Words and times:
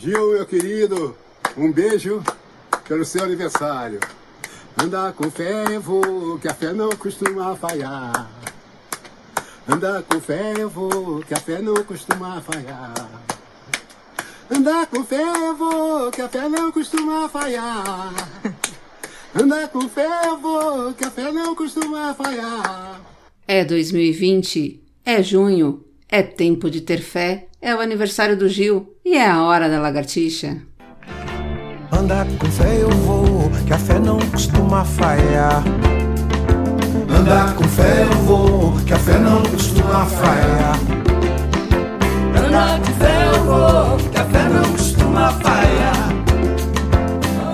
Gil, 0.00 0.32
meu 0.32 0.46
querido, 0.46 1.14
um 1.58 1.70
beijo 1.70 2.22
pelo 2.88 3.04
seu 3.04 3.22
aniversário. 3.22 4.00
Anda 4.82 5.12
com 5.12 5.30
fé, 5.30 5.66
eu 5.74 5.80
vou, 5.82 6.38
que 6.38 6.48
a 6.48 6.54
fé 6.54 6.72
não 6.72 6.88
costuma 6.96 7.54
falhar. 7.54 8.30
Anda 9.68 10.02
com 10.02 10.18
fé, 10.18 10.54
eu 10.56 10.70
vou, 10.70 11.20
que 11.20 11.34
a 11.34 11.36
fé 11.36 11.60
não 11.60 11.84
costuma 11.84 12.40
falhar. 12.40 12.94
Anda 14.50 14.86
com 14.86 15.04
fé, 15.04 15.22
eu 15.22 15.54
vou, 15.54 16.10
que 16.10 16.22
a 16.22 16.28
fé 16.30 16.48
não 16.48 16.72
costuma 16.72 17.28
falhar. 17.28 18.14
Anda 19.34 19.68
com 19.68 19.86
fé, 19.86 20.08
eu 20.24 20.38
vou, 20.38 20.94
que 20.94 21.04
a 21.04 21.10
fé 21.10 21.30
não 21.30 21.54
costuma 21.54 22.14
falhar. 22.14 23.02
É 23.46 23.66
2020, 23.66 24.82
é 25.04 25.22
junho, 25.22 25.84
é 26.10 26.22
tempo 26.22 26.68
de 26.68 26.80
ter 26.80 27.00
fé, 27.00 27.46
é 27.62 27.74
o 27.74 27.80
aniversário 27.80 28.36
do 28.36 28.48
Gil 28.48 28.96
e 29.04 29.16
é 29.16 29.28
a 29.28 29.44
hora 29.44 29.68
da 29.68 29.80
lagartixa. 29.80 30.56
Anda 31.92 32.26
com 32.38 32.50
fé 32.50 32.82
eu 32.82 32.90
vou, 32.90 33.50
que 33.66 33.72
a 33.72 33.78
fé 33.78 33.98
não 34.00 34.18
costuma 34.18 34.84
falhar. 34.84 35.62
Anda 37.08 37.52
com 37.52 37.64
fé 37.64 38.02
eu 38.02 38.18
vou, 38.24 38.76
que 38.84 38.92
a 38.92 38.98
fé 38.98 39.18
não 39.18 39.42
costuma 39.42 40.06
falhar. 40.06 40.76
Anda 42.36 42.78
com 42.78 42.92
fé 42.94 43.26
eu 43.32 43.44
vou, 43.44 44.10
que 44.10 44.18
a 44.18 44.24
fé 44.24 44.48
não 44.48 44.72
costuma 44.72 45.32
falhar. 45.32 46.10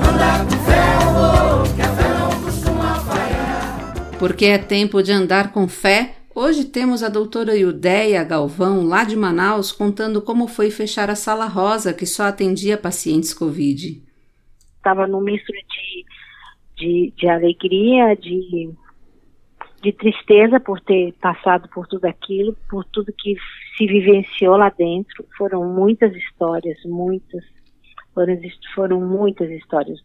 Anda 0.09 0.45
com 0.45 0.65
fé 0.65 0.81
eu 1.03 1.13
vou, 1.13 1.75
que 1.75 1.83
a 1.83 1.89
fé 1.89 2.09
não 2.09 2.41
costuma 2.43 2.95
falhar. 3.01 4.17
Porque 4.19 4.47
é 4.47 4.59
tempo 4.59 5.03
de 5.03 5.13
andar 5.13 5.53
com 5.53 5.69
fé. 5.69 6.16
Hoje 6.39 6.67
temos 6.67 7.03
a 7.03 7.09
doutora 7.09 7.57
Iudeia 7.57 8.23
Galvão, 8.23 8.87
lá 8.87 9.05
de 9.05 9.17
Manaus, 9.17 9.73
contando 9.73 10.21
como 10.21 10.47
foi 10.47 10.71
fechar 10.71 11.09
a 11.09 11.17
sala 11.17 11.47
rosa 11.47 11.95
que 11.95 12.05
só 12.05 12.25
atendia 12.25 12.77
pacientes 12.77 13.33
Covid 13.33 14.07
estava 14.87 15.07
num 15.09 15.21
misto 15.21 15.53
de, 15.53 16.05
de, 16.77 17.13
de 17.17 17.29
alegria, 17.29 18.15
de, 18.15 18.71
de 19.83 19.93
tristeza 19.93 20.61
por 20.61 20.81
ter 20.81 21.13
passado 21.15 21.69
por 21.71 21.89
tudo 21.89 22.05
aquilo, 22.05 22.57
por 22.71 22.85
tudo 22.85 23.13
que 23.13 23.35
se 23.77 23.87
vivenciou 23.87 24.57
lá 24.57 24.71
dentro. 24.71 25.27
Foram 25.37 25.65
muitas 25.75 26.15
histórias, 26.15 26.79
muitas, 26.85 27.45
foram, 28.15 28.39
foram 28.75 29.01
muitas 29.01 29.51
histórias. 29.51 29.99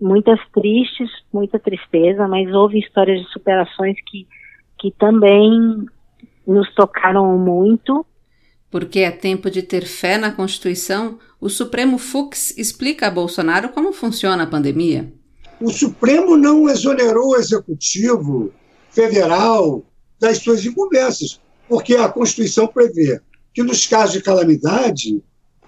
Muitas 0.00 0.38
tristes, 0.50 1.10
muita 1.32 1.58
tristeza, 1.58 2.28
mas 2.28 2.52
houve 2.52 2.78
histórias 2.78 3.20
de 3.20 3.32
superações 3.32 3.96
que, 4.06 4.28
que 4.78 4.90
também 4.92 5.86
nos 6.46 6.72
tocaram 6.74 7.36
muito 7.38 8.06
porque 8.70 9.00
é 9.00 9.10
tempo 9.10 9.50
de 9.50 9.62
ter 9.62 9.86
fé 9.86 10.18
na 10.18 10.30
Constituição, 10.30 11.18
o 11.40 11.48
Supremo 11.48 11.98
Fux 11.98 12.56
explica 12.56 13.06
a 13.06 13.10
Bolsonaro 13.10 13.70
como 13.70 13.92
funciona 13.92 14.44
a 14.44 14.46
pandemia. 14.46 15.12
O 15.60 15.70
Supremo 15.70 16.36
não 16.36 16.68
exonerou 16.68 17.30
o 17.30 17.36
Executivo 17.36 18.52
Federal 18.90 19.82
das 20.20 20.38
suas 20.38 20.64
incumbências, 20.64 21.40
porque 21.68 21.96
a 21.96 22.08
Constituição 22.08 22.66
prevê 22.66 23.20
que, 23.54 23.62
nos 23.62 23.86
casos 23.86 24.14
de 24.14 24.22
calamidade, 24.22 25.22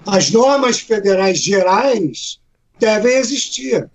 as 0.06 0.31
normas 0.31 0.81
federais 0.81 1.38
gerais 1.38 2.38
devem 2.78 3.16
existir. 3.16 3.88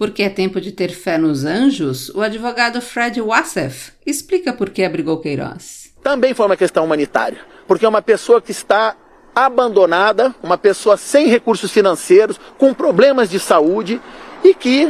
Porque 0.00 0.22
é 0.22 0.30
tempo 0.30 0.62
de 0.62 0.72
ter 0.72 0.88
fé 0.92 1.18
nos 1.18 1.44
anjos, 1.44 2.08
o 2.14 2.22
advogado 2.22 2.80
Fred 2.80 3.20
Wassef 3.20 3.92
explica 4.06 4.50
por 4.50 4.70
que 4.70 4.82
abrigou 4.82 5.20
Queiroz. 5.20 5.92
Também 6.02 6.32
foi 6.32 6.46
uma 6.46 6.56
questão 6.56 6.86
humanitária 6.86 7.40
porque 7.68 7.84
é 7.84 7.88
uma 7.88 8.00
pessoa 8.00 8.40
que 8.40 8.50
está 8.50 8.96
abandonada, 9.34 10.34
uma 10.42 10.56
pessoa 10.56 10.96
sem 10.96 11.26
recursos 11.26 11.70
financeiros, 11.70 12.40
com 12.56 12.72
problemas 12.72 13.28
de 13.28 13.38
saúde 13.38 14.00
e 14.42 14.54
que 14.54 14.88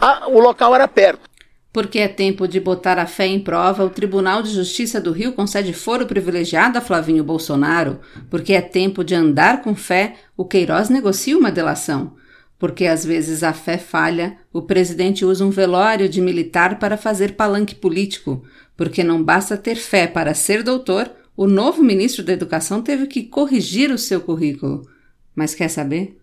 a, 0.00 0.28
o 0.28 0.38
local 0.38 0.76
era 0.76 0.86
perto. 0.86 1.28
Porque 1.72 1.98
é 1.98 2.06
tempo 2.06 2.46
de 2.46 2.60
botar 2.60 3.00
a 3.00 3.06
fé 3.06 3.26
em 3.26 3.40
prova, 3.40 3.84
o 3.84 3.90
Tribunal 3.90 4.44
de 4.44 4.50
Justiça 4.50 5.00
do 5.00 5.10
Rio 5.10 5.32
concede 5.32 5.72
foro 5.72 6.06
privilegiado 6.06 6.78
a 6.78 6.80
Flavinho 6.80 7.24
Bolsonaro. 7.24 7.98
Porque 8.30 8.52
é 8.52 8.60
tempo 8.60 9.02
de 9.02 9.16
andar 9.16 9.60
com 9.60 9.74
fé, 9.74 10.14
o 10.36 10.44
Queiroz 10.44 10.88
negocia 10.88 11.36
uma 11.36 11.50
delação. 11.50 12.14
Porque 12.60 12.84
às 12.84 13.06
vezes 13.06 13.42
a 13.42 13.54
fé 13.54 13.78
falha, 13.78 14.36
o 14.52 14.60
presidente 14.60 15.24
usa 15.24 15.46
um 15.46 15.50
velório 15.50 16.10
de 16.10 16.20
militar 16.20 16.78
para 16.78 16.98
fazer 16.98 17.32
palanque 17.32 17.74
político. 17.74 18.44
Porque 18.76 19.02
não 19.02 19.24
basta 19.24 19.56
ter 19.56 19.76
fé 19.76 20.06
para 20.06 20.34
ser 20.34 20.62
doutor, 20.62 21.10
o 21.34 21.46
novo 21.46 21.82
ministro 21.82 22.22
da 22.22 22.34
Educação 22.34 22.82
teve 22.82 23.06
que 23.06 23.22
corrigir 23.22 23.90
o 23.90 23.96
seu 23.96 24.20
currículo. 24.20 24.86
Mas 25.34 25.54
quer 25.54 25.68
saber? 25.68 26.20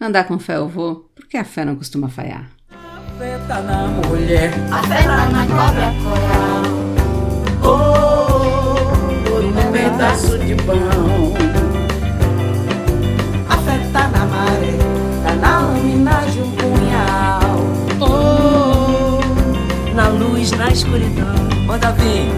Andar 0.00 0.28
com 0.28 0.38
fé 0.38 0.58
eu 0.58 0.68
vou, 0.68 1.10
porque 1.12 1.36
a 1.36 1.44
fé 1.44 1.64
não 1.64 1.74
costuma 1.74 2.08
falhar. 2.08 2.48
A 2.70 3.18
fé 3.18 3.36
tá 3.48 3.60
na 3.60 3.88
mulher, 3.88 4.52
a 4.70 4.82
fé 4.84 5.02
tá 5.02 5.28
na 5.28 5.46
cobra 5.46 5.92
coral. 6.04 6.62
Oh, 7.64 9.28
por 9.28 9.44
um 9.44 9.72
pedaço 9.72 10.38
de 10.38 10.54
pão. 10.54 11.59
Luz, 20.50 20.58
na 20.58 20.70
escuridão. 20.70 21.34
Manda 21.66 21.92
vir. 21.92 22.28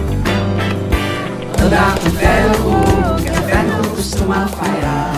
Andar 1.63 1.99
com 1.99 2.11
fé 2.11 2.45
eu 2.45 2.61
vou, 2.61 3.15
que 3.23 3.29
a 3.29 3.41
fé 3.41 3.63
não 3.63 3.95
costuma 3.95 4.47
falhar. 4.47 5.13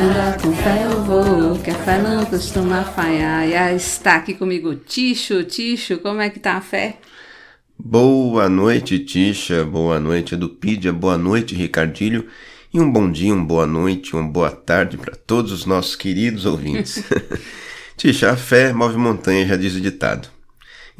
Andar 0.00 0.38
com 0.40 0.52
fé 0.52 0.84
eu 0.84 1.04
vou, 1.04 1.58
que 1.58 1.70
a 1.70 1.74
fé 1.74 1.98
não 1.98 2.24
costuma 2.26 2.82
falhar. 2.84 3.48
E 3.48 3.54
aí 3.54 3.76
está 3.76 4.16
aqui 4.16 4.34
comigo 4.34 4.74
Ticho. 4.74 5.44
Ticho, 5.44 5.98
como 5.98 6.20
é 6.20 6.30
que 6.30 6.40
tá 6.40 6.54
a 6.54 6.60
fé? 6.60 6.98
Boa 7.78 8.48
noite, 8.48 8.98
Tisha. 8.98 9.64
Boa 9.64 10.00
noite, 10.00 10.34
Edupídia. 10.34 10.92
Boa 10.92 11.18
noite, 11.18 11.54
Ricardilho. 11.54 12.26
E 12.72 12.80
um 12.80 12.90
bom 12.90 13.10
dia, 13.10 13.34
uma 13.34 13.44
boa 13.44 13.66
noite, 13.66 14.14
uma 14.14 14.22
boa 14.22 14.50
tarde 14.50 14.96
para 14.96 15.14
todos 15.14 15.50
os 15.50 15.66
nossos 15.66 15.96
queridos 15.96 16.46
ouvintes. 16.46 17.02
Tisha, 17.96 18.30
a 18.30 18.36
fé 18.36 18.72
move 18.72 18.96
montanha, 18.96 19.46
já 19.46 19.56
diz 19.56 19.74
o 19.74 19.80
ditado. 19.80 20.39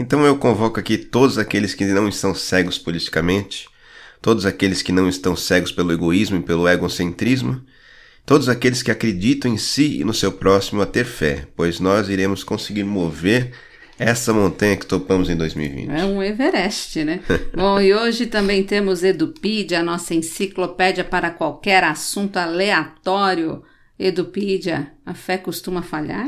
Então 0.00 0.25
eu 0.25 0.34
convoco 0.38 0.81
aqui 0.81 0.97
todos 0.97 1.37
aqueles 1.37 1.75
que 1.75 1.84
não 1.84 2.09
estão 2.09 2.34
cegos 2.34 2.78
politicamente, 2.78 3.69
todos 4.22 4.47
aqueles 4.47 4.81
que 4.81 4.93
não 4.93 5.06
estão 5.06 5.37
cegos 5.37 5.71
pelo 5.71 5.93
egoísmo 5.93 6.38
e 6.38 6.43
pelo 6.43 6.66
egocentrismo, 6.66 7.61
todos 8.25 8.49
aqueles 8.49 8.83
que 8.83 8.91
acreditam 8.91 9.53
em 9.53 9.59
si 9.59 10.00
e 10.00 10.05
no 10.05 10.15
seu 10.15 10.33
próximo 10.33 10.81
a 10.81 10.87
ter 10.87 11.05
fé, 11.05 11.47
pois 11.55 11.81
nós 11.81 12.09
iremos 12.09 12.43
conseguir 12.43 12.83
mover 12.83 13.53
essa 13.99 14.33
montanha 14.33 14.78
que 14.78 14.87
topamos 14.87 15.28
em 15.28 15.37
2020. 15.37 15.91
É 15.91 16.03
um 16.06 16.22
Everest, 16.22 17.05
né? 17.05 17.21
Bom, 17.55 17.78
e 17.78 17.93
hoje 17.93 18.25
também 18.25 18.65
temos 18.65 19.05
Edupídia, 19.05 19.81
a 19.81 19.83
nossa 19.83 20.15
enciclopédia 20.15 21.05
para 21.05 21.31
qualquer 21.31 21.84
assunto 21.84 22.39
aleatório. 22.39 23.62
Edupídia, 23.99 24.93
a 25.05 25.12
fé 25.12 25.37
costuma 25.37 25.83
falhar? 25.83 26.27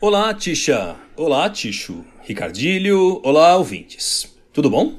Olá, 0.00 0.34
Tisha. 0.34 0.96
Olá, 1.16 1.48
Ticho. 1.48 2.04
Ricardilho. 2.26 3.20
Olá, 3.22 3.56
ouvintes. 3.56 4.36
Tudo 4.52 4.68
bom? 4.68 4.94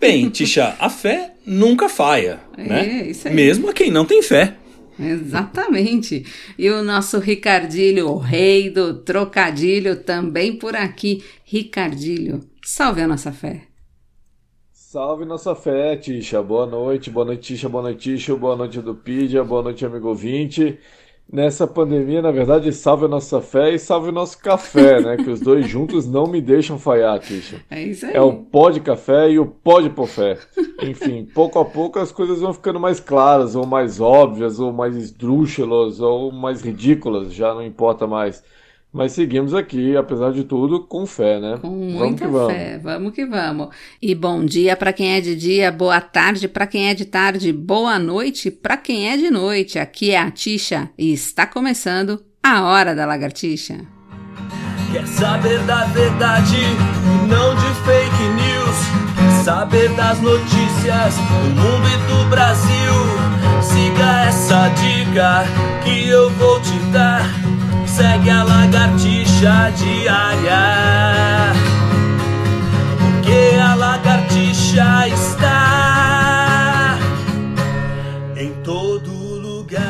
Bem, 0.00 0.30
Tisha, 0.32 0.74
a 0.78 0.88
fé 0.88 1.34
nunca 1.44 1.90
falha, 1.90 2.40
é, 2.56 2.64
né? 2.64 3.06
Isso 3.06 3.28
aí. 3.28 3.34
Mesmo 3.34 3.68
a 3.68 3.72
quem 3.74 3.90
não 3.90 4.06
tem 4.06 4.22
fé. 4.22 4.56
Exatamente. 4.98 6.24
E 6.58 6.70
o 6.70 6.82
nosso 6.82 7.18
Ricardilho, 7.18 8.08
o 8.08 8.16
rei 8.16 8.70
do 8.70 8.94
trocadilho, 8.94 9.96
também 10.04 10.56
por 10.56 10.74
aqui. 10.74 11.22
Ricardilho, 11.44 12.40
salve 12.64 13.02
a 13.02 13.06
nossa 13.06 13.30
fé. 13.30 13.64
Salve 14.72 15.26
nossa 15.26 15.54
fé, 15.54 15.96
Tisha. 15.96 16.42
Boa 16.42 16.64
noite, 16.64 17.10
boa 17.10 17.26
noite, 17.26 17.42
Tisha, 17.42 17.68
boa 17.68 17.82
noite, 17.82 18.16
Tisha, 18.16 18.34
boa 18.34 18.56
noite, 18.56 18.80
Dupídia, 18.80 19.44
boa 19.44 19.62
noite, 19.62 19.84
amigo 19.84 20.08
ouvinte 20.08 20.78
nessa 21.30 21.66
pandemia, 21.66 22.22
na 22.22 22.30
verdade, 22.30 22.72
salve 22.72 23.06
a 23.06 23.08
nossa 23.08 23.40
fé 23.40 23.74
e 23.74 23.78
salve 23.78 24.10
o 24.10 24.12
nosso 24.12 24.38
café, 24.38 25.00
né? 25.00 25.16
Que 25.16 25.30
os 25.30 25.40
dois 25.40 25.66
juntos 25.66 26.06
não 26.06 26.26
me 26.26 26.40
deixam 26.40 26.78
falhar, 26.78 27.18
Tisha. 27.18 27.60
É 27.70 27.82
isso 27.82 28.06
aí. 28.06 28.14
É 28.14 28.20
o 28.20 28.32
pó 28.32 28.70
de 28.70 28.80
café 28.80 29.30
e 29.30 29.38
o 29.38 29.46
pó 29.46 29.80
de 29.80 29.90
pofé. 29.90 30.38
Enfim, 30.82 31.26
pouco 31.34 31.58
a 31.58 31.64
pouco 31.64 31.98
as 31.98 32.12
coisas 32.12 32.40
vão 32.40 32.52
ficando 32.52 32.78
mais 32.78 33.00
claras, 33.00 33.54
ou 33.54 33.66
mais 33.66 34.00
óbvias, 34.00 34.60
ou 34.60 34.72
mais 34.72 34.96
esdrúxulas, 34.96 36.00
ou 36.00 36.30
mais 36.30 36.60
ridículas, 36.60 37.32
já 37.32 37.54
não 37.54 37.62
importa 37.62 38.06
mais. 38.06 38.42
Mas 38.92 39.12
seguimos 39.12 39.54
aqui, 39.54 39.96
apesar 39.96 40.32
de 40.32 40.44
tudo, 40.44 40.80
com 40.80 41.06
fé, 41.06 41.40
né? 41.40 41.56
Com 41.62 41.70
muita 41.70 42.28
vamos 42.28 42.52
fé, 42.52 42.78
vamos 42.78 43.12
que 43.14 43.24
vamos. 43.24 43.68
E 44.02 44.14
bom 44.14 44.44
dia 44.44 44.76
para 44.76 44.92
quem 44.92 45.12
é 45.14 45.20
de 45.20 45.34
dia, 45.34 45.72
boa 45.72 45.98
tarde 45.98 46.46
para 46.46 46.66
quem 46.66 46.90
é 46.90 46.94
de 46.94 47.06
tarde, 47.06 47.54
boa 47.54 47.98
noite 47.98 48.50
para 48.50 48.76
quem 48.76 49.08
é 49.08 49.16
de 49.16 49.30
noite. 49.30 49.78
Aqui 49.78 50.10
é 50.10 50.18
a 50.18 50.30
Tisha 50.30 50.90
e 50.98 51.10
está 51.10 51.46
começando 51.46 52.22
a 52.42 52.64
Hora 52.64 52.94
da 52.94 53.06
Lagartixa. 53.06 53.80
Quer 54.92 55.06
saber 55.06 55.58
da 55.60 55.86
verdade 55.86 56.54
e 56.54 57.26
não 57.28 57.54
de 57.54 57.74
fake 57.86 58.24
news? 58.34 58.76
Quer 59.16 59.42
saber 59.42 59.88
das 59.94 60.20
notícias 60.20 61.14
do 61.14 61.48
mundo 61.54 61.88
e 61.88 62.24
do 62.24 62.28
Brasil? 62.28 62.92
Siga 63.62 64.26
essa 64.26 64.68
dica 64.68 65.44
que 65.82 66.08
eu 66.08 66.28
vou 66.32 66.60
te 66.60 66.78
dar. 66.92 67.51
Segue 67.94 68.30
a 68.30 68.42
lagartixa 68.42 69.70
diária. 69.76 71.52
Porque 72.98 73.54
a 73.60 73.74
lagartixa 73.74 75.08
está 75.08 76.98
em 78.34 78.50
todo 78.62 79.10
lugar. 79.10 79.82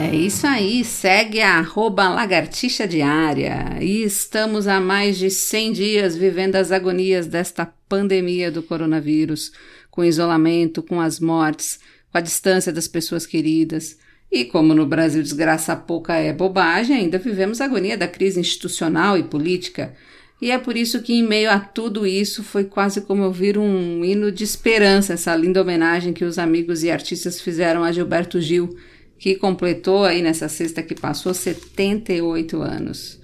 É 0.00 0.14
isso 0.16 0.46
aí, 0.46 0.82
segue 0.82 1.42
a 1.42 1.58
arroba 1.58 2.08
lagartixa 2.08 2.88
diária. 2.88 3.76
E 3.78 4.02
estamos 4.02 4.66
há 4.66 4.80
mais 4.80 5.18
de 5.18 5.28
100 5.28 5.72
dias 5.74 6.16
vivendo 6.16 6.56
as 6.56 6.72
agonias 6.72 7.26
desta 7.26 7.66
pandemia 7.86 8.50
do 8.50 8.62
coronavírus, 8.62 9.52
com 9.90 10.02
isolamento, 10.02 10.82
com 10.82 10.98
as 10.98 11.20
mortes, 11.20 11.78
com 12.10 12.16
a 12.16 12.22
distância 12.22 12.72
das 12.72 12.88
pessoas 12.88 13.26
queridas. 13.26 14.00
E 14.32 14.46
como 14.46 14.72
no 14.72 14.86
Brasil 14.86 15.22
desgraça 15.22 15.76
pouca 15.76 16.14
é 16.14 16.32
bobagem, 16.32 16.96
ainda 16.96 17.18
vivemos 17.18 17.60
a 17.60 17.66
agonia 17.66 17.98
da 17.98 18.08
crise 18.08 18.40
institucional 18.40 19.18
e 19.18 19.22
política. 19.22 19.92
E 20.40 20.50
é 20.50 20.58
por 20.58 20.74
isso 20.74 21.02
que, 21.02 21.12
em 21.12 21.22
meio 21.22 21.50
a 21.50 21.60
tudo 21.60 22.06
isso, 22.06 22.42
foi 22.42 22.64
quase 22.64 23.02
como 23.02 23.24
ouvir 23.24 23.58
um 23.58 24.02
hino 24.02 24.32
de 24.32 24.42
esperança, 24.42 25.12
essa 25.12 25.36
linda 25.36 25.60
homenagem 25.60 26.14
que 26.14 26.24
os 26.24 26.38
amigos 26.38 26.82
e 26.82 26.90
artistas 26.90 27.42
fizeram 27.42 27.84
a 27.84 27.92
Gilberto 27.92 28.40
Gil, 28.40 28.74
que 29.18 29.34
completou 29.34 30.04
aí 30.04 30.22
nessa 30.22 30.48
sexta 30.48 30.82
que 30.82 30.94
passou 30.94 31.34
78 31.34 32.60
anos. 32.62 33.20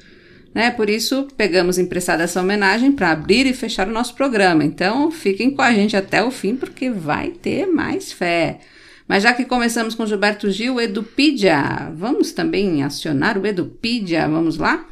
Né? 0.54 0.70
Por 0.70 0.90
isso, 0.90 1.26
pegamos 1.36 1.78
emprestada 1.78 2.22
essa 2.22 2.40
homenagem 2.40 2.92
para 2.92 3.12
abrir 3.12 3.46
e 3.46 3.54
fechar 3.54 3.88
o 3.88 3.92
nosso 3.92 4.14
programa. 4.14 4.62
Então, 4.62 5.10
fiquem 5.10 5.50
com 5.50 5.62
a 5.62 5.72
gente 5.72 5.96
até 5.96 6.22
o 6.22 6.30
fim, 6.30 6.54
porque 6.54 6.90
vai 6.90 7.30
ter 7.30 7.66
mais 7.66 8.12
fé. 8.12 8.60
Mas 9.08 9.22
já 9.22 9.32
que 9.32 9.46
começamos 9.46 9.94
com 9.94 10.04
Gilberto 10.04 10.50
Gil, 10.50 10.78
Edupedia, 10.78 11.90
vamos 11.96 12.30
também 12.32 12.82
acionar 12.82 13.38
o 13.38 13.46
Edupedia, 13.46 14.28
vamos 14.28 14.58
lá? 14.58 14.86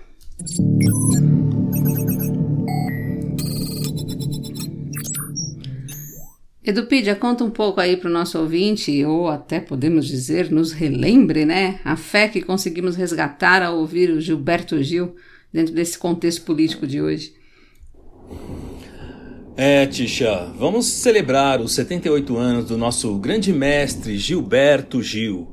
Edupedia, 6.64 7.14
conta 7.14 7.44
um 7.44 7.50
pouco 7.50 7.78
aí 7.78 7.96
para 7.96 8.08
o 8.08 8.12
nosso 8.12 8.38
ouvinte, 8.38 9.04
ou 9.04 9.28
até 9.28 9.60
podemos 9.60 10.06
dizer, 10.06 10.50
nos 10.50 10.72
relembre, 10.72 11.44
né? 11.44 11.78
A 11.84 11.94
fé 11.94 12.26
que 12.26 12.40
conseguimos 12.40 12.96
resgatar 12.96 13.62
ao 13.62 13.78
ouvir 13.78 14.10
o 14.10 14.20
Gilberto 14.20 14.82
Gil 14.82 15.14
dentro 15.52 15.74
desse 15.74 15.98
contexto 15.98 16.42
político 16.42 16.86
de 16.86 17.02
hoje. 17.02 17.34
É, 19.58 19.86
Tisha, 19.86 20.52
vamos 20.58 20.84
celebrar 20.84 21.62
os 21.62 21.72
78 21.72 22.36
anos 22.36 22.66
do 22.66 22.76
nosso 22.76 23.16
grande 23.16 23.54
mestre 23.54 24.18
Gilberto 24.18 25.02
Gil. 25.02 25.48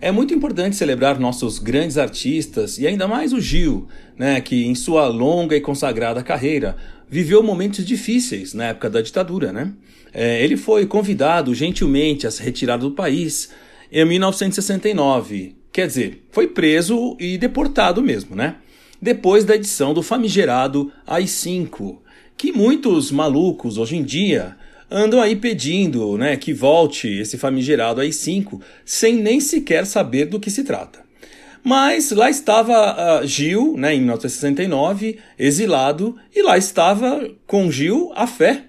É 0.00 0.12
muito 0.12 0.32
importante 0.32 0.76
celebrar 0.76 1.18
nossos 1.18 1.58
grandes 1.58 1.98
artistas 1.98 2.78
e 2.78 2.86
ainda 2.86 3.08
mais 3.08 3.32
o 3.32 3.40
Gil, 3.40 3.88
né, 4.16 4.40
que 4.40 4.64
em 4.66 4.76
sua 4.76 5.08
longa 5.08 5.56
e 5.56 5.60
consagrada 5.60 6.22
carreira 6.22 6.76
viveu 7.08 7.42
momentos 7.42 7.84
difíceis 7.84 8.54
na 8.54 8.66
época 8.66 8.88
da 8.88 9.02
ditadura, 9.02 9.52
né? 9.52 9.72
É, 10.14 10.40
ele 10.44 10.56
foi 10.56 10.86
convidado 10.86 11.52
gentilmente 11.52 12.28
a 12.28 12.30
se 12.30 12.44
retirar 12.44 12.76
do 12.76 12.92
país 12.92 13.50
em 13.90 14.04
1969, 14.04 15.56
quer 15.72 15.88
dizer, 15.88 16.24
foi 16.30 16.46
preso 16.46 17.16
e 17.18 17.36
deportado 17.36 18.00
mesmo, 18.00 18.36
né? 18.36 18.58
Depois 19.02 19.44
da 19.44 19.56
edição 19.56 19.92
do 19.92 20.04
famigerado 20.04 20.92
AI-5, 21.04 21.98
que 22.40 22.52
muitos 22.52 23.10
malucos 23.10 23.76
hoje 23.76 23.98
em 23.98 24.02
dia 24.02 24.56
andam 24.90 25.20
aí 25.20 25.36
pedindo 25.36 26.16
né, 26.16 26.38
que 26.38 26.54
volte 26.54 27.06
esse 27.06 27.36
famigerado 27.36 28.00
AI-5 28.00 28.62
sem 28.82 29.16
nem 29.16 29.38
sequer 29.40 29.84
saber 29.84 30.24
do 30.24 30.40
que 30.40 30.50
se 30.50 30.64
trata. 30.64 31.00
Mas 31.62 32.10
lá 32.12 32.30
estava 32.30 33.20
uh, 33.20 33.26
Gil, 33.26 33.76
né, 33.76 33.94
em 33.94 33.98
1969, 33.98 35.18
exilado, 35.38 36.16
e 36.34 36.40
lá 36.40 36.56
estava 36.56 37.30
com 37.46 37.70
Gil 37.70 38.10
a 38.14 38.26
fé. 38.26 38.64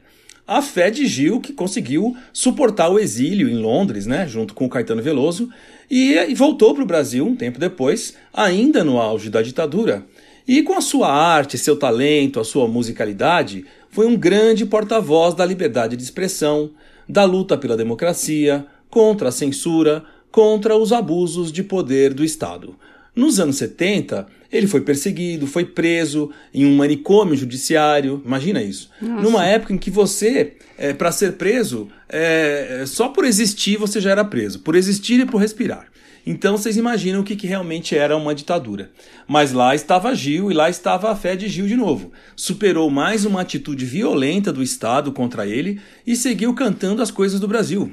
A 0.46 0.62
fé 0.62 0.92
de 0.92 1.08
Gil 1.08 1.40
que 1.40 1.54
conseguiu 1.54 2.14
suportar 2.34 2.90
o 2.90 3.00
exílio 3.00 3.48
em 3.48 3.56
Londres, 3.56 4.06
né, 4.06 4.28
junto 4.28 4.54
com 4.54 4.68
Caetano 4.68 5.02
Veloso, 5.02 5.50
e, 5.90 6.12
e 6.16 6.36
voltou 6.36 6.74
para 6.74 6.84
o 6.84 6.88
Brasil 6.88 7.26
um 7.26 7.38
tempo 7.38 7.58
depois, 7.58 8.16
ainda 8.34 8.84
no 8.84 9.00
auge 9.00 9.30
da 9.30 9.42
ditadura, 9.42 10.06
e 10.52 10.64
com 10.64 10.74
a 10.74 10.82
sua 10.82 11.10
arte, 11.10 11.58
seu 11.58 11.78
talento, 11.78 12.38
a 12.38 12.44
sua 12.44 12.68
musicalidade, 12.68 13.64
foi 13.90 14.06
um 14.06 14.18
grande 14.18 14.66
porta-voz 14.66 15.34
da 15.34 15.46
liberdade 15.46 15.96
de 15.96 16.04
expressão, 16.04 16.72
da 17.08 17.24
luta 17.24 17.58
pela 17.58 17.78
democracia, 17.78 18.66
contra 18.90 19.30
a 19.30 19.32
censura, 19.32 20.04
contra 20.30 20.76
os 20.76 20.92
abusos 20.92 21.54
de 21.54 21.64
poder 21.64 22.14
do 22.14 22.22
Estado. 22.22 22.76
Nos 23.16 23.40
anos 23.40 23.56
70, 23.56 24.28
ele 24.52 24.68
foi 24.68 24.82
perseguido, 24.82 25.48
foi 25.48 25.64
preso 25.64 26.30
em 26.54 26.66
um 26.66 26.76
manicômio 26.76 27.38
judiciário. 27.38 28.22
Imagina 28.26 28.62
isso. 28.62 28.90
Nossa. 29.02 29.22
Numa 29.22 29.46
época 29.46 29.72
em 29.72 29.78
que 29.78 29.90
você, 29.90 30.58
é, 30.78 30.92
para 30.92 31.14
ser 31.14 31.38
preso, 31.38 31.88
é, 32.10 32.84
só 32.88 33.08
por 33.08 33.24
existir 33.24 33.78
você 33.78 34.02
já 34.02 34.12
era 34.12 34.26
preso. 34.26 34.60
Por 34.60 34.76
existir 34.76 35.22
e 35.22 35.26
por 35.26 35.38
respirar. 35.38 35.91
Então 36.26 36.58
vocês 36.58 36.78
imaginam 36.78 37.22
o 37.22 37.24
que, 37.24 37.36
que 37.36 37.48
realmente 37.48 37.96
era 37.96 38.16
uma 38.16 38.36
ditadura. 38.36 38.92
Mas 39.28 39.52
lá 39.52 39.74
estava 39.74 40.14
Gil 40.14 40.52
e 40.52 40.54
lá 40.54 40.70
estava 40.70 41.12
a 41.12 41.16
fé 41.16 41.36
de 41.36 41.48
Gil 41.48 41.68
de 41.68 41.76
novo. 41.76 42.12
Superou 42.36 42.90
mais 42.90 43.26
uma 43.26 43.42
atitude 43.42 43.86
violenta 43.86 44.54
do 44.54 44.62
Estado 44.62 45.12
contra 45.12 45.48
ele 45.48 45.82
e 46.06 46.16
seguiu 46.16 46.54
cantando 46.54 47.02
as 47.02 47.10
coisas 47.10 47.40
do 47.40 47.48
Brasil. 47.48 47.92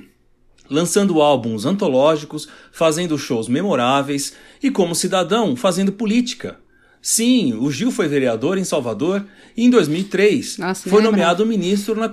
Lançando 0.71 1.23
álbuns 1.23 1.65
antológicos, 1.65 2.49
fazendo 2.71 3.17
shows 3.17 3.49
memoráveis 3.49 4.35
e, 4.63 4.71
como 4.71 4.95
cidadão, 4.95 5.57
fazendo 5.57 5.93
política. 5.93 6.59
Sim, 7.01 7.55
o 7.55 7.71
Gil 7.71 7.91
foi 7.91 8.09
vereador 8.09 8.59
em 8.59 8.65
Salvador 8.65 9.25
e 9.57 9.65
em 9.65 9.71
2003 9.71 10.59
Nossa, 10.59 10.91
foi 10.91 11.01
nomeado 11.01 11.47
ministro 11.47 11.95
na, 11.95 12.11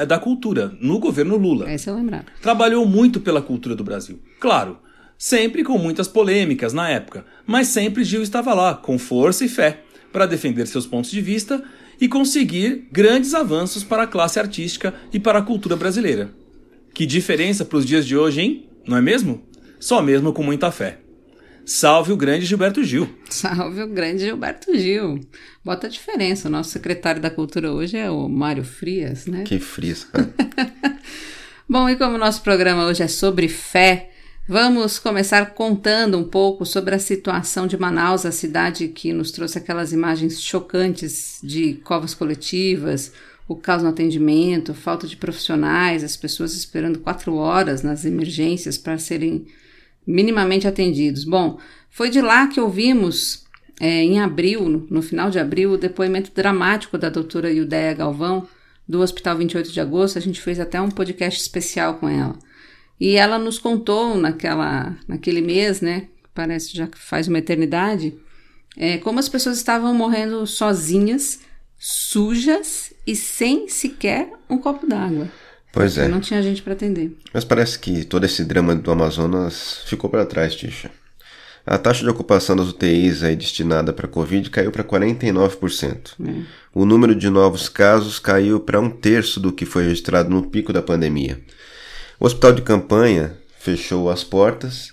eh, 0.00 0.06
da 0.06 0.18
Cultura 0.18 0.72
no 0.80 0.98
governo 0.98 1.36
Lula. 1.36 1.70
Esse 1.70 1.90
eu 1.90 1.94
lembrava. 1.94 2.24
Trabalhou 2.40 2.86
muito 2.86 3.20
pela 3.20 3.42
cultura 3.42 3.74
do 3.74 3.84
Brasil. 3.84 4.20
Claro, 4.38 4.78
sempre 5.18 5.64
com 5.64 5.76
muitas 5.76 6.06
polêmicas 6.06 6.72
na 6.72 6.88
época, 6.88 7.26
mas 7.44 7.66
sempre 7.68 8.04
Gil 8.04 8.22
estava 8.22 8.54
lá, 8.54 8.74
com 8.74 8.98
força 8.98 9.44
e 9.44 9.48
fé, 9.48 9.82
para 10.12 10.26
defender 10.26 10.66
seus 10.66 10.86
pontos 10.86 11.10
de 11.10 11.20
vista 11.20 11.62
e 12.00 12.08
conseguir 12.08 12.88
grandes 12.92 13.34
avanços 13.34 13.82
para 13.82 14.04
a 14.04 14.06
classe 14.06 14.38
artística 14.38 14.94
e 15.12 15.18
para 15.18 15.40
a 15.40 15.42
cultura 15.42 15.76
brasileira. 15.76 16.30
Que 16.94 17.04
diferença 17.04 17.64
para 17.64 17.78
os 17.78 17.84
dias 17.84 18.06
de 18.06 18.16
hoje, 18.16 18.40
hein? 18.40 18.68
Não 18.86 18.96
é 18.96 19.02
mesmo? 19.02 19.42
Só 19.78 20.00
mesmo 20.00 20.32
com 20.32 20.42
muita 20.42 20.70
fé. 20.70 21.00
Salve 21.64 22.12
o 22.12 22.16
grande 22.16 22.46
Gilberto 22.46 22.82
Gil. 22.82 23.08
Salve 23.28 23.82
o 23.82 23.88
grande 23.88 24.24
Gilberto 24.24 24.76
Gil. 24.76 25.20
Bota 25.62 25.86
a 25.86 25.90
diferença. 25.90 26.48
O 26.48 26.50
nosso 26.50 26.70
secretário 26.70 27.20
da 27.20 27.30
Cultura 27.30 27.70
hoje 27.70 27.96
é 27.96 28.10
o 28.10 28.26
Mário 28.26 28.64
Frias, 28.64 29.26
né? 29.26 29.44
Que 29.44 29.58
Frias. 29.58 30.06
Bom, 31.68 31.88
e 31.90 31.96
como 31.96 32.14
o 32.14 32.18
nosso 32.18 32.42
programa 32.42 32.86
hoje 32.86 33.02
é 33.02 33.08
sobre 33.08 33.48
fé, 33.48 34.10
Vamos 34.50 34.98
começar 34.98 35.50
contando 35.50 36.16
um 36.16 36.24
pouco 36.24 36.64
sobre 36.64 36.94
a 36.94 36.98
situação 36.98 37.66
de 37.66 37.76
Manaus, 37.76 38.24
a 38.24 38.32
cidade 38.32 38.88
que 38.88 39.12
nos 39.12 39.30
trouxe 39.30 39.58
aquelas 39.58 39.92
imagens 39.92 40.40
chocantes 40.40 41.38
de 41.42 41.74
covas 41.84 42.14
coletivas, 42.14 43.12
o 43.46 43.54
caos 43.54 43.82
no 43.82 43.90
atendimento, 43.90 44.72
falta 44.72 45.06
de 45.06 45.18
profissionais, 45.18 46.02
as 46.02 46.16
pessoas 46.16 46.54
esperando 46.54 46.98
quatro 46.98 47.34
horas 47.34 47.82
nas 47.82 48.06
emergências 48.06 48.78
para 48.78 48.96
serem 48.96 49.44
minimamente 50.06 50.66
atendidos. 50.66 51.24
Bom, 51.24 51.58
foi 51.90 52.08
de 52.08 52.22
lá 52.22 52.46
que 52.46 52.58
ouvimos 52.58 53.44
é, 53.78 54.02
em 54.02 54.18
abril, 54.18 54.86
no, 54.88 55.02
final 55.02 55.28
de 55.28 55.38
abril, 55.38 55.72
o 55.72 55.78
depoimento 55.78 56.32
dramático 56.34 56.96
da 56.96 57.10
doutora 57.10 57.52
Ildeia 57.52 57.92
Galvão, 57.92 58.48
do 58.88 59.02
Hospital 59.02 59.36
28 59.36 59.70
de 59.70 59.78
Agosto. 59.78 60.16
A 60.16 60.22
gente 60.22 60.40
fez 60.40 60.58
até 60.58 60.80
um 60.80 60.90
podcast 60.90 61.38
especial 61.38 61.96
com 61.96 62.08
ela. 62.08 62.47
E 63.00 63.16
ela 63.16 63.38
nos 63.38 63.58
contou 63.58 64.16
naquela, 64.16 64.96
naquele 65.06 65.40
mês, 65.40 65.80
né? 65.80 66.08
Parece 66.34 66.76
já 66.76 66.86
que 66.86 66.98
faz 66.98 67.28
uma 67.28 67.38
eternidade, 67.38 68.14
é, 68.76 68.98
como 68.98 69.18
as 69.18 69.28
pessoas 69.28 69.56
estavam 69.56 69.94
morrendo 69.94 70.46
sozinhas, 70.46 71.40
sujas 71.78 72.92
e 73.06 73.14
sem 73.14 73.68
sequer 73.68 74.32
um 74.48 74.58
copo 74.58 74.86
d'água. 74.86 75.28
Pois 75.72 75.98
é. 75.98 76.08
Não 76.08 76.20
tinha 76.20 76.42
gente 76.42 76.62
para 76.62 76.72
atender. 76.72 77.16
Mas 77.32 77.44
parece 77.44 77.78
que 77.78 78.04
todo 78.04 78.24
esse 78.24 78.44
drama 78.44 78.74
do 78.74 78.90
Amazonas 78.90 79.82
ficou 79.86 80.08
para 80.08 80.26
trás, 80.26 80.54
Tisha. 80.54 80.90
A 81.66 81.76
taxa 81.76 82.02
de 82.02 82.08
ocupação 82.08 82.56
das 82.56 82.68
UTIs 82.68 83.22
aí 83.22 83.36
destinada 83.36 83.92
para 83.92 84.08
Covid 84.08 84.48
caiu 84.48 84.72
para 84.72 84.82
49%. 84.82 86.14
É. 86.26 86.42
O 86.74 86.86
número 86.86 87.14
de 87.14 87.28
novos 87.28 87.68
casos 87.68 88.18
caiu 88.18 88.58
para 88.58 88.80
um 88.80 88.88
terço 88.88 89.38
do 89.38 89.52
que 89.52 89.66
foi 89.66 89.84
registrado 89.84 90.30
no 90.30 90.48
pico 90.48 90.72
da 90.72 90.80
pandemia. 90.80 91.38
O 92.20 92.26
hospital 92.26 92.52
de 92.52 92.62
campanha 92.62 93.36
fechou 93.58 94.10
as 94.10 94.24
portas 94.24 94.92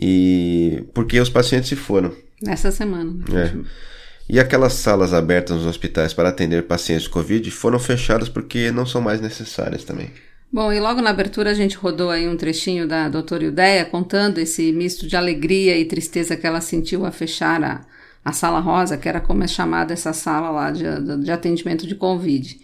e 0.00 0.84
porque 0.94 1.18
os 1.18 1.28
pacientes 1.28 1.68
se 1.68 1.76
foram. 1.76 2.12
Nessa 2.42 2.70
semana. 2.70 3.12
Né? 3.28 3.52
É. 3.54 3.86
E 4.28 4.40
aquelas 4.40 4.74
salas 4.74 5.12
abertas 5.12 5.56
nos 5.56 5.66
hospitais 5.66 6.12
para 6.12 6.28
atender 6.28 6.64
pacientes 6.64 7.04
de 7.04 7.10
Covid 7.10 7.48
foram 7.50 7.78
fechadas 7.78 8.28
porque 8.28 8.72
não 8.72 8.84
são 8.84 9.00
mais 9.00 9.20
necessárias 9.20 9.84
também. 9.84 10.10
Bom, 10.52 10.72
e 10.72 10.80
logo 10.80 11.00
na 11.00 11.10
abertura 11.10 11.50
a 11.50 11.54
gente 11.54 11.76
rodou 11.76 12.10
aí 12.10 12.28
um 12.28 12.36
trechinho 12.36 12.86
da 12.86 13.08
doutora 13.08 13.44
Ildeia 13.44 13.84
contando 13.84 14.38
esse 14.38 14.72
misto 14.72 15.06
de 15.06 15.16
alegria 15.16 15.76
e 15.78 15.84
tristeza 15.84 16.36
que 16.36 16.46
ela 16.46 16.60
sentiu 16.60 17.04
a 17.04 17.10
fechar 17.10 17.62
a, 17.62 17.80
a 18.24 18.32
sala 18.32 18.60
rosa, 18.60 18.96
que 18.96 19.08
era 19.08 19.20
como 19.20 19.44
é 19.44 19.48
chamada 19.48 19.92
essa 19.92 20.12
sala 20.12 20.50
lá 20.50 20.70
de, 20.70 20.84
de 21.22 21.30
atendimento 21.30 21.86
de 21.86 21.94
Covid. 21.94 22.60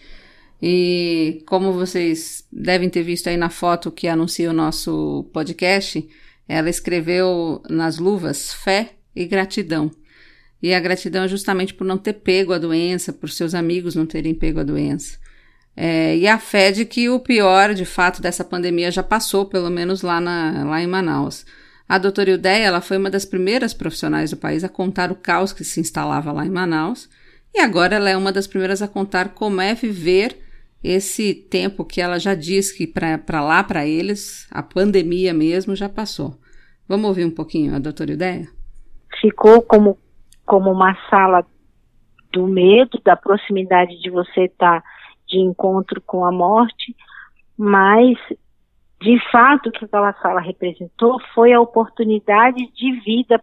E 0.65 1.43
como 1.45 1.73
vocês 1.73 2.47
devem 2.49 2.89
ter 2.89 3.03
visto 3.03 3.27
aí 3.27 3.35
na 3.35 3.49
foto 3.49 3.91
que 3.91 4.07
anuncia 4.07 4.49
o 4.49 4.53
nosso 4.53 5.29
podcast, 5.33 6.07
ela 6.47 6.69
escreveu 6.69 7.61
nas 7.69 7.97
luvas 7.97 8.53
fé 8.53 8.93
e 9.13 9.25
gratidão. 9.25 9.91
E 10.61 10.73
a 10.73 10.79
gratidão 10.79 11.25
é 11.25 11.27
justamente 11.27 11.73
por 11.73 11.83
não 11.83 11.97
ter 11.97 12.13
pego 12.13 12.53
a 12.53 12.57
doença, 12.57 13.11
por 13.11 13.29
seus 13.29 13.53
amigos 13.53 13.93
não 13.93 14.05
terem 14.05 14.33
pego 14.33 14.61
a 14.61 14.63
doença. 14.63 15.17
É, 15.75 16.15
e 16.15 16.25
a 16.29 16.39
fé 16.39 16.71
de 16.71 16.85
que 16.85 17.09
o 17.09 17.19
pior, 17.19 17.73
de 17.73 17.83
fato, 17.83 18.21
dessa 18.21 18.45
pandemia 18.45 18.89
já 18.89 19.03
passou, 19.03 19.45
pelo 19.45 19.69
menos 19.69 20.01
lá, 20.01 20.21
na, 20.21 20.63
lá 20.63 20.81
em 20.81 20.87
Manaus. 20.87 21.45
A 21.89 21.97
doutora 21.97 22.31
Ildeia 22.31 22.67
ela 22.67 22.79
foi 22.79 22.95
uma 22.95 23.09
das 23.09 23.25
primeiras 23.25 23.73
profissionais 23.73 24.29
do 24.29 24.37
país 24.37 24.63
a 24.63 24.69
contar 24.69 25.11
o 25.11 25.15
caos 25.15 25.51
que 25.51 25.65
se 25.65 25.81
instalava 25.81 26.31
lá 26.31 26.45
em 26.45 26.49
Manaus, 26.49 27.09
e 27.53 27.59
agora 27.59 27.97
ela 27.97 28.09
é 28.09 28.15
uma 28.15 28.31
das 28.31 28.47
primeiras 28.47 28.81
a 28.81 28.87
contar 28.87 29.33
como 29.33 29.59
é 29.59 29.75
viver 29.75 30.42
esse 30.83 31.33
tempo 31.33 31.85
que 31.85 32.01
ela 32.01 32.19
já 32.19 32.35
diz 32.35 32.71
que 32.71 32.85
para 32.85 33.41
lá, 33.41 33.63
para 33.63 33.85
eles, 33.85 34.47
a 34.51 34.61
pandemia 34.61 35.33
mesmo 35.33 35.75
já 35.75 35.87
passou. 35.87 36.35
Vamos 36.87 37.07
ouvir 37.07 37.25
um 37.25 37.33
pouquinho 37.33 37.73
a 37.73 37.79
doutora 37.79 38.11
Ideia? 38.11 38.47
Ficou 39.21 39.61
como, 39.61 39.97
como 40.45 40.71
uma 40.71 40.95
sala 41.09 41.45
do 42.31 42.47
medo, 42.47 42.99
da 43.05 43.15
proximidade 43.15 43.97
de 44.01 44.09
você 44.09 44.45
estar 44.45 44.81
tá 44.81 44.87
de 45.27 45.39
encontro 45.39 46.01
com 46.01 46.25
a 46.25 46.31
morte, 46.31 46.95
mas 47.57 48.17
de 49.01 49.17
fato 49.31 49.69
o 49.69 49.71
que 49.71 49.85
aquela 49.85 50.13
sala 50.21 50.41
representou 50.41 51.19
foi 51.33 51.53
a 51.53 51.61
oportunidade 51.61 52.69
de 52.73 52.99
vida 53.01 53.39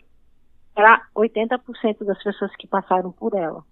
para 0.75 1.03
80% 1.17 2.05
das 2.05 2.23
pessoas 2.23 2.55
que 2.57 2.67
passaram 2.67 3.13
por 3.13 3.35
ela. 3.35 3.63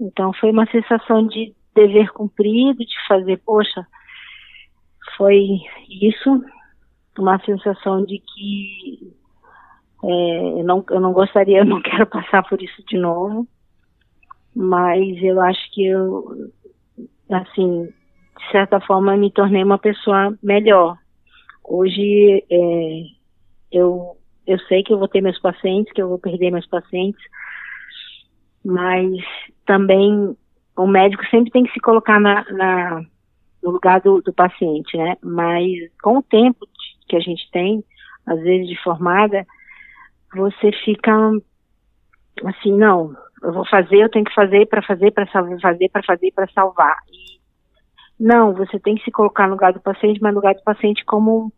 Então 0.00 0.32
foi 0.34 0.50
uma 0.50 0.66
sensação 0.66 1.26
de 1.26 1.54
dever 1.74 2.12
cumprido, 2.12 2.78
de 2.78 3.06
fazer, 3.06 3.40
poxa, 3.44 3.86
foi 5.16 5.60
isso, 5.88 6.44
uma 7.18 7.38
sensação 7.44 8.04
de 8.04 8.18
que 8.18 9.12
é, 10.02 10.60
eu, 10.60 10.64
não, 10.64 10.84
eu 10.90 11.00
não 11.00 11.12
gostaria, 11.12 11.58
eu 11.60 11.64
não 11.64 11.80
quero 11.80 12.06
passar 12.06 12.42
por 12.48 12.62
isso 12.62 12.82
de 12.86 12.98
novo, 12.98 13.46
mas 14.54 15.22
eu 15.22 15.40
acho 15.40 15.72
que 15.72 15.86
eu, 15.86 16.50
assim, 17.30 17.86
de 17.86 18.50
certa 18.52 18.80
forma, 18.80 19.16
me 19.16 19.30
tornei 19.30 19.62
uma 19.62 19.78
pessoa 19.78 20.36
melhor. 20.42 20.96
Hoje, 21.64 22.44
é, 22.50 23.02
eu, 23.72 24.16
eu 24.46 24.58
sei 24.60 24.82
que 24.82 24.92
eu 24.92 24.98
vou 24.98 25.08
ter 25.08 25.20
meus 25.20 25.40
pacientes, 25.40 25.92
que 25.92 26.02
eu 26.02 26.08
vou 26.08 26.18
perder 26.18 26.50
meus 26.50 26.66
pacientes, 26.66 27.22
mas 28.64 29.10
também 29.66 30.36
o 30.76 30.86
médico 30.86 31.24
sempre 31.26 31.50
tem 31.50 31.64
que 31.64 31.72
se 31.72 31.80
colocar 31.80 32.20
na, 32.20 32.44
na 32.52 33.02
no 33.62 33.70
lugar 33.70 34.00
do, 34.00 34.20
do, 34.20 34.32
paciente, 34.32 34.96
né? 34.96 35.16
Mas 35.22 35.70
com 36.02 36.18
o 36.18 36.22
tempo 36.22 36.66
que 37.08 37.16
a 37.16 37.20
gente 37.20 37.50
tem, 37.50 37.82
às 38.26 38.38
vezes 38.40 38.68
de 38.68 38.82
formada, 38.82 39.46
você 40.34 40.70
fica 40.84 41.12
assim, 42.44 42.72
não, 42.72 43.16
eu 43.42 43.52
vou 43.52 43.66
fazer, 43.66 43.96
eu 43.96 44.10
tenho 44.10 44.24
que 44.24 44.34
fazer 44.34 44.66
para 44.66 44.82
fazer, 44.82 45.12
para 45.12 45.26
salvar, 45.28 45.60
fazer 45.60 45.88
para 45.88 46.02
fazer 46.02 46.32
para 46.32 46.48
salvar. 46.48 46.96
E, 47.10 47.40
não, 48.18 48.52
você 48.52 48.78
tem 48.78 48.96
que 48.96 49.04
se 49.04 49.10
colocar 49.10 49.46
no 49.46 49.54
lugar 49.54 49.72
do 49.72 49.80
paciente, 49.80 50.20
mas 50.20 50.32
no 50.32 50.40
lugar 50.40 50.54
do 50.54 50.62
paciente 50.62 51.04
como 51.04 51.52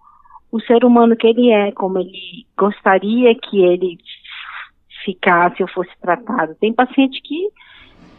o 0.51 0.61
ser 0.61 0.85
humano 0.85 1.17
que 1.17 1.27
ele 1.27 1.51
é, 1.51 1.73
como 1.73 1.99
ele 1.99 2.47
gostaria 2.57 3.35
que 3.35 3.61
ele 3.63 3.99
ficasse 5.05 5.63
ou 5.63 5.69
fosse 5.69 5.91
tratado. 6.01 6.55
Tem 6.57 6.73
paciente 6.73 7.21
que 7.23 7.49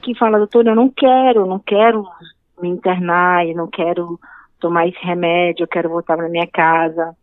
que 0.02 0.16
fala, 0.16 0.38
doutor, 0.38 0.66
eu 0.66 0.76
não 0.76 0.90
quero, 0.90 1.46
não 1.46 1.60
quero 1.60 2.06
me 2.62 2.70
internar, 2.70 3.48
eu 3.48 3.56
não 3.56 3.68
quero 3.68 4.20
tomar 4.60 4.88
esse 4.88 5.00
remédio, 5.00 5.64
eu 5.64 5.68
quero 5.68 5.90
voltar 5.90 6.18
para 6.18 6.30
minha 6.30 6.48
casa. 6.48 7.16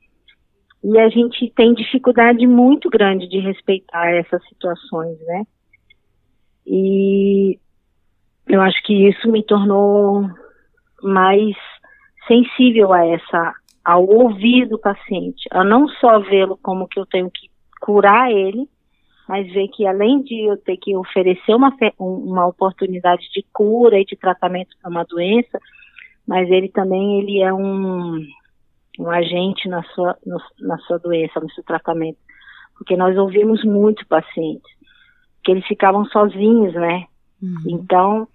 E 0.83 0.99
a 0.99 1.09
gente 1.09 1.50
tem 1.57 1.73
dificuldade 1.75 2.47
muito 2.47 2.90
grande 2.90 3.28
de 3.28 3.38
respeitar 3.38 4.11
essas 4.11 4.47
situações, 4.49 5.19
né? 5.21 5.45
E 6.66 7.59
eu 8.47 8.61
acho 8.61 8.83
que 8.85 9.09
isso 9.09 9.31
me 9.31 9.43
tornou 9.43 10.28
mais 11.02 11.57
sensível 12.28 12.93
a 12.93 13.07
essa, 13.07 13.54
ao 13.85 14.07
ouvir 14.07 14.66
do 14.66 14.78
paciente, 14.78 15.49
a 15.50 15.64
não 15.64 15.88
só 15.88 16.19
vê-lo 16.21 16.59
como 16.62 16.88
que 16.88 16.99
eu 16.99 17.07
tenho 17.07 17.31
que 17.31 17.49
curar 17.81 18.31
ele, 18.31 18.69
mas 19.28 19.50
ver 19.52 19.69
que 19.69 19.87
além 19.87 20.23
de 20.23 20.49
eu 20.49 20.57
ter 20.57 20.76
que 20.76 20.95
oferecer 20.97 21.54
uma, 21.54 21.75
uma 21.99 22.47
oportunidade 22.47 23.23
de 23.33 23.45
cura 23.52 23.99
e 23.99 24.04
de 24.04 24.16
tratamento 24.16 24.76
para 24.81 24.90
uma 24.90 25.04
doença, 25.04 25.59
mas 26.26 26.50
ele 26.50 26.69
também 26.69 27.21
ele 27.21 27.40
é 27.40 27.52
um, 27.52 28.21
um 28.99 29.11
agente 29.11 29.69
na 29.69 29.83
sua, 29.83 30.16
no, 30.26 30.38
na 30.61 30.78
sua 30.78 30.99
doença, 30.99 31.40
no 31.40 31.50
seu 31.52 31.64
tratamento. 31.64 32.19
Porque 32.76 32.97
nós 32.97 33.16
ouvimos 33.16 33.64
muito 33.64 34.07
pacientes, 34.07 34.71
que 35.43 35.52
eles 35.52 35.66
ficavam 35.66 36.04
sozinhos, 36.07 36.75
né? 36.75 37.07
Uhum. 37.43 37.62
Então, 37.69 38.28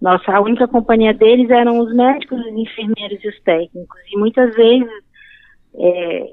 nossa, 0.00 0.32
a 0.32 0.40
única 0.40 0.68
companhia 0.68 1.14
deles 1.14 1.48
eram 1.50 1.78
os 1.78 1.94
médicos, 1.94 2.38
os 2.38 2.46
enfermeiros 2.46 3.24
e 3.24 3.28
os 3.28 3.40
técnicos. 3.42 4.00
E 4.12 4.18
muitas 4.18 4.54
vezes 4.54 4.88
é, 5.74 6.32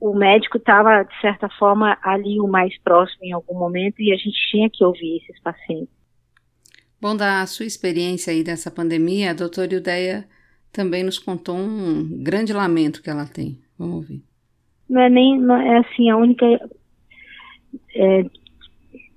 o 0.00 0.14
médico 0.14 0.58
estava, 0.58 1.02
de 1.02 1.20
certa 1.20 1.48
forma, 1.48 1.96
ali 2.02 2.40
o 2.40 2.46
mais 2.46 2.76
próximo 2.82 3.24
em 3.24 3.32
algum 3.32 3.58
momento 3.58 4.00
e 4.00 4.12
a 4.12 4.16
gente 4.16 4.36
tinha 4.50 4.68
que 4.70 4.84
ouvir 4.84 5.18
esses 5.18 5.40
pacientes. 5.40 5.94
Bom, 7.00 7.16
da 7.16 7.46
sua 7.46 7.66
experiência 7.66 8.32
aí 8.32 8.42
dessa 8.42 8.70
pandemia, 8.70 9.30
a 9.30 9.34
doutora 9.34 9.74
Ildeia 9.74 10.26
também 10.72 11.04
nos 11.04 11.18
contou 11.18 11.56
um 11.56 12.22
grande 12.22 12.52
lamento 12.52 13.02
que 13.02 13.10
ela 13.10 13.26
tem. 13.26 13.58
Vamos 13.78 13.96
ouvir. 13.96 14.22
Não 14.88 15.00
é 15.00 15.10
nem, 15.10 15.38
não 15.38 15.56
é 15.56 15.78
assim, 15.78 16.10
a 16.10 16.16
única 16.16 16.44
é, 17.94 18.24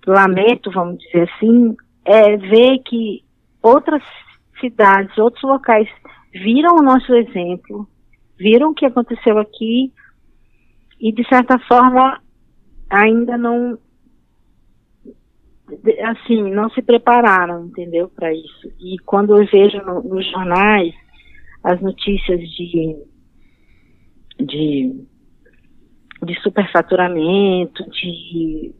lamento, 0.05 0.71
vamos 0.71 0.99
dizer 0.99 1.29
assim, 1.29 1.75
é 2.05 2.37
ver 2.37 2.79
que 2.79 3.23
outras 3.61 4.03
cidades, 4.59 5.17
outros 5.17 5.43
locais 5.43 5.89
viram 6.33 6.77
o 6.77 6.83
nosso 6.83 7.13
exemplo, 7.13 7.87
viram 8.37 8.71
o 8.71 8.73
que 8.73 8.85
aconteceu 8.85 9.37
aqui 9.37 9.91
e 10.99 11.11
de 11.11 11.27
certa 11.27 11.59
forma 11.59 12.21
ainda 12.89 13.37
não 13.37 13.77
assim 16.05 16.49
não 16.53 16.69
se 16.69 16.81
prepararam 16.81 17.65
entendeu 17.65 18.09
para 18.09 18.33
isso. 18.33 18.71
E 18.79 18.97
quando 18.99 19.37
eu 19.37 19.45
vejo 19.45 19.77
no, 19.79 20.01
nos 20.01 20.29
jornais 20.31 20.93
as 21.63 21.81
notícias 21.81 22.39
de 22.39 22.97
de, 24.39 25.03
de 26.23 26.41
superfaturamento 26.41 27.83
de, 27.89 28.71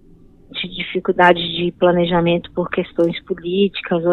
de 0.52 0.68
dificuldade 0.76 1.40
de 1.40 1.72
planejamento 1.74 2.52
por 2.52 2.70
questões 2.70 3.20
políticas 3.26 4.04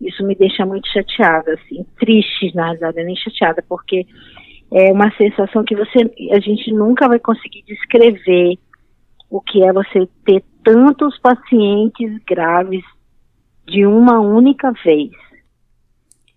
isso 0.00 0.24
me 0.26 0.34
deixa 0.34 0.66
muito 0.66 0.88
chateada 0.88 1.52
assim 1.52 1.84
triste 1.98 2.54
na 2.54 2.70
verdade 2.70 3.04
nem 3.04 3.16
chateada 3.16 3.62
porque 3.68 4.06
é 4.72 4.90
uma 4.90 5.10
sensação 5.16 5.64
que 5.64 5.76
você 5.76 6.10
a 6.32 6.40
gente 6.40 6.72
nunca 6.72 7.06
vai 7.06 7.18
conseguir 7.18 7.62
descrever 7.66 8.58
o 9.30 9.40
que 9.40 9.62
é 9.62 9.72
você 9.72 10.08
ter 10.24 10.42
tantos 10.64 11.18
pacientes 11.18 12.18
graves 12.26 12.82
de 13.66 13.86
uma 13.86 14.20
única 14.20 14.72
vez. 14.84 15.10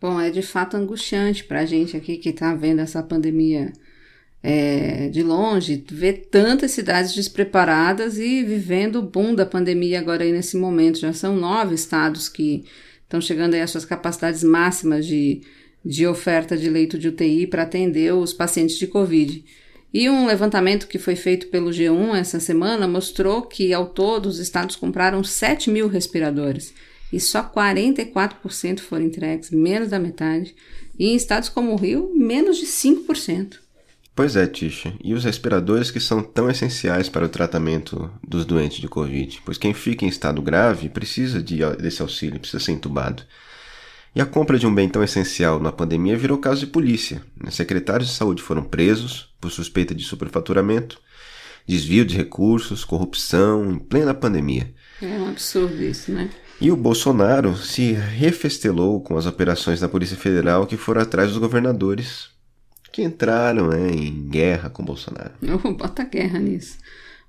Bom, 0.01 0.20
é 0.20 0.30
de 0.30 0.42
fato 0.42 0.75
angustiante 0.75 1.44
para 1.44 1.62
a 1.62 1.65
gente 1.65 1.96
aqui 1.96 2.18
que 2.18 2.30
está 2.30 2.54
vendo 2.54 2.80
essa 2.80 3.01
pandemia 3.01 3.72
é, 4.44 5.10
de 5.10 5.24
longe, 5.24 5.84
ver 5.89 6.27
tantas 6.30 6.72
cidades 6.72 7.15
despreparadas 7.15 8.20
e 8.20 8.44
vivendo 8.44 8.98
o 8.98 9.01
boom 9.01 9.34
da 9.34 9.46
pandemia 9.46 10.00
agora 10.00 10.24
aí 10.24 10.32
nesse 10.32 10.58
momento. 10.58 11.00
Já 11.00 11.13
são 11.13 11.36
nove 11.36 11.74
estados 11.74 12.30
que 12.30 12.65
estão 13.04 13.20
chegando 13.20 13.56
aí 13.56 13.62
às 13.62 13.72
suas 13.72 13.86
capacidades 13.86 14.44
máximas 14.44 15.06
de 15.06 15.42
de 15.86 16.08
oferta 16.08 16.58
de 16.58 16.70
leito 16.70 16.98
de 16.98 17.10
UTI 17.10 17.46
para 17.46 17.63
atender 17.63 18.13
os 18.13 18.34
pacientes 18.34 18.77
de 18.77 18.88
Covid. 18.88 19.46
E 19.94 20.10
um 20.10 20.25
levantamento 20.25 20.88
que 20.88 20.98
foi 20.98 21.15
feito 21.15 21.48
pelo 21.48 21.70
G1 21.70 22.15
essa 22.15 22.39
semana 22.39 22.88
mostrou 22.88 23.44
que, 23.44 23.72
ao 23.72 23.86
todo, 23.86 24.25
os 24.25 24.39
estados 24.39 24.75
compraram 24.75 25.24
7 25.24 25.70
mil 25.70 25.88
respiradores 25.88 26.74
e 27.13 27.20
só 27.20 27.44
44% 27.44 28.80
foram 28.80 29.06
entregues, 29.06 29.51
menos 29.51 29.89
da 29.89 30.00
metade. 30.00 30.56
E 30.98 31.08
em 31.08 31.15
estados 31.15 31.50
como 31.50 31.72
o 31.72 31.77
Rio, 31.77 32.12
menos 32.15 32.58
de 32.58 32.65
5%. 32.65 33.60
Pois 34.15 34.36
é, 34.36 34.48
Tisha. 34.48 34.94
E 35.04 35.13
os 35.13 35.24
respiradores 35.24 35.92
que 35.92 36.00
são 36.00 36.24
tão 36.24 36.50
essenciais 36.50 37.08
para 37.08 37.25
o 37.25 37.30
tratamento 37.30 38.10
dos 38.25 38.46
doentes 38.46 38.80
de 38.80 38.88
Covid? 38.88 39.42
Pois 39.46 39.58
quem 39.58 39.74
fica 39.74 40.06
em 40.06 40.10
estado 40.10 40.42
grave 40.42 40.89
precisa 40.89 41.44
de, 41.44 41.60
desse 41.77 42.01
auxílio, 42.01 42.39
precisa 42.39 42.63
ser 42.63 42.72
entubado. 42.72 43.24
E 44.15 44.22
a 44.22 44.25
compra 44.25 44.57
de 44.57 44.65
um 44.65 44.74
bem 44.74 44.88
tão 44.88 45.03
essencial 45.03 45.60
na 45.60 45.74
pandemia 45.74 46.17
virou 46.17 46.38
caso 46.38 46.62
de 46.62 46.67
polícia. 46.67 47.22
Secretários 47.51 48.07
de 48.07 48.15
saúde 48.15 48.41
foram 48.41 48.63
presos 48.63 49.36
por 49.41 49.51
suspeita 49.51 49.93
de 49.93 50.05
superfaturamento, 50.05 51.01
desvio 51.67 52.05
de 52.05 52.15
recursos, 52.15 52.86
corrupção, 52.86 53.72
em 53.72 53.77
plena 53.77 54.13
pandemia. 54.13 54.74
É 55.01 55.19
um 55.19 55.27
absurdo 55.27 55.84
isso, 55.84 56.13
né? 56.13 56.29
E 56.62 56.72
o 56.72 56.77
Bolsonaro 56.77 57.57
se 57.57 57.91
refestelou 57.91 59.01
com 59.01 59.17
as 59.17 59.25
operações 59.25 59.81
da 59.81 59.89
Polícia 59.89 60.15
Federal 60.15 60.65
que 60.65 60.77
foram 60.77 61.01
atrás 61.01 61.29
dos 61.29 61.38
governadores 61.38 62.29
que 62.93 63.03
entraram 63.03 63.67
né, 63.67 63.89
em 63.89 64.29
guerra 64.29 64.69
com 64.69 64.81
o 64.81 64.86
Bolsonaro. 64.86 65.34
Bota 65.77 66.05
guerra 66.05 66.39
nisso. 66.39 66.77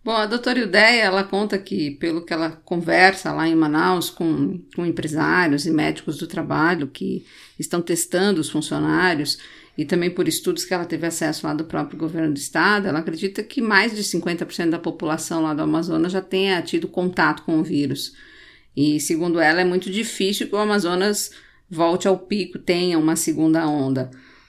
Bom, 0.07 0.13
a 0.13 0.25
doutora 0.25 0.61
Ildeia, 0.61 1.03
ela 1.03 1.25
conta 1.25 1.59
que, 1.59 1.91
pelo 1.91 2.25
que 2.25 2.33
ela 2.33 2.51
conversa 2.65 3.33
lá 3.33 3.49
em 3.49 3.57
Manaus 3.57 4.09
com, 4.09 4.61
com 4.77 4.87
empresários 4.87 5.67
e 5.67 5.71
médicos 5.73 6.17
do 6.17 6.29
trabalho 6.29 6.87
que 6.87 7.27
estão 7.59 7.83
testando 7.83 8.41
os 8.41 8.49
funcionários, 8.49 9.37
e 9.77 9.85
também 9.85 10.09
por 10.09 10.29
estudos 10.29 10.65
que 10.65 10.73
ela 10.73 10.85
teve 10.85 11.09
acesso 11.09 11.45
lá 11.45 11.53
do 11.53 11.65
próprio 11.65 11.99
governo 11.99 12.33
do 12.33 12.39
estado, 12.39 12.87
ela 12.87 13.01
acredita 13.01 13.43
que 13.43 13.61
mais 13.61 13.97
de 13.97 14.05
50% 14.05 14.71
da 14.71 14.79
população 14.79 15.43
lá 15.43 15.53
do 15.53 15.63
Amazonas 15.63 16.13
já 16.13 16.21
tenha 16.21 16.63
tido 16.63 16.87
contato 16.87 17.43
com 17.43 17.59
o 17.59 17.65
vírus. 17.65 18.15
E, 18.77 19.01
segundo 19.01 19.41
ela, 19.41 19.61
é 19.61 19.65
muito 19.65 19.91
difícil 19.91 20.47
que 20.47 20.55
o 20.55 20.59
Amazonas 20.59 21.33
volte 21.69 22.07
ao 22.07 22.17
pico, 22.17 22.61
tenha 22.61 22.97
uma 22.97 23.17
segunda 23.17 23.67
onda 23.67 24.09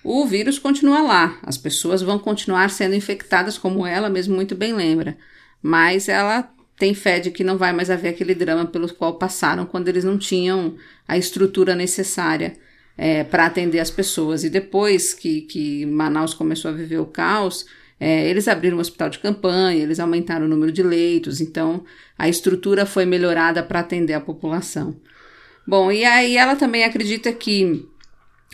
o 0.10 0.26
vírus 0.26 0.58
continua 0.58 1.02
lá, 1.02 1.38
as 1.44 1.58
pessoas 1.58 2.02
vão 2.02 2.18
continuar 2.18 2.70
sendo 2.70 2.96
infectadas, 2.96 3.58
como 3.58 3.86
ela 3.86 4.10
mesmo 4.10 4.34
muito 4.34 4.56
bem 4.56 4.72
lembra, 4.72 5.18
mas 5.62 6.08
ela 6.08 6.52
tem 6.78 6.94
fé 6.94 7.20
de 7.20 7.32
que 7.32 7.44
não 7.44 7.58
vai 7.58 7.74
mais 7.74 7.90
haver 7.90 8.10
aquele 8.10 8.36
drama 8.36 8.66
pelo 8.66 8.94
qual 8.94 9.18
passaram 9.18 9.66
quando 9.66 9.88
eles 9.88 10.04
não 10.04 10.18
tinham 10.18 10.76
a 11.08 11.18
estrutura 11.18 11.76
necessária 11.76 12.54
é, 12.98 13.24
para 13.24 13.46
atender 13.46 13.80
as 13.80 13.90
pessoas. 13.90 14.44
E 14.44 14.50
depois 14.50 15.14
que, 15.14 15.42
que 15.42 15.86
Manaus 15.86 16.34
começou 16.34 16.70
a 16.70 16.74
viver 16.74 17.00
o 17.00 17.06
caos, 17.06 17.66
é, 18.00 18.30
eles 18.30 18.48
abriram 18.48 18.78
um 18.78 18.80
hospital 18.80 19.10
de 19.10 19.20
campanha, 19.20 19.82
eles 19.82 20.00
aumentaram 20.00 20.46
o 20.46 20.50
número 20.50 20.72
de 20.72 20.84
leitos, 20.84 21.42
então 21.42 21.84
a 22.18 22.30
estrutura 22.30 22.86
foi 22.86 23.06
melhorada 23.06 23.64
para 23.64 23.80
atender 23.80 24.14
a 24.14 24.22
população. 24.22 24.96
Bom, 25.68 25.92
e 25.92 26.06
aí 26.06 26.38
ela 26.38 26.56
também 26.56 26.84
acredita 26.84 27.34
que 27.34 27.88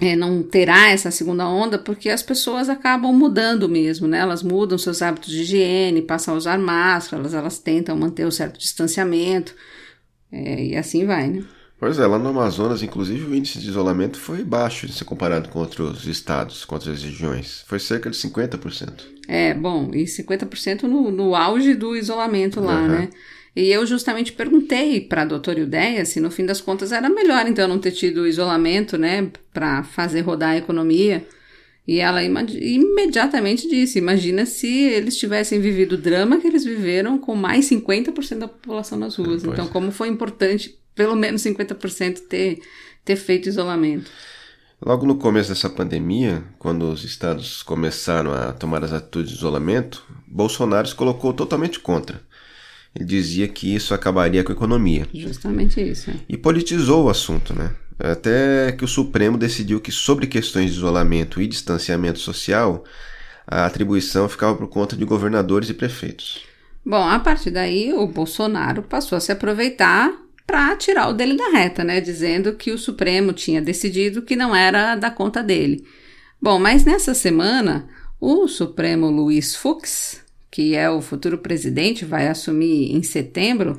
é, 0.01 0.15
não 0.15 0.41
terá 0.41 0.89
essa 0.89 1.11
segunda 1.11 1.47
onda 1.47 1.77
porque 1.77 2.09
as 2.09 2.23
pessoas 2.23 2.67
acabam 2.67 3.13
mudando 3.13 3.69
mesmo, 3.69 4.07
né? 4.07 4.19
Elas 4.19 4.41
mudam 4.41 4.77
seus 4.77 5.01
hábitos 5.01 5.29
de 5.29 5.41
higiene, 5.41 6.01
passam 6.01 6.33
a 6.33 6.37
usar 6.37 6.57
máscaras, 6.57 7.33
elas 7.33 7.59
tentam 7.59 7.95
manter 7.95 8.25
um 8.25 8.31
certo 8.31 8.59
distanciamento 8.59 9.53
é, 10.31 10.65
e 10.65 10.75
assim 10.75 11.05
vai, 11.05 11.27
né? 11.27 11.43
Pois 11.79 11.99
é, 11.99 12.07
lá 12.07 12.17
no 12.17 12.29
Amazonas, 12.29 12.81
inclusive, 12.81 13.25
o 13.25 13.35
índice 13.35 13.59
de 13.59 13.67
isolamento 13.67 14.17
foi 14.17 14.41
baixo 14.41 14.87
se 14.87 15.03
comparado 15.03 15.49
com 15.49 15.59
outros 15.59 16.07
estados, 16.07 16.63
com 16.63 16.75
outras 16.75 17.03
regiões. 17.03 17.63
Foi 17.67 17.77
cerca 17.77 18.09
de 18.09 18.15
50%. 18.15 19.01
É, 19.27 19.53
bom, 19.53 19.91
e 19.93 20.05
50% 20.05 20.83
no, 20.83 21.11
no 21.11 21.35
auge 21.35 21.75
do 21.75 21.93
isolamento 21.93 22.61
lá, 22.61 22.79
uhum. 22.79 22.87
né? 22.87 23.09
E 23.55 23.69
eu 23.69 23.85
justamente 23.85 24.33
perguntei 24.33 24.99
para 24.99 25.21
a 25.21 25.25
doutora 25.25 25.59
Ildeia 25.59 26.05
se 26.05 26.19
no 26.19 26.31
fim 26.31 26.45
das 26.45 26.59
contas 26.59 26.91
era 26.91 27.07
melhor 27.07 27.45
então 27.47 27.67
não 27.67 27.77
ter 27.77 27.91
tido 27.91 28.27
isolamento, 28.27 28.97
né, 28.97 29.31
para 29.53 29.83
fazer 29.83 30.21
rodar 30.21 30.51
a 30.51 30.57
economia. 30.57 31.25
E 31.87 31.99
ela 31.99 32.23
imediatamente 32.23 33.67
disse: 33.67 33.99
Imagina 33.99 34.45
se 34.45 34.67
eles 34.67 35.17
tivessem 35.17 35.59
vivido 35.59 35.93
o 35.93 35.97
drama 35.97 36.39
que 36.39 36.47
eles 36.47 36.63
viveram 36.63 37.17
com 37.17 37.35
mais 37.35 37.69
50% 37.69 38.39
da 38.39 38.47
população 38.47 38.97
nas 38.97 39.15
ruas. 39.15 39.43
então, 39.43 39.67
como 39.67 39.91
foi 39.91 40.07
importante, 40.07 40.79
pelo 40.95 41.15
menos 41.15 41.41
50% 41.43 42.21
ter, 42.21 42.59
ter 43.03 43.17
feito 43.17 43.49
isolamento. 43.49 44.09
Logo 44.85 45.05
no 45.05 45.15
começo 45.15 45.49
dessa 45.49 45.69
pandemia, 45.69 46.43
quando 46.57 46.83
os 46.89 47.03
estados 47.03 47.63
começaram 47.63 48.33
a 48.33 48.51
tomar 48.51 48.83
as 48.83 48.91
atitudes 48.91 49.31
de 49.31 49.37
isolamento, 49.37 50.05
Bolsonaro 50.27 50.87
se 50.87 50.95
colocou 50.95 51.33
totalmente 51.33 51.79
contra. 51.79 52.21
Ele 52.95 53.05
dizia 53.05 53.47
que 53.47 53.73
isso 53.73 53.93
acabaria 53.93 54.43
com 54.43 54.51
a 54.51 54.55
economia. 54.55 55.07
Justamente 55.13 55.81
isso. 55.81 56.11
É. 56.11 56.15
E 56.29 56.37
politizou 56.37 57.05
o 57.05 57.09
assunto, 57.09 57.53
né? 57.53 57.71
Até 57.97 58.71
que 58.71 58.83
o 58.83 58.87
Supremo 58.87 59.37
decidiu 59.37 59.79
que 59.79 59.91
sobre 59.91 60.27
questões 60.27 60.71
de 60.71 60.77
isolamento 60.77 61.41
e 61.41 61.47
distanciamento 61.47 62.19
social, 62.19 62.83
a 63.47 63.65
atribuição 63.65 64.27
ficava 64.29 64.55
por 64.55 64.67
conta 64.67 64.95
de 64.95 65.05
governadores 65.05 65.69
e 65.69 65.73
prefeitos. 65.73 66.43
Bom, 66.85 67.07
a 67.07 67.19
partir 67.19 67.49
daí 67.49 67.93
o 67.93 68.05
Bolsonaro 68.07 68.83
passou 68.83 69.17
a 69.17 69.21
se 69.21 69.31
aproveitar 69.31 70.11
para 70.45 70.75
tirar 70.75 71.09
o 71.09 71.13
dele 71.13 71.37
da 71.37 71.49
reta, 71.49 71.83
né? 71.83 72.01
Dizendo 72.01 72.53
que 72.53 72.71
o 72.71 72.77
Supremo 72.77 73.31
tinha 73.33 73.61
decidido 73.61 74.21
que 74.21 74.35
não 74.35 74.55
era 74.55 74.95
da 74.95 75.09
conta 75.09 75.41
dele. 75.41 75.85
Bom, 76.41 76.59
mas 76.59 76.83
nessa 76.83 77.13
semana, 77.13 77.87
o 78.19 78.47
Supremo 78.47 79.09
Luiz 79.09 79.55
Fux 79.55 80.22
que 80.53 80.75
é 80.75 80.87
o 80.87 81.01
futuro 81.01 81.39
presidente, 81.39 82.05
vai 82.05 82.27
assumir 82.27 82.95
em 82.95 83.01
setembro, 83.01 83.75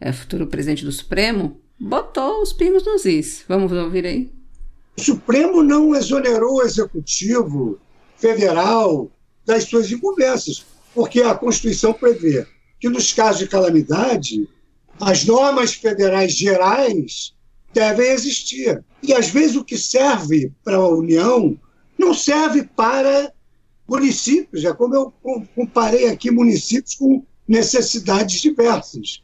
é 0.00 0.12
futuro 0.12 0.46
presidente 0.46 0.84
do 0.84 0.92
Supremo, 0.92 1.60
botou 1.76 2.40
os 2.40 2.52
pingos 2.52 2.86
nos 2.86 3.04
is. 3.04 3.44
Vamos 3.48 3.72
ouvir 3.72 4.06
aí? 4.06 4.30
O 4.96 5.02
Supremo 5.02 5.60
não 5.64 5.92
exonerou 5.92 6.58
o 6.58 6.62
Executivo 6.62 7.80
Federal 8.16 9.10
das 9.44 9.64
suas 9.64 9.90
incumbências, 9.90 10.64
porque 10.94 11.20
a 11.20 11.34
Constituição 11.34 11.92
prevê 11.92 12.46
que, 12.78 12.88
nos 12.88 13.12
casos 13.12 13.40
de 13.40 13.48
calamidade, 13.48 14.48
as 15.00 15.24
normas 15.24 15.74
federais 15.74 16.32
gerais 16.32 17.34
devem 17.72 18.12
existir. 18.12 18.84
E, 19.02 19.12
às 19.12 19.30
vezes, 19.30 19.56
o 19.56 19.64
que 19.64 19.76
serve 19.76 20.52
para 20.62 20.76
a 20.76 20.88
União 20.88 21.58
não 21.98 22.14
serve 22.14 22.62
para 22.62 23.33
municípios, 23.88 24.64
é 24.64 24.72
como 24.72 24.94
eu 24.94 25.14
comparei 25.54 26.08
aqui 26.08 26.30
municípios 26.30 26.94
com 26.94 27.24
necessidades 27.46 28.40
diversas. 28.40 29.22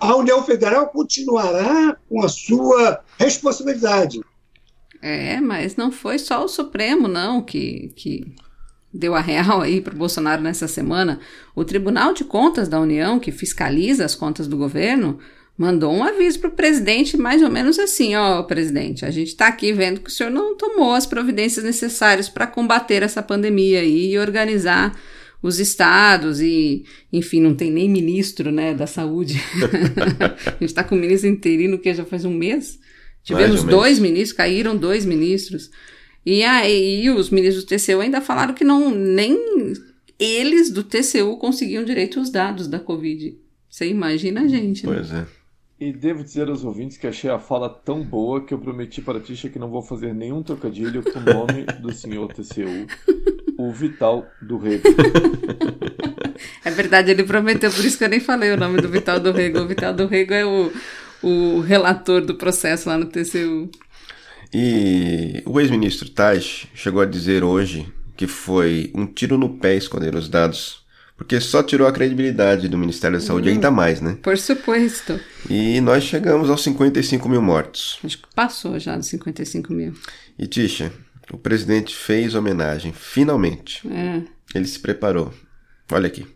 A 0.00 0.16
União 0.16 0.42
Federal 0.42 0.88
continuará 0.88 1.96
com 2.08 2.24
a 2.24 2.28
sua 2.28 3.04
responsabilidade. 3.18 4.20
É, 5.00 5.40
mas 5.40 5.76
não 5.76 5.92
foi 5.92 6.18
só 6.18 6.44
o 6.44 6.48
Supremo, 6.48 7.06
não, 7.06 7.42
que, 7.42 7.92
que 7.94 8.34
deu 8.92 9.14
a 9.14 9.20
real 9.20 9.60
aí 9.60 9.80
para 9.80 9.94
o 9.94 9.98
Bolsonaro 9.98 10.42
nessa 10.42 10.68
semana. 10.68 11.20
O 11.54 11.64
Tribunal 11.64 12.14
de 12.14 12.24
Contas 12.24 12.68
da 12.68 12.80
União, 12.80 13.18
que 13.18 13.32
fiscaliza 13.32 14.04
as 14.04 14.14
contas 14.14 14.46
do 14.46 14.56
governo, 14.56 15.18
mandou 15.56 15.92
um 15.92 16.02
aviso 16.02 16.40
para 16.40 16.48
o 16.48 16.54
presidente, 16.54 17.16
mais 17.16 17.42
ou 17.42 17.50
menos 17.50 17.78
assim: 17.78 18.14
ó, 18.14 18.42
presidente, 18.42 19.04
a 19.04 19.10
gente 19.10 19.28
está 19.28 19.48
aqui 19.48 19.72
vendo 19.72 20.00
que 20.00 20.10
o 20.10 20.12
senhor 20.12 20.30
não 20.30 20.56
tomou 20.56 20.92
as 20.92 21.06
providências 21.06 21.64
necessárias 21.64 22.28
para 22.28 22.46
combater 22.46 23.02
essa 23.02 23.22
pandemia 23.22 23.84
e 23.84 24.18
organizar 24.18 24.98
os 25.42 25.58
estados 25.58 26.40
e, 26.40 26.84
enfim, 27.12 27.40
não 27.40 27.54
tem 27.54 27.70
nem 27.70 27.88
ministro, 27.88 28.52
né, 28.52 28.72
da 28.74 28.86
saúde. 28.86 29.40
a 30.46 30.50
gente 30.52 30.64
está 30.64 30.84
com 30.84 30.94
o 30.94 30.98
ministro 30.98 31.28
interino 31.28 31.78
que 31.78 31.92
já 31.92 32.04
faz 32.04 32.24
um 32.24 32.32
mês. 32.32 32.78
Tivemos 33.24 33.64
um 33.64 33.66
dois 33.66 33.98
mês. 33.98 34.12
ministros, 34.12 34.36
caíram 34.36 34.76
dois 34.76 35.04
ministros. 35.04 35.70
E 36.24 36.44
aí 36.44 37.10
os 37.10 37.30
ministros 37.30 37.64
do 37.64 37.68
TCU 37.68 38.00
ainda 38.00 38.20
falaram 38.20 38.54
que 38.54 38.64
não 38.64 38.90
nem 38.94 39.36
eles 40.18 40.70
do 40.70 40.84
TCU 40.84 41.36
conseguiam 41.38 41.84
direito 41.84 42.20
os 42.20 42.30
dados 42.30 42.68
da 42.68 42.78
Covid. 42.78 43.36
Você 43.68 43.88
imagina 43.88 44.42
a 44.42 44.48
gente, 44.48 44.86
né? 44.86 44.94
Pois 44.94 45.12
é. 45.12 45.26
E 45.82 45.92
devo 45.92 46.22
dizer 46.22 46.48
aos 46.48 46.62
ouvintes 46.62 46.96
que 46.96 47.08
achei 47.08 47.28
a 47.28 47.40
fala 47.40 47.68
tão 47.68 48.04
boa 48.04 48.40
que 48.40 48.54
eu 48.54 48.58
prometi 48.58 49.02
para 49.02 49.18
a 49.18 49.20
Tisha 49.20 49.48
que 49.48 49.58
não 49.58 49.68
vou 49.68 49.82
fazer 49.82 50.14
nenhum 50.14 50.40
trocadilho 50.40 51.02
com 51.02 51.18
o 51.18 51.22
nome 51.22 51.64
do 51.80 51.92
senhor 51.92 52.32
TCU, 52.32 52.86
o 53.58 53.72
Vital 53.72 54.24
do 54.40 54.58
Rego. 54.58 54.84
É 56.64 56.70
verdade, 56.70 57.10
ele 57.10 57.24
prometeu, 57.24 57.68
por 57.72 57.84
isso 57.84 57.98
que 57.98 58.04
eu 58.04 58.08
nem 58.08 58.20
falei 58.20 58.52
o 58.52 58.56
nome 58.56 58.80
do 58.80 58.88
Vital 58.88 59.18
do 59.18 59.32
Rego. 59.32 59.58
O 59.58 59.66
Vital 59.66 59.92
do 59.92 60.06
Rego 60.06 60.32
é 60.32 60.46
o, 60.46 60.72
o 61.20 61.60
relator 61.60 62.20
do 62.20 62.36
processo 62.36 62.88
lá 62.88 62.96
no 62.96 63.06
TCU. 63.06 63.68
E 64.54 65.42
o 65.44 65.60
ex-ministro 65.60 66.08
Taj 66.10 66.68
chegou 66.74 67.02
a 67.02 67.06
dizer 67.06 67.42
hoje 67.42 67.92
que 68.16 68.28
foi 68.28 68.92
um 68.94 69.04
tiro 69.04 69.36
no 69.36 69.58
pé 69.58 69.74
esconder 69.74 70.14
os 70.14 70.28
dados 70.28 70.81
porque 71.16 71.40
só 71.40 71.62
tirou 71.62 71.86
a 71.86 71.92
credibilidade 71.92 72.68
do 72.68 72.78
Ministério 72.78 73.18
da 73.18 73.24
Saúde 73.24 73.48
ainda 73.48 73.70
mais, 73.70 74.00
né? 74.00 74.18
Por 74.22 74.36
suposto. 74.36 75.20
E 75.48 75.80
nós 75.80 76.04
chegamos 76.04 76.50
aos 76.50 76.62
55 76.62 77.28
mil 77.28 77.42
mortos. 77.42 77.98
Acho 78.04 78.18
que 78.18 78.28
passou 78.34 78.78
já 78.78 78.96
dos 78.96 79.06
55 79.06 79.72
mil. 79.72 79.94
E 80.38 80.46
Tisha, 80.46 80.92
o 81.32 81.38
presidente 81.38 81.94
fez 81.94 82.34
homenagem, 82.34 82.92
finalmente. 82.92 83.86
É. 83.88 84.22
Ele 84.54 84.66
se 84.66 84.78
preparou. 84.78 85.32
Olha 85.90 86.06
aqui. 86.06 86.26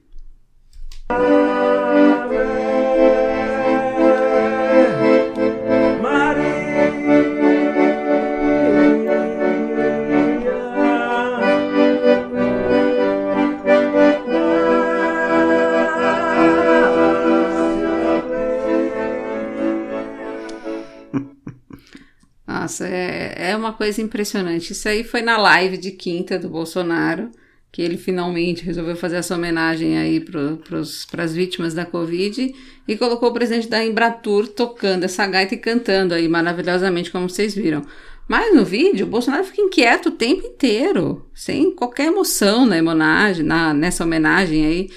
Nossa, 22.67 22.89
é, 22.89 23.51
é 23.51 23.57
uma 23.57 23.73
coisa 23.73 24.03
impressionante. 24.03 24.73
Isso 24.73 24.89
aí 24.89 25.05
foi 25.05 25.23
na 25.23 25.37
live 25.37 25.77
de 25.77 25.93
quinta 25.93 26.37
do 26.37 26.49
Bolsonaro, 26.49 27.31
que 27.71 27.81
ele 27.81 27.97
finalmente 27.97 28.65
resolveu 28.65 28.97
fazer 28.97 29.17
essa 29.17 29.37
homenagem 29.37 29.97
aí 29.97 30.19
para 30.19 31.23
as 31.23 31.33
vítimas 31.33 31.75
da 31.75 31.87
Covid 31.87 32.53
e 32.89 32.97
colocou 32.97 33.29
o 33.29 33.33
presidente 33.33 33.69
da 33.69 33.85
Embratur 33.85 34.49
tocando 34.49 35.05
essa 35.05 35.25
gaita 35.29 35.55
e 35.55 35.59
cantando 35.59 36.13
aí 36.13 36.27
maravilhosamente, 36.27 37.13
como 37.13 37.29
vocês 37.29 37.55
viram. 37.55 37.87
Mas 38.27 38.53
no 38.53 38.65
vídeo, 38.65 39.07
o 39.07 39.09
Bolsonaro 39.11 39.45
fica 39.45 39.63
inquieto 39.63 40.09
o 40.09 40.13
tempo 40.17 40.45
inteiro, 40.45 41.31
sem 41.33 41.73
qualquer 41.73 42.07
emoção 42.07 42.67
na 42.67 42.79
homenagem, 42.79 43.45
na, 43.45 43.73
nessa 43.73 44.03
homenagem 44.03 44.67
aí. 44.67 44.91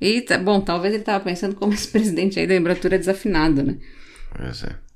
E, 0.00 0.20
tá, 0.20 0.38
bom, 0.38 0.60
talvez 0.60 0.94
ele 0.94 1.02
estava 1.02 1.24
pensando 1.24 1.56
como 1.56 1.72
esse 1.72 1.88
presidente 1.90 2.38
aí 2.38 2.46
da 2.46 2.54
Embratur 2.54 2.92
é 2.92 2.98
desafinado, 2.98 3.64
né? 3.64 3.76
Pois 4.36 4.62
é. 4.62 4.87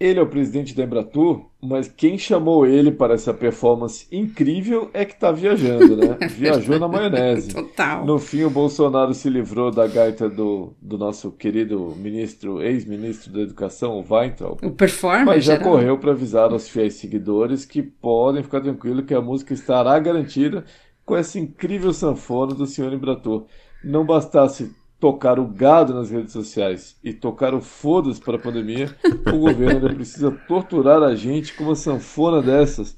Ele 0.00 0.20
é 0.20 0.22
o 0.22 0.26
presidente 0.28 0.76
da 0.76 0.84
Embratur, 0.84 1.44
mas 1.60 1.88
quem 1.88 2.16
chamou 2.16 2.64
ele 2.64 2.92
para 2.92 3.14
essa 3.14 3.34
performance 3.34 4.06
incrível 4.12 4.88
é 4.94 5.04
que 5.04 5.14
está 5.14 5.32
viajando, 5.32 5.96
né? 5.96 6.16
Viajou 6.30 6.78
na 6.78 6.86
maionese. 6.86 7.52
Total. 7.52 8.06
No 8.06 8.18
fim, 8.18 8.44
o 8.44 8.50
Bolsonaro 8.50 9.12
se 9.12 9.28
livrou 9.28 9.72
da 9.72 9.88
gaita 9.88 10.28
do, 10.28 10.72
do 10.80 10.96
nosso 10.96 11.32
querido 11.32 11.94
ministro, 11.96 12.62
ex-ministro 12.62 13.32
da 13.32 13.40
Educação, 13.40 13.98
o 13.98 14.04
Weintraub. 14.08 14.64
O 14.64 14.70
performance. 14.70 15.26
Mas 15.26 15.44
já 15.44 15.56
geral. 15.56 15.72
correu 15.72 15.98
para 15.98 16.12
avisar 16.12 16.52
aos 16.52 16.68
fiéis 16.68 16.94
seguidores 16.94 17.64
que 17.64 17.82
podem 17.82 18.42
ficar 18.44 18.60
tranquilos 18.60 19.04
que 19.04 19.14
a 19.14 19.20
música 19.20 19.52
estará 19.52 19.98
garantida 19.98 20.64
com 21.04 21.16
essa 21.16 21.40
incrível 21.40 21.92
sanfona 21.92 22.54
do 22.54 22.66
senhor 22.66 22.92
Embratur. 22.92 23.46
Não 23.82 24.04
bastasse 24.04 24.72
tocar 25.00 25.38
o 25.38 25.46
gado 25.46 25.94
nas 25.94 26.10
redes 26.10 26.32
sociais 26.32 26.96
e 27.02 27.12
tocar 27.12 27.54
o 27.54 27.60
foda-se 27.60 28.20
para 28.20 28.36
a 28.36 28.40
pandemia, 28.40 28.94
o 29.26 29.38
governo 29.38 29.86
ainda 29.86 29.94
precisa 29.94 30.30
torturar 30.48 31.02
a 31.02 31.14
gente 31.14 31.54
com 31.54 31.64
uma 31.64 31.76
sanfona 31.76 32.42
dessas. 32.42 32.96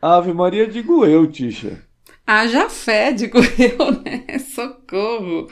Ave 0.00 0.32
Maria, 0.32 0.66
digo 0.66 1.04
eu, 1.04 1.26
Tisha. 1.26 1.78
Haja 2.26 2.68
fé, 2.70 3.12
digo 3.12 3.38
eu, 3.58 3.92
né? 4.02 4.38
Socorro. 4.38 5.48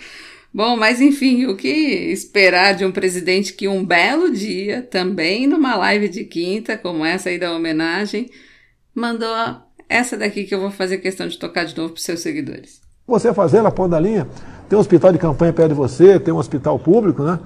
Bom, 0.52 0.76
mas 0.76 1.00
enfim, 1.00 1.46
o 1.46 1.56
que 1.56 1.68
esperar 1.68 2.74
de 2.74 2.84
um 2.84 2.90
presidente 2.90 3.52
que 3.52 3.68
um 3.68 3.84
belo 3.84 4.32
dia, 4.32 4.82
também 4.82 5.46
numa 5.46 5.76
live 5.76 6.08
de 6.08 6.24
quinta, 6.24 6.76
como 6.76 7.04
essa 7.04 7.28
aí 7.28 7.38
da 7.38 7.54
homenagem, 7.54 8.28
mandou 8.92 9.32
essa 9.88 10.16
daqui 10.16 10.44
que 10.44 10.54
eu 10.54 10.60
vou 10.60 10.70
fazer 10.70 10.98
questão 10.98 11.28
de 11.28 11.38
tocar 11.38 11.64
de 11.64 11.76
novo 11.76 11.92
para 11.92 12.02
seus 12.02 12.20
seguidores. 12.20 12.80
Você 13.06 13.32
fazer 13.32 13.62
na 13.62 13.70
ponta 13.70 13.90
da 13.90 14.00
linha, 14.00 14.26
tem 14.70 14.76
um 14.76 14.80
hospital 14.80 15.12
de 15.12 15.18
campanha 15.18 15.52
perto 15.52 15.70
de 15.70 15.74
você, 15.74 16.20
tem 16.20 16.32
um 16.32 16.36
hospital 16.36 16.78
público, 16.78 17.24
né? 17.24 17.40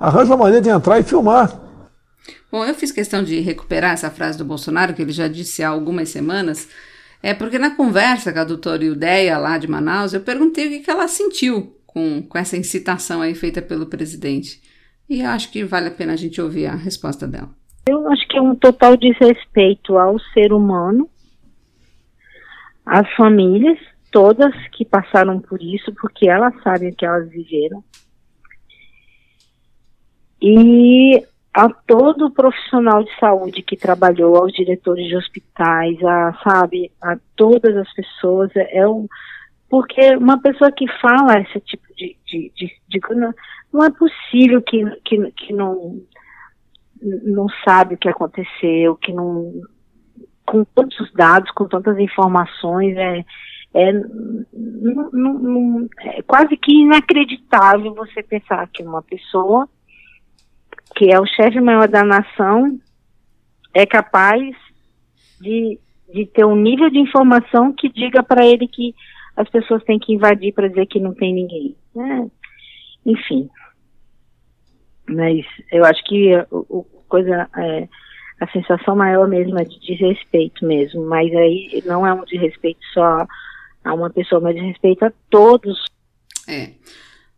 Arranja 0.00 0.32
uma 0.32 0.38
maneira 0.38 0.60
de 0.60 0.68
entrar 0.68 0.98
e 0.98 1.04
filmar. 1.04 1.56
Bom, 2.50 2.64
eu 2.64 2.74
fiz 2.74 2.90
questão 2.90 3.22
de 3.22 3.38
recuperar 3.38 3.92
essa 3.92 4.10
frase 4.10 4.36
do 4.36 4.44
Bolsonaro, 4.44 4.92
que 4.92 5.00
ele 5.00 5.12
já 5.12 5.28
disse 5.28 5.62
há 5.62 5.68
algumas 5.68 6.08
semanas, 6.08 6.68
é 7.22 7.32
porque 7.32 7.60
na 7.60 7.76
conversa 7.76 8.32
com 8.32 8.40
a 8.40 8.44
doutora 8.44 8.84
Ildeia 8.84 9.38
lá 9.38 9.56
de 9.56 9.68
Manaus, 9.68 10.12
eu 10.12 10.20
perguntei 10.20 10.66
o 10.66 10.70
que, 10.70 10.80
que 10.80 10.90
ela 10.90 11.06
sentiu 11.06 11.76
com, 11.86 12.22
com 12.22 12.36
essa 12.36 12.56
incitação 12.56 13.22
aí 13.22 13.36
feita 13.36 13.62
pelo 13.62 13.86
presidente. 13.86 14.60
E 15.08 15.22
acho 15.22 15.52
que 15.52 15.62
vale 15.62 15.86
a 15.86 15.92
pena 15.92 16.14
a 16.14 16.16
gente 16.16 16.40
ouvir 16.40 16.66
a 16.66 16.74
resposta 16.74 17.24
dela. 17.24 17.50
Eu 17.88 18.04
acho 18.08 18.26
que 18.26 18.36
é 18.36 18.42
um 18.42 18.56
total 18.56 18.96
desrespeito 18.96 19.96
ao 19.96 20.18
ser 20.34 20.52
humano, 20.52 21.08
às 22.84 23.08
famílias, 23.14 23.78
todas 24.10 24.54
que 24.68 24.84
passaram 24.84 25.40
por 25.40 25.62
isso, 25.62 25.92
porque 26.00 26.28
elas 26.28 26.54
sabem 26.62 26.90
o 26.90 26.96
que 26.96 27.06
elas 27.06 27.28
viveram. 27.28 27.82
E 30.40 31.22
a 31.52 31.68
todo 31.68 32.30
profissional 32.30 33.02
de 33.02 33.10
saúde 33.18 33.62
que 33.62 33.76
trabalhou, 33.76 34.36
aos 34.36 34.52
diretores 34.52 35.08
de 35.08 35.16
hospitais, 35.16 36.02
a, 36.04 36.38
sabe, 36.44 36.92
a 37.02 37.16
todas 37.34 37.76
as 37.76 37.92
pessoas, 37.94 38.54
é, 38.54 38.78
é 38.78 38.88
um, 38.88 39.08
porque 39.68 40.16
uma 40.16 40.40
pessoa 40.40 40.70
que 40.70 40.86
fala 41.00 41.40
esse 41.40 41.60
tipo 41.60 41.86
de, 41.96 42.16
de, 42.26 42.52
de, 42.56 42.72
de 42.88 43.00
não, 43.10 43.34
não, 43.72 43.84
é 43.84 43.90
possível 43.90 44.62
que, 44.62 44.84
que, 45.04 45.30
que 45.32 45.52
não, 45.52 46.00
não 47.02 47.46
sabe 47.64 47.94
o 47.94 47.98
que 47.98 48.08
aconteceu, 48.08 48.96
que 48.96 49.12
não, 49.12 49.52
com 50.46 50.64
tantos 50.64 51.12
dados, 51.12 51.50
com 51.50 51.66
tantas 51.66 51.98
informações, 51.98 52.96
é, 52.96 53.24
é, 53.74 53.90
é 56.18 56.22
quase 56.22 56.56
que 56.56 56.72
inacreditável 56.72 57.94
você 57.94 58.22
pensar 58.22 58.68
que 58.68 58.82
uma 58.82 59.02
pessoa 59.02 59.68
que 60.96 61.12
é 61.12 61.20
o 61.20 61.26
chefe 61.26 61.60
maior 61.60 61.86
da 61.88 62.02
nação 62.02 62.78
é 63.74 63.84
capaz 63.84 64.56
de, 65.40 65.78
de 66.12 66.26
ter 66.26 66.44
um 66.44 66.56
nível 66.56 66.90
de 66.90 66.98
informação 66.98 67.72
que 67.72 67.88
diga 67.88 68.22
para 68.22 68.44
ele 68.44 68.66
que 68.66 68.94
as 69.36 69.48
pessoas 69.48 69.84
têm 69.84 69.98
que 69.98 70.12
invadir 70.12 70.52
para 70.52 70.68
dizer 70.68 70.86
que 70.86 70.98
não 70.98 71.14
tem 71.14 71.32
ninguém. 71.32 71.76
Né? 71.94 72.28
Enfim. 73.06 73.48
Mas 75.08 75.46
eu 75.70 75.84
acho 75.84 76.02
que 76.04 76.32
o, 76.50 76.84
coisa 77.08 77.48
é, 77.56 77.88
a 78.40 78.46
sensação 78.48 78.96
maior 78.96 79.28
mesmo 79.28 79.58
é 79.58 79.64
de 79.64 79.78
desrespeito 79.80 80.66
mesmo, 80.66 81.06
mas 81.06 81.34
aí 81.34 81.82
não 81.86 82.06
é 82.06 82.12
um 82.12 82.24
desrespeito 82.24 82.80
só 82.92 83.26
a 83.84 83.94
uma 83.94 84.10
pessoa, 84.10 84.40
mas 84.40 84.54
desrespeito 84.54 85.04
a 85.04 85.12
todos. 85.30 85.84
É. 86.46 86.70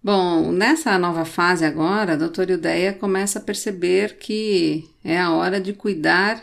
Bom, 0.03 0.51
nessa 0.51 0.99
nova 0.99 1.25
fase 1.25 1.65
agora, 1.65 2.15
a 2.15 2.17
doutora 2.17 2.53
Ildeia 2.53 2.93
começa 2.93 3.39
a 3.39 3.43
perceber 3.43 4.17
que 4.17 4.89
é 5.05 5.19
a 5.19 5.33
hora 5.33 5.61
de 5.61 5.75
cuidar 5.75 6.43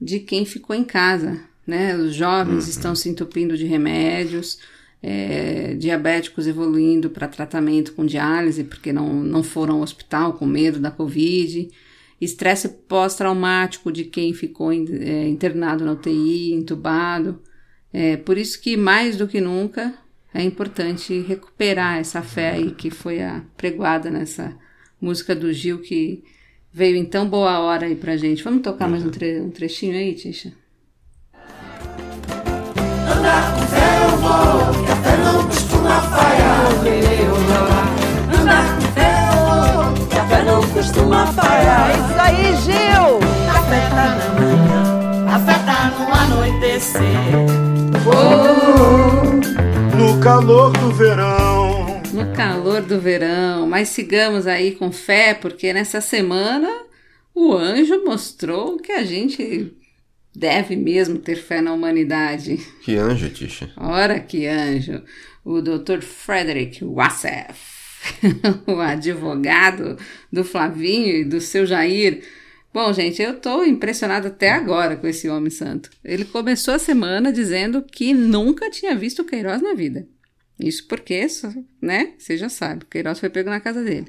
de 0.00 0.18
quem 0.18 0.44
ficou 0.44 0.74
em 0.74 0.82
casa, 0.82 1.40
né? 1.64 1.94
Os 1.94 2.12
jovens 2.12 2.64
uhum. 2.64 2.70
estão 2.70 2.94
se 2.96 3.08
entupindo 3.08 3.56
de 3.56 3.66
remédios, 3.66 4.58
é, 5.00 5.74
diabéticos 5.74 6.46
evoluindo 6.48 7.08
para 7.08 7.28
tratamento 7.28 7.92
com 7.92 8.04
diálise 8.04 8.64
porque 8.64 8.92
não, 8.92 9.12
não 9.14 9.42
foram 9.44 9.76
ao 9.76 9.82
hospital 9.82 10.32
com 10.32 10.44
medo 10.44 10.80
da 10.80 10.90
Covid, 10.90 11.68
estresse 12.20 12.68
pós-traumático 12.68 13.92
de 13.92 14.04
quem 14.04 14.32
ficou 14.34 14.72
é, 14.72 15.28
internado 15.28 15.84
na 15.84 15.92
UTI, 15.92 16.52
entubado. 16.52 17.40
É, 17.92 18.16
por 18.16 18.38
isso 18.38 18.60
que 18.60 18.76
mais 18.76 19.16
do 19.16 19.28
que 19.28 19.40
nunca 19.40 19.94
é 20.32 20.42
importante 20.42 21.20
recuperar 21.20 21.98
essa 21.98 22.22
fé 22.22 22.52
aí 22.52 22.70
que 22.70 22.90
foi 22.90 23.18
pregoada 23.56 24.10
nessa 24.10 24.56
música 25.00 25.34
do 25.34 25.52
Gil 25.52 25.80
que 25.80 26.24
veio 26.72 26.96
em 26.96 27.04
tão 27.04 27.28
boa 27.28 27.58
hora 27.58 27.86
aí 27.86 27.94
pra 27.94 28.16
gente. 28.16 28.42
Vamos 28.42 28.62
tocar 28.62 28.88
mais 28.88 29.04
um, 29.04 29.10
tre 29.10 29.40
um 29.40 29.50
trechinho 29.50 29.94
aí, 29.94 30.14
Tisha? 30.14 30.52
Andar 33.04 33.54
com 33.54 33.60
fé 33.66 34.04
eu 34.04 34.16
vou, 34.16 34.84
que 34.84 34.90
a 34.90 34.96
fé 34.96 35.16
não 35.18 35.46
costuma 35.46 36.00
falhar. 36.00 36.52
Andar 38.40 38.76
com 38.76 38.80
fé 38.94 39.12
eu 39.28 39.36
vou, 39.44 40.08
que 40.08 40.16
a 40.16 40.26
fé 40.28 40.42
não 40.44 40.66
costuma 40.70 41.26
falhar. 41.26 41.90
É 41.90 41.94
isso 41.94 42.20
aí, 42.20 42.56
Gil! 42.62 43.20
A 43.50 43.62
fé 43.64 43.80
tá 43.90 44.14
na 44.14 44.20
fé 44.38 44.51
tá 46.32 46.36
no 46.36 46.42
anoitecer. 46.42 47.06
No 49.96 50.20
calor 50.20 50.72
do 50.72 50.90
verão. 50.90 52.02
No 52.12 52.32
calor 52.34 52.82
do 52.82 52.98
verão. 53.00 53.66
Mas 53.66 53.88
sigamos 53.88 54.46
aí 54.46 54.72
com 54.72 54.90
fé, 54.90 55.34
porque 55.34 55.72
nessa 55.72 56.00
semana 56.00 56.68
o 57.34 57.52
anjo 57.52 58.04
mostrou 58.04 58.78
que 58.78 58.92
a 58.92 59.04
gente 59.04 59.72
deve 60.34 60.74
mesmo 60.74 61.18
ter 61.18 61.36
fé 61.36 61.60
na 61.60 61.72
humanidade. 61.72 62.56
Que 62.82 62.96
anjo, 62.96 63.28
Tisha? 63.28 63.70
Ora, 63.76 64.18
que 64.18 64.46
anjo. 64.46 65.02
O 65.44 65.60
Dr. 65.60 66.00
Frederick 66.00 66.84
Wassef, 66.84 67.58
o 68.66 68.80
advogado 68.80 69.98
do 70.32 70.44
Flavinho 70.44 71.16
e 71.16 71.24
do 71.24 71.40
seu 71.40 71.66
Jair 71.66 72.22
Bom, 72.72 72.90
gente, 72.92 73.20
eu 73.20 73.38
tô 73.38 73.64
impressionada 73.64 74.28
até 74.28 74.50
agora 74.50 74.96
com 74.96 75.06
esse 75.06 75.28
homem 75.28 75.50
santo. 75.50 75.90
Ele 76.02 76.24
começou 76.24 76.72
a 76.72 76.78
semana 76.78 77.30
dizendo 77.30 77.82
que 77.82 78.14
nunca 78.14 78.70
tinha 78.70 78.94
visto 78.94 79.24
Queiroz 79.24 79.60
na 79.60 79.74
vida. 79.74 80.06
Isso 80.58 80.86
porque, 80.88 81.26
né? 81.82 82.14
Você 82.18 82.38
já 82.38 82.48
sabe, 82.48 82.86
Queiroz 82.86 83.18
foi 83.18 83.28
pego 83.28 83.50
na 83.50 83.60
casa 83.60 83.82
dele. 83.82 84.06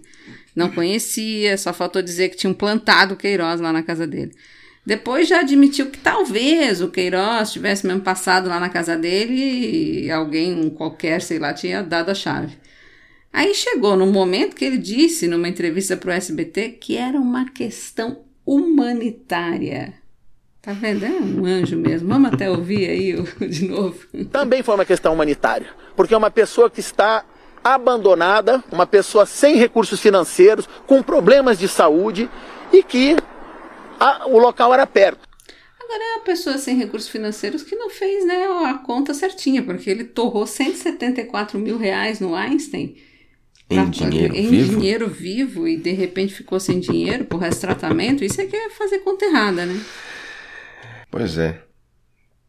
Não 0.56 0.71
conhecia, 0.71 1.58
só 1.58 1.73
faltou 1.73 2.02
dizer 2.02 2.30
que 2.30 2.38
tinham 2.38 2.54
plantado 2.54 3.17
Queiroz 3.17 3.60
lá 3.60 3.73
na 3.73 3.84
casa 3.84 4.08
dele. 4.08 4.32
Depois 4.86 5.28
já 5.28 5.41
admitiu 5.41 5.89
que 5.89 5.97
talvez 5.97 6.82
o 6.82 6.89
Queiroz 6.89 7.52
tivesse 7.52 7.86
mesmo 7.86 8.02
passado 8.02 8.47
lá 8.47 8.60
na 8.60 8.69
casa 8.69 8.95
dele 8.95 10.06
e 10.06 10.12
alguém 10.12 10.69
qualquer, 10.69 11.21
sei 11.21 11.39
lá, 11.39 11.54
tinha 11.54 11.82
dado 11.82 12.12
a 12.12 12.15
chave. 12.15 12.58
Aí 13.32 13.54
chegou 13.56 13.97
no 13.97 14.06
momento 14.06 14.56
que 14.56 14.63
ele 14.63 14.78
disse 14.78 15.28
numa 15.28 15.49
entrevista 15.49 15.97
para 15.97 16.12
o 16.12 16.13
SBT 16.13 16.78
que 16.80 16.95
era 16.95 17.19
uma 17.19 17.49
questão 17.49 18.23
humanitária. 18.46 19.94
Tá 20.62 20.72
vendo? 20.72 21.06
É 21.06 21.10
um 21.10 21.46
anjo 21.46 21.76
mesmo. 21.76 22.08
Vamos 22.08 22.34
até 22.34 22.50
ouvir 22.50 22.90
aí 22.90 23.22
de 23.48 23.68
novo. 23.68 24.00
Também 24.32 24.64
foi 24.64 24.76
uma 24.76 24.86
questão 24.86 25.14
humanitária, 25.14 25.68
porque 25.96 26.14
é 26.14 26.18
uma 26.18 26.32
pessoa 26.32 26.70
que 26.70 26.80
está 26.80 27.26
abandonada, 27.64 28.64
uma 28.72 28.86
pessoa 28.86 29.26
sem 29.26 29.56
recursos 29.56 30.00
financeiros, 30.00 30.68
com 30.86 31.02
problemas 31.02 31.58
de 31.58 31.68
saúde 31.68 32.30
e 32.72 32.84
que 32.84 33.16
a, 34.00 34.28
o 34.28 34.38
local 34.38 34.74
era 34.74 34.86
perto. 34.86 35.28
Agora 35.82 36.02
é 36.02 36.16
uma 36.16 36.24
pessoa 36.24 36.58
sem 36.58 36.78
recursos 36.78 37.10
financeiros 37.10 37.62
que 37.62 37.76
não 37.76 37.90
fez 37.90 38.26
né, 38.26 38.48
a 38.66 38.76
conta 38.76 39.14
certinha, 39.14 39.62
porque 39.62 39.90
ele 39.90 40.06
torrou 40.06 40.48
174 40.48 41.60
mil 41.60 41.78
reais 41.78 42.20
no 42.20 42.34
Einstein. 42.36 42.96
Em 43.69 43.89
dinheiro 43.89 44.36
em 44.36 44.49
vivo? 44.49 44.69
dinheiro 44.78 45.10
vivo 45.10 45.67
e 45.67 45.78
de 45.78 45.91
repente 45.93 46.34
ficou 46.34 46.60
sem 46.60 46.80
dinheiro 46.80 47.26
por 47.26 47.38
resto 47.38 47.62
tratamento. 47.62 48.23
Isso 48.23 48.39
é 48.41 48.45
que 48.45 48.56
é 48.56 48.69
fazer 48.69 48.99
conta 48.99 49.26
errada, 49.26 49.65
né? 49.65 49.82
Pois 51.10 51.38
é. 51.38 51.62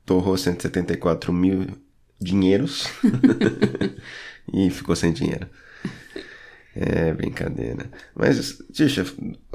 Torrou 0.05 0.37
174 0.37 1.33
mil 1.33 1.66
dinheiros 2.20 2.88
e 4.53 4.70
ficou 4.70 4.94
sem 4.94 5.12
dinheiro. 5.12 5.48
É 6.77 7.12
brincadeira. 7.14 7.88
Mas, 8.14 8.59
Tisha, 8.72 9.07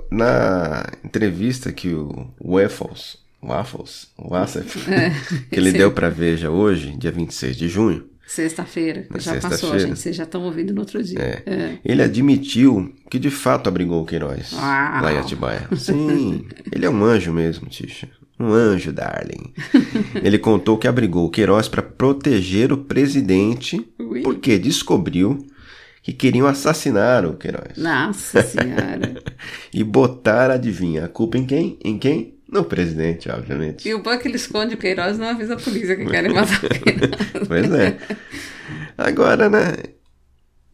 na 0.10 0.86
entrevista 1.04 1.72
que 1.72 1.94
o 1.94 2.34
Waffles, 2.42 3.18
Waffles, 3.44 4.08
Wassef, 4.18 4.90
É, 4.90 5.10
que 5.50 5.60
ele 5.60 5.72
deu 5.74 5.92
pra 5.92 6.10
Veja 6.10 6.50
hoje, 6.50 6.96
dia 6.98 7.12
26 7.12 7.58
de 7.58 7.68
junho, 7.68 8.09
Sexta-feira, 8.30 9.08
já 9.18 9.34
passou, 9.34 9.50
sexta-feira. 9.50 9.80
gente. 9.80 10.00
Vocês 10.00 10.16
já 10.16 10.24
estão 10.24 10.44
ouvindo 10.44 10.72
no 10.72 10.82
outro 10.82 11.02
dia. 11.02 11.18
É. 11.20 11.78
ele 11.84 12.04
admitiu 12.04 12.94
que 13.10 13.18
de 13.18 13.32
fato 13.32 13.68
abrigou 13.68 14.04
o 14.04 14.06
Queiroz 14.06 14.52
Uau. 14.54 14.62
lá 14.62 15.12
em 15.12 15.18
Atibaia. 15.18 15.68
Sim, 15.76 16.46
ele 16.72 16.86
é 16.86 16.90
um 16.90 17.04
anjo 17.04 17.34
mesmo, 17.34 17.68
Tisha. 17.68 18.08
Um 18.40 18.54
anjo, 18.54 18.94
darling. 18.94 19.52
Ele 20.24 20.40
contou 20.40 20.78
que 20.78 20.88
abrigou 20.88 21.26
o 21.26 21.30
Queiroz 21.30 21.68
para 21.68 21.82
proteger 21.82 22.72
o 22.72 22.78
presidente 22.78 23.86
Ui. 24.00 24.22
porque 24.22 24.58
descobriu 24.58 25.46
que 26.02 26.14
queriam 26.14 26.48
assassinar 26.48 27.26
o 27.26 27.34
Queiroz. 27.34 27.76
Nossa 27.76 28.40
Senhora. 28.48 29.22
E 29.74 29.84
botar, 29.84 30.52
adivinha, 30.52 31.04
a 31.04 31.08
culpa 31.10 31.38
em 31.38 31.46
quem? 31.46 31.78
Em 31.84 31.98
quem? 32.00 32.39
No 32.52 32.64
presidente, 32.66 33.30
obviamente. 33.30 33.88
e 33.88 33.94
o 33.94 34.02
é 34.06 34.20
ele 34.26 34.36
esconde 34.36 34.74
o 34.74 34.78
Queiroz 34.78 35.18
e 35.18 35.20
não 35.20 35.30
avisa 35.30 35.54
a 35.54 35.58
polícia 35.58 35.96
que 35.96 36.06
querem 36.06 36.34
matar 36.34 36.60
o 36.66 36.70
Queiroz. 36.70 37.48
Pois 37.48 37.72
é. 37.72 37.98
Agora, 38.98 39.50
né? 39.50 39.76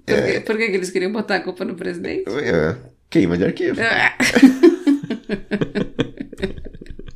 Por, 0.05 0.23
que, 0.23 0.39
por 0.41 0.57
que 0.57 0.67
que 0.69 0.75
eles 0.77 0.89
queriam 0.89 1.11
botar 1.11 1.35
a 1.35 1.39
culpa 1.41 1.65
no 1.65 1.75
presidente? 1.75 2.29
é, 2.29 2.77
Queima 3.09 3.38
de 3.38 3.45
arquivo. 3.45 3.79
Ah, 3.81 4.15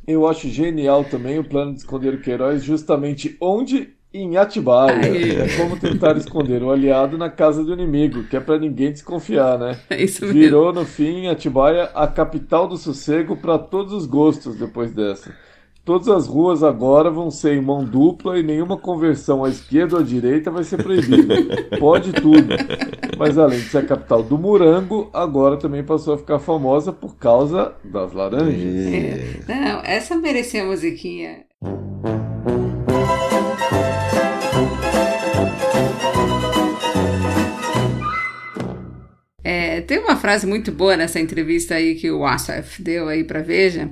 Eu 0.06 0.26
acho 0.26 0.48
genial 0.48 1.04
também 1.04 1.38
o 1.38 1.44
plano 1.44 1.72
de 1.72 1.78
esconder 1.78 2.14
o 2.14 2.20
Queiroz 2.20 2.64
justamente 2.64 3.36
onde? 3.40 3.94
Em 4.12 4.36
Atibaia. 4.36 5.44
É 5.44 5.56
como 5.56 5.78
tentar 5.78 6.16
esconder 6.16 6.62
o 6.62 6.70
aliado 6.70 7.16
na 7.16 7.30
casa 7.30 7.62
do 7.62 7.72
inimigo, 7.72 8.24
que 8.24 8.36
é 8.36 8.40
pra 8.40 8.58
ninguém 8.58 8.90
desconfiar, 8.90 9.56
né? 9.58 9.78
É 9.88 10.02
isso 10.02 10.22
mesmo. 10.22 10.40
Virou 10.40 10.72
no 10.72 10.84
fim 10.84 11.28
Atibaia 11.28 11.90
a 11.94 12.06
capital 12.08 12.66
do 12.66 12.76
sossego 12.76 13.36
para 13.36 13.58
todos 13.58 13.92
os 13.92 14.06
gostos 14.06 14.56
depois 14.56 14.92
dessa. 14.92 15.32
Todas 15.84 16.08
as 16.08 16.26
ruas 16.26 16.62
agora 16.62 17.10
vão 17.10 17.30
ser 17.30 17.54
em 17.54 17.60
mão 17.60 17.84
dupla 17.84 18.38
e 18.38 18.42
nenhuma 18.42 18.76
conversão 18.76 19.44
à 19.44 19.48
esquerda 19.48 19.96
ou 19.96 20.02
à 20.02 20.04
direita 20.04 20.50
vai 20.50 20.62
ser 20.62 20.82
proibida. 20.82 21.34
Pode 21.78 22.12
tudo. 22.12 22.54
Mas 23.16 23.38
além 23.38 23.58
de 23.58 23.64
ser 23.66 23.78
a 23.78 23.84
capital 23.84 24.22
do 24.22 24.36
morango, 24.36 25.08
agora 25.12 25.56
também 25.56 25.82
passou 25.82 26.14
a 26.14 26.18
ficar 26.18 26.38
famosa 26.38 26.92
por 26.92 27.16
causa 27.16 27.72
das 27.82 28.12
laranjas. 28.12 28.54
É. 28.56 29.40
Não, 29.48 29.80
essa 29.82 30.16
merecia 30.16 30.62
a 30.62 30.66
musiquinha. 30.66 31.44
É, 39.42 39.80
tem 39.80 39.98
uma 39.98 40.16
frase 40.16 40.46
muito 40.46 40.70
boa 40.70 40.96
nessa 40.96 41.18
entrevista 41.18 41.74
aí 41.74 41.94
que 41.94 42.10
o 42.10 42.26
Asaf 42.26 42.82
deu 42.82 43.08
aí 43.08 43.24
para 43.24 43.40
Veja, 43.40 43.90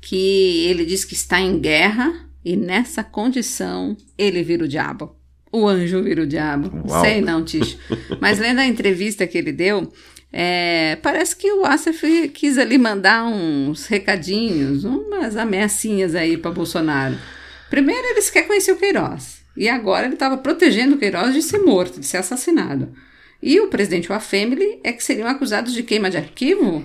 que 0.00 0.66
ele 0.66 0.84
diz 0.84 1.04
que 1.04 1.14
está 1.14 1.40
em 1.40 1.58
guerra 1.58 2.26
e 2.44 2.56
nessa 2.56 3.04
condição 3.04 3.96
ele 4.16 4.42
vira 4.42 4.64
o 4.64 4.68
diabo. 4.68 5.16
O 5.52 5.66
anjo 5.66 6.02
vira 6.02 6.22
o 6.22 6.26
diabo. 6.26 6.70
Uau. 6.88 7.00
Sei 7.04 7.20
não, 7.20 7.44
Ticho. 7.44 7.78
Mas 8.20 8.38
lendo 8.38 8.60
a 8.60 8.66
entrevista 8.66 9.26
que 9.26 9.38
ele 9.38 9.52
deu, 9.52 9.90
é, 10.32 10.96
parece 11.02 11.36
que 11.36 11.50
o 11.50 11.64
Asaf 11.64 12.28
quis 12.28 12.58
ali 12.58 12.78
mandar 12.78 13.24
uns 13.24 13.86
recadinhos, 13.86 14.84
umas 14.84 15.36
ameaçinhas 15.36 16.14
aí 16.14 16.36
para 16.36 16.50
Bolsonaro. 16.50 17.16
Primeiro, 17.70 18.06
eles 18.08 18.30
querem 18.30 18.48
conhecer 18.48 18.72
o 18.72 18.76
Queiroz. 18.76 19.36
E 19.56 19.68
agora 19.68 20.06
ele 20.06 20.14
estava 20.14 20.36
protegendo 20.36 20.96
o 20.96 20.98
Queiroz 20.98 21.32
de 21.32 21.42
ser 21.42 21.60
morto, 21.60 21.98
de 21.98 22.06
ser 22.06 22.18
assassinado. 22.18 22.92
E 23.48 23.60
o 23.60 23.68
presidente 23.68 24.08
Wafemily 24.08 24.80
é 24.82 24.92
que 24.92 25.04
seriam 25.04 25.28
acusados 25.28 25.72
de 25.72 25.84
queima 25.84 26.10
de 26.10 26.16
arquivo? 26.16 26.82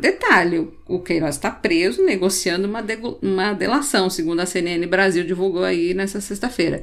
Detalhe, 0.00 0.68
o- 0.88 0.98
Queiroz 0.98 1.36
está 1.36 1.48
preso 1.48 2.04
negociando 2.04 2.66
uma, 2.66 2.84
uma 3.22 3.52
delação, 3.52 4.10
segundo 4.10 4.40
a 4.40 4.46
CNN 4.46 4.84
Brasil 4.88 5.22
divulgou 5.24 5.62
aí 5.62 5.94
nessa 5.94 6.20
sexta-feira. 6.20 6.82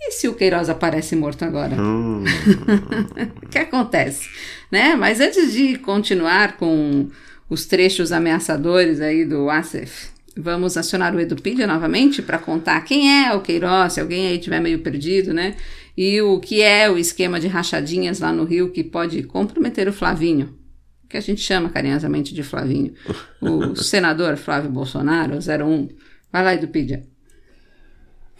E 0.00 0.10
se 0.10 0.26
o 0.26 0.34
Queiroz 0.34 0.68
aparece 0.68 1.14
morto 1.14 1.44
agora? 1.44 1.76
Hum, 1.80 2.24
O 3.44 3.48
que 3.48 3.58
acontece? 3.58 4.28
Né? 4.72 4.96
Mas 4.96 5.20
antes 5.20 5.52
de 5.52 5.78
continuar 5.78 6.56
com 6.56 7.08
os 7.48 7.64
trechos 7.64 8.10
ameaçadores 8.10 9.00
aí 9.00 9.24
do 9.24 9.48
Asif, 9.48 10.08
vamos 10.36 10.76
acionar 10.76 11.14
o 11.14 11.20
Edupedia 11.20 11.66
novamente 11.66 12.22
para 12.22 12.38
contar 12.38 12.80
quem 12.80 13.24
é 13.24 13.32
o 13.34 13.40
Queiroz, 13.40 13.92
se 13.92 14.00
alguém 14.00 14.26
aí 14.26 14.38
tiver 14.38 14.58
meio 14.60 14.80
perdido, 14.80 15.32
né? 15.32 15.54
E 16.02 16.22
o 16.22 16.40
que 16.40 16.62
é 16.62 16.90
o 16.90 16.96
esquema 16.96 17.38
de 17.38 17.46
rachadinhas 17.46 18.20
lá 18.20 18.32
no 18.32 18.44
Rio 18.44 18.72
que 18.72 18.82
pode 18.82 19.22
comprometer 19.22 19.86
o 19.86 19.92
Flavinho, 19.92 20.58
que 21.06 21.14
a 21.14 21.20
gente 21.20 21.42
chama 21.42 21.68
carinhosamente 21.68 22.32
de 22.32 22.42
Flavinho, 22.42 22.94
o 23.38 23.76
senador 23.76 24.38
Flávio 24.38 24.70
Bolsonaro, 24.70 25.34
01. 25.34 25.88
Vai 26.32 26.42
lá, 26.42 26.54
Edupedia. 26.54 27.02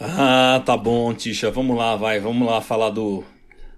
Ah, 0.01 0.63
tá 0.65 0.75
bom, 0.75 1.13
Tisha. 1.13 1.51
Vamos 1.51 1.77
lá, 1.77 1.97
vai. 1.97 2.19
Vamos 2.19 2.49
lá 2.49 2.63
falar 2.63 2.89
do 2.89 3.23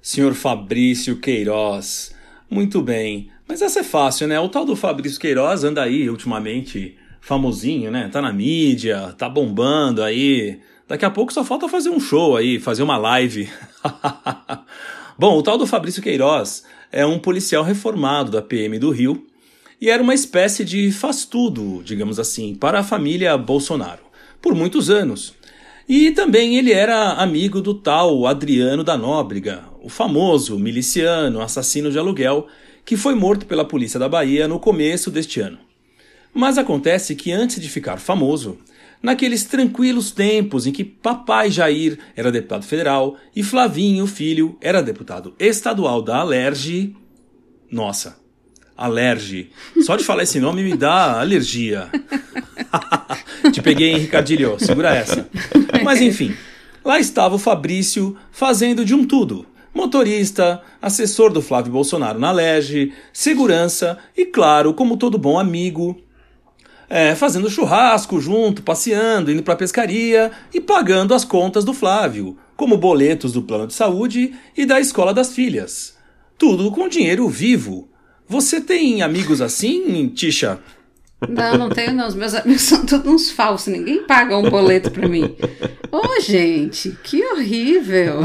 senhor 0.01 0.33
Fabrício 0.35 1.18
Queiroz. 1.18 2.14
Muito 2.49 2.81
bem. 2.83 3.31
Mas 3.49 3.62
essa 3.62 3.81
é 3.81 3.83
fácil, 3.83 4.29
né? 4.29 4.38
O 4.38 4.49
tal 4.49 4.64
do 4.64 4.77
Fabrício 4.77 5.18
Queiroz 5.18 5.64
anda 5.64 5.83
aí 5.83 6.09
ultimamente 6.09 6.97
famosinho, 7.21 7.90
né? 7.90 8.09
Tá 8.12 8.23
na 8.23 8.33
mídia, 8.33 9.12
tá 9.18 9.29
bombando 9.29 10.05
aí. 10.05 10.61
Daqui 10.87 11.05
a 11.05 11.11
pouco 11.11 11.33
só 11.33 11.42
falta 11.42 11.68
fazer 11.68 11.90
um 11.90 11.99
show 11.99 12.37
aí, 12.37 12.61
fazer 12.61 12.85
uma 12.85 12.97
live. 12.97 13.51
bom, 15.18 15.38
o 15.38 15.42
tal 15.42 15.59
do 15.59 15.66
Fabrício 15.66 16.03
Queiroz 16.03 16.64
é 16.90 17.05
um 17.05 17.18
policial 17.18 17.64
reformado 17.64 18.31
da 18.31 18.42
PM 18.42 18.79
do 18.79 18.90
Rio 18.90 19.27
e 19.81 19.90
era 19.90 20.03
uma 20.03 20.14
espécie 20.14 20.64
de 20.64 20.92
faz-tudo, 20.92 21.83
digamos 21.85 22.18
assim, 22.18 22.55
para 22.55 22.81
a 22.81 22.85
família 22.85 23.37
Bolsonaro, 23.37 24.03
por 24.40 24.55
muitos 24.55 24.90
anos. 24.90 25.35
E 25.88 26.12
também 26.12 26.57
ele 26.57 26.73
era 26.73 27.14
amigo 27.14 27.61
do 27.61 27.75
tal 27.75 28.27
Adriano 28.27 28.85
da 28.85 28.97
Nóbrega, 28.97 29.64
o 29.83 29.88
famoso 29.88 30.59
miliciano 30.59 31.40
assassino 31.40 31.90
de 31.90 31.99
aluguel 31.99 32.47
que 32.85 32.97
foi 32.97 33.14
morto 33.14 33.47
pela 33.47 33.64
polícia 33.64 33.99
da 33.99 34.09
Bahia 34.09 34.47
no 34.47 34.59
começo 34.59 35.11
deste 35.11 35.40
ano. 35.40 35.59
Mas 36.35 36.59
acontece 36.59 37.14
que 37.14 37.31
antes 37.31 37.61
de 37.61 37.68
ficar 37.68 37.99
famoso, 37.99 38.59
naqueles 39.03 39.45
tranquilos 39.45 40.11
tempos 40.12 40.67
em 40.67 40.73
que 40.73 40.85
papai 40.85 41.51
Jair 41.51 41.99
era 42.17 42.31
deputado 42.31 42.65
federal 42.65 43.17
e 43.35 43.43
Flavinho, 43.43 44.07
filho, 44.07 44.57
era 44.61 44.83
deputado 44.83 45.35
estadual 45.38 46.01
da 46.01 46.19
Alerj, 46.19 46.95
nossa, 47.71 48.17
Alerj. 48.77 49.51
Só 49.83 49.97
de 49.97 50.05
falar 50.05 50.23
esse 50.23 50.38
nome 50.38 50.62
me 50.62 50.77
dá 50.77 51.21
alergia. 51.21 51.88
Te 53.53 53.61
peguei, 53.61 53.93
hein, 53.93 53.99
Ricardilho? 53.99 54.57
Segura 54.59 54.95
essa. 54.95 55.29
Mas 55.85 56.01
enfim, 56.01 56.35
lá 56.85 56.99
estava 56.99 57.35
o 57.35 57.38
Fabrício 57.38 58.17
fazendo 58.31 58.85
de 58.85 58.95
um 58.95 59.05
tudo. 59.05 59.47
Motorista, 59.75 60.61
assessor 60.83 61.33
do 61.33 61.41
Flávio 61.41 61.73
Bolsonaro 61.73 62.19
na 62.19 62.29
Alerj, 62.29 62.93
segurança 63.12 63.99
e, 64.17 64.27
claro, 64.27 64.75
como 64.75 64.99
todo 64.99 65.17
bom 65.17 65.38
amigo, 65.38 65.99
é, 66.94 67.14
fazendo 67.14 67.48
churrasco 67.48 68.20
junto, 68.20 68.62
passeando, 68.62 69.33
indo 69.33 69.42
pra 69.42 69.57
pescaria 69.57 70.31
e 70.52 70.61
pagando 70.61 71.14
as 71.14 71.24
contas 71.24 71.64
do 71.64 71.72
Flávio, 71.72 72.37
como 72.55 72.76
boletos 72.76 73.33
do 73.33 73.40
plano 73.40 73.66
de 73.66 73.72
saúde 73.72 74.35
e 74.55 74.66
da 74.66 74.78
escola 74.78 75.14
das 75.14 75.35
filhas. 75.35 75.96
Tudo 76.37 76.70
com 76.70 76.87
dinheiro 76.90 77.26
vivo. 77.31 77.88
Você 78.28 78.61
tem 78.61 79.00
amigos 79.00 79.40
assim, 79.40 80.07
Tisha? 80.09 80.59
Não, 81.26 81.57
não 81.57 81.70
tenho 81.70 81.94
não. 81.94 82.07
Os 82.07 82.14
meus 82.14 82.35
amigos 82.35 82.61
são 82.68 82.85
todos 82.85 83.11
uns 83.11 83.31
falsos. 83.31 83.72
Ninguém 83.72 84.02
paga 84.02 84.37
um 84.37 84.50
boleto 84.50 84.90
pra 84.90 85.09
mim. 85.09 85.35
Ô, 85.90 86.20
gente, 86.20 86.94
que 87.02 87.24
horrível. 87.24 88.20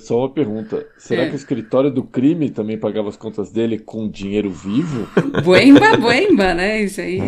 Só 0.00 0.18
uma 0.20 0.28
pergunta. 0.30 0.86
Será 0.98 1.22
É. 1.22 1.26
que 1.28 1.32
o 1.34 1.36
escritório 1.36 1.90
do 1.90 2.02
crime 2.02 2.50
também 2.50 2.76
pagava 2.78 3.08
as 3.08 3.16
contas 3.16 3.50
dele 3.50 3.78
com 3.78 4.08
dinheiro 4.08 4.50
vivo? 4.50 5.08
Buemba, 5.42 5.96
buemba, 5.96 6.54
né? 6.54 6.82
Isso 6.82 7.00
aí. 7.00 7.20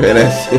merece. 0.00 0.50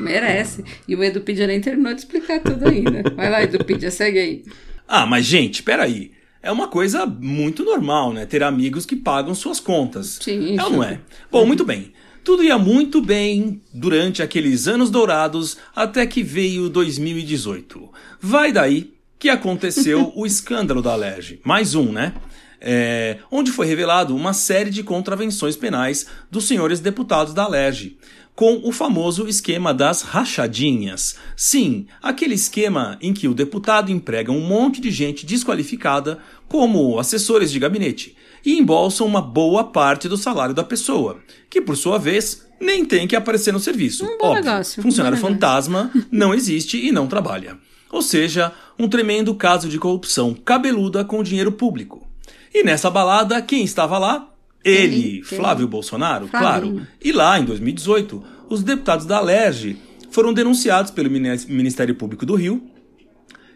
Merece. 0.00 0.64
E 0.86 0.94
o 0.94 1.02
Edupedia 1.04 1.46
nem 1.46 1.60
terminou 1.60 1.92
de 1.92 2.00
explicar 2.00 2.40
tudo 2.40 2.68
ainda. 2.68 3.02
Vai 3.14 3.30
lá, 3.30 3.42
Edupedia, 3.42 3.90
segue 3.90 4.18
aí. 4.18 4.42
Ah, 4.86 5.04
mas 5.06 5.24
gente, 5.26 5.62
peraí. 5.62 6.12
é 6.42 6.50
uma 6.52 6.68
coisa 6.68 7.04
muito 7.04 7.64
normal, 7.64 8.12
né? 8.12 8.24
Ter 8.24 8.42
amigos 8.42 8.86
que 8.86 8.96
pagam 8.96 9.34
suas 9.34 9.60
contas. 9.60 10.18
Sim, 10.22 10.56
é 10.58 10.62
ou 10.64 10.70
não 10.70 10.82
é? 10.84 11.00
Bom, 11.30 11.44
muito 11.44 11.64
bem. 11.64 11.92
Tudo 12.28 12.44
ia 12.44 12.58
muito 12.58 13.00
bem 13.00 13.62
durante 13.72 14.22
aqueles 14.22 14.68
anos 14.68 14.90
dourados 14.90 15.56
até 15.74 16.06
que 16.06 16.22
veio 16.22 16.68
2018. 16.68 17.90
Vai 18.20 18.52
daí 18.52 18.92
que 19.18 19.30
aconteceu 19.30 20.12
o 20.14 20.26
escândalo 20.26 20.82
da 20.82 20.92
Alerj. 20.92 21.40
Mais 21.42 21.74
um, 21.74 21.90
né? 21.90 22.12
É, 22.60 23.16
onde 23.30 23.50
foi 23.50 23.66
revelado 23.66 24.14
uma 24.14 24.34
série 24.34 24.68
de 24.68 24.82
contravenções 24.82 25.56
penais 25.56 26.04
dos 26.30 26.44
senhores 26.44 26.80
deputados 26.80 27.32
da 27.32 27.44
Alerj, 27.44 27.96
com 28.34 28.60
o 28.62 28.72
famoso 28.72 29.26
esquema 29.26 29.72
das 29.72 30.02
rachadinhas. 30.02 31.16
Sim, 31.34 31.86
aquele 32.02 32.34
esquema 32.34 32.98
em 33.00 33.14
que 33.14 33.26
o 33.26 33.32
deputado 33.32 33.90
emprega 33.90 34.30
um 34.30 34.42
monte 34.42 34.82
de 34.82 34.90
gente 34.90 35.24
desqualificada 35.24 36.18
como 36.46 36.98
assessores 36.98 37.50
de 37.50 37.58
gabinete 37.58 38.17
e 38.44 38.58
embolsam 38.58 39.06
uma 39.06 39.20
boa 39.22 39.64
parte 39.64 40.08
do 40.08 40.16
salário 40.16 40.54
da 40.54 40.64
pessoa, 40.64 41.18
que 41.50 41.60
por 41.60 41.76
sua 41.76 41.98
vez 41.98 42.46
nem 42.60 42.84
tem 42.84 43.06
que 43.06 43.14
aparecer 43.16 43.52
no 43.52 43.60
serviço. 43.60 44.04
Um 44.04 44.18
bom 44.18 44.26
Óbvio, 44.28 44.44
negócio, 44.44 44.80
um 44.80 44.82
funcionário 44.82 45.18
bom 45.18 45.28
fantasma 45.28 45.90
não 46.10 46.34
existe 46.34 46.76
e 46.84 46.90
não 46.92 47.06
trabalha. 47.06 47.56
Ou 47.90 48.02
seja, 48.02 48.52
um 48.78 48.88
tremendo 48.88 49.34
caso 49.34 49.68
de 49.68 49.78
corrupção 49.78 50.34
cabeluda 50.34 51.04
com 51.04 51.22
dinheiro 51.22 51.52
público. 51.52 52.06
E 52.52 52.62
nessa 52.62 52.90
balada, 52.90 53.40
quem 53.40 53.64
estava 53.64 53.98
lá? 53.98 54.28
Ele, 54.64 55.22
Quem? 55.26 55.38
Flávio 55.38 55.68
Bolsonaro, 55.68 56.26
Flavinho. 56.26 56.72
claro. 56.74 56.86
E 57.02 57.12
lá, 57.12 57.38
em 57.38 57.44
2018, 57.44 58.22
os 58.50 58.62
deputados 58.62 59.06
da 59.06 59.18
Alerj 59.18 59.76
foram 60.10 60.32
denunciados 60.34 60.90
pelo 60.90 61.08
Mini- 61.10 61.46
Ministério 61.48 61.94
Público 61.94 62.26
do 62.26 62.34
Rio 62.34 62.62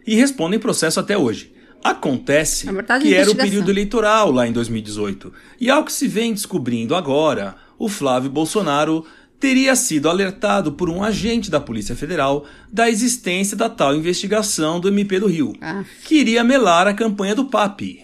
e 0.06 0.14
respondem 0.14 0.58
processo 0.58 1.00
até 1.00 1.18
hoje. 1.18 1.51
Acontece 1.82 2.66
que 3.00 3.14
era 3.14 3.30
o 3.30 3.34
período 3.34 3.70
eleitoral 3.70 4.30
lá 4.30 4.46
em 4.46 4.52
2018. 4.52 5.32
E 5.60 5.68
ao 5.70 5.84
que 5.84 5.92
se 5.92 6.06
vem 6.06 6.32
descobrindo 6.32 6.94
agora, 6.94 7.56
o 7.78 7.88
Flávio 7.88 8.30
Bolsonaro 8.30 9.04
teria 9.40 9.74
sido 9.74 10.08
alertado 10.08 10.72
por 10.72 10.88
um 10.88 11.02
agente 11.02 11.50
da 11.50 11.58
Polícia 11.60 11.96
Federal 11.96 12.44
da 12.72 12.88
existência 12.88 13.56
da 13.56 13.68
tal 13.68 13.94
investigação 13.96 14.78
do 14.78 14.88
MP 14.88 15.18
do 15.18 15.26
Rio, 15.26 15.52
Ah. 15.60 15.84
que 16.04 16.14
iria 16.14 16.44
melar 16.44 16.86
a 16.86 16.94
campanha 16.94 17.34
do 17.34 17.46
PAP. 17.46 17.98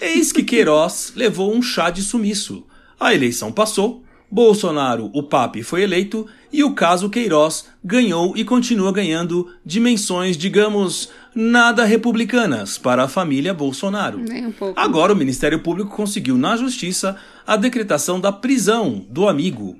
Eis 0.00 0.30
que 0.30 0.42
Queiroz 0.44 1.12
levou 1.16 1.54
um 1.54 1.62
chá 1.62 1.88
de 1.88 2.02
sumiço. 2.02 2.66
A 3.00 3.14
eleição 3.14 3.50
passou, 3.50 4.04
Bolsonaro, 4.30 5.10
o 5.12 5.22
PAP, 5.22 5.62
foi 5.62 5.82
eleito 5.82 6.26
e 6.52 6.64
o 6.64 6.74
caso 6.74 7.10
Queiroz 7.10 7.66
ganhou 7.84 8.36
e 8.36 8.44
continua 8.44 8.92
ganhando 8.92 9.50
dimensões, 9.64 10.36
digamos, 10.36 11.10
nada 11.34 11.84
republicanas 11.84 12.78
para 12.78 13.04
a 13.04 13.08
família 13.08 13.54
Bolsonaro. 13.54 14.18
Nem 14.18 14.46
um 14.46 14.52
pouco. 14.52 14.78
Agora 14.78 15.12
o 15.12 15.16
Ministério 15.16 15.60
Público 15.60 15.94
conseguiu 15.94 16.36
na 16.36 16.56
Justiça 16.56 17.16
a 17.46 17.56
decretação 17.56 18.20
da 18.20 18.32
prisão 18.32 19.06
do 19.08 19.28
amigo. 19.28 19.78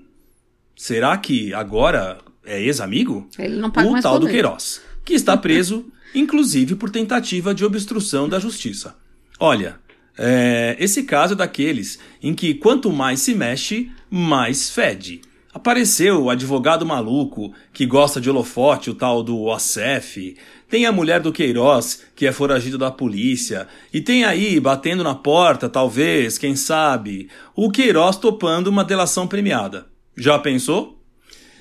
Será 0.76 1.16
que 1.16 1.54
agora 1.54 2.18
é 2.44 2.61
ex-amigo? 2.62 3.28
Ele 3.38 3.57
não 3.57 3.70
paga 3.70 3.88
o 3.88 3.92
mais 3.92 4.02
tal 4.02 4.14
do 4.14 4.26
boleto. 4.26 4.35
Queiroz, 4.35 4.83
que 5.04 5.14
está 5.14 5.37
preso, 5.37 5.87
inclusive 6.14 6.74
por 6.74 6.90
tentativa 6.90 7.54
de 7.54 7.64
obstrução 7.64 8.28
da 8.28 8.38
justiça. 8.38 8.96
Olha, 9.38 9.76
é, 10.16 10.77
esse 10.79 11.03
caso 11.03 11.35
é 11.35 11.37
daqueles 11.37 11.98
em 12.22 12.35
que 12.35 12.55
quanto 12.55 12.92
mais 12.92 13.20
se 13.20 13.35
mexe, 13.35 13.90
mais 14.11 14.70
fede. 14.70 15.20
Apareceu 15.53 16.24
o 16.24 16.31
advogado 16.31 16.85
maluco 16.85 17.53
que 17.72 17.87
gosta 17.87 18.20
de 18.20 18.29
holofote, 18.29 18.90
o 18.90 18.94
tal 18.94 19.22
do 19.22 19.44
OCF. 19.44 20.37
Tem 20.68 20.85
a 20.85 20.90
mulher 20.90 21.20
do 21.20 21.33
Queiroz, 21.33 22.03
que 22.16 22.27
é 22.27 22.33
foragido 22.33 22.77
da 22.77 22.90
polícia. 22.90 23.68
E 23.92 24.00
tem 24.00 24.24
aí, 24.24 24.59
batendo 24.59 25.05
na 25.05 25.14
porta, 25.14 25.68
talvez, 25.68 26.38
quem 26.38 26.57
sabe, 26.57 27.29
o 27.55 27.70
Queiroz 27.70 28.16
topando 28.16 28.66
uma 28.66 28.85
delação 28.85 29.29
premiada. 29.29 29.87
Já 30.16 30.38
pensou? 30.40 31.00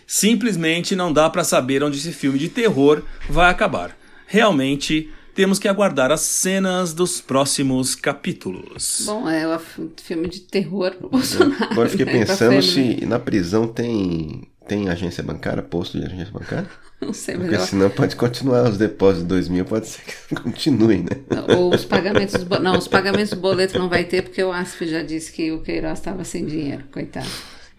Simplesmente 0.08 0.96
não 0.96 1.14
dá 1.14 1.30
pra 1.30 1.44
saber 1.44 1.84
onde 1.84 1.98
esse 1.98 2.12
filme 2.12 2.40
de 2.40 2.50
terror 2.50 3.04
vai 3.30 3.52
acabar. 3.52 3.96
Realmente, 4.26 5.12
temos 5.36 5.60
que 5.60 5.68
aguardar 5.68 6.12
as 6.12 6.22
cenas 6.22 6.94
dos 6.94 7.20
próximos 7.22 7.96
capítulos. 7.96 9.04
Bom, 9.06 9.30
é 9.30 9.48
o 9.48 9.54
f- 9.54 9.90
filme 10.04 10.28
de 10.28 10.42
terror 10.42 10.92
pro 10.96 11.10
Bolsonaro. 11.10 11.64
Agora 11.72 11.88
eu 11.88 11.92
fiquei 11.92 12.06
né, 12.06 12.12
pensando 12.26 12.62
se 12.62 13.06
na 13.06 13.20
prisão 13.20 13.68
tem, 13.68 14.48
tem 14.68 14.90
agência 14.90 15.24
bancária, 15.24 15.62
posto 15.64 16.00
de 16.00 16.06
agência 16.06 16.32
bancária. 16.32 16.68
Não 17.02 17.12
sei, 17.12 17.36
mas 17.36 17.44
Porque 17.48 17.62
eu- 17.62 17.66
senão 17.66 17.90
pode 17.90 18.16
continuar 18.16 18.64
os 18.70 18.78
depósitos 18.78 19.24
de 19.24 19.28
2 19.28 19.48
mil, 19.50 19.66
pode 19.66 19.88
ser 19.90 20.02
que 20.06 20.36
continue, 20.42 21.00
né? 21.00 21.18
Ou 21.58 21.74
os 21.76 21.84
pagamentos 21.84 22.36
do 22.40 22.46
bo- 22.46 22.60
Não, 22.60 22.78
os 22.78 22.88
pagamentos 22.88 23.32
do 23.32 23.36
boleto 23.42 23.78
não 23.78 23.90
vai 23.90 24.06
ter, 24.06 24.22
porque 24.22 24.42
o 24.42 24.54
ASF 24.54 24.88
já 24.88 25.04
disse 25.04 25.32
que 25.34 25.52
o 25.52 25.62
Queiroz 25.62 26.00
estava 26.00 26.24
sem 26.24 26.46
dinheiro, 26.46 26.84
coitado. 26.92 27.28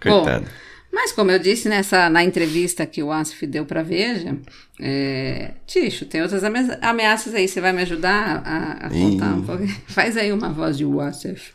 Coitado. 0.01 0.45
Bom, 0.45 0.51
mas 0.95 1.13
como 1.13 1.31
eu 1.31 1.39
disse 1.39 1.69
nessa, 1.69 2.09
na 2.09 2.23
entrevista 2.25 2.87
que 2.87 3.03
o 3.03 3.11
ASF 3.13 3.47
deu 3.47 3.67
para 3.67 3.83
Veja, 3.83 4.37
é, 4.81 5.53
Ticho, 5.67 6.05
tem 6.07 6.23
outras 6.23 6.45
ame- 6.45 6.79
ameaças 6.81 7.35
aí. 7.35 7.49
Você 7.49 7.61
vai 7.61 7.73
me 7.73 7.83
ajudar 7.83 8.43
a, 8.45 8.87
a 8.87 8.91
contar 8.91 9.35
um 9.35 9.43
pouco? 9.43 9.67
Faz 9.89 10.17
aí 10.17 10.33
uma 10.33 10.51
voz 10.51 10.79
de 10.79 10.85
ASF. 10.85 11.53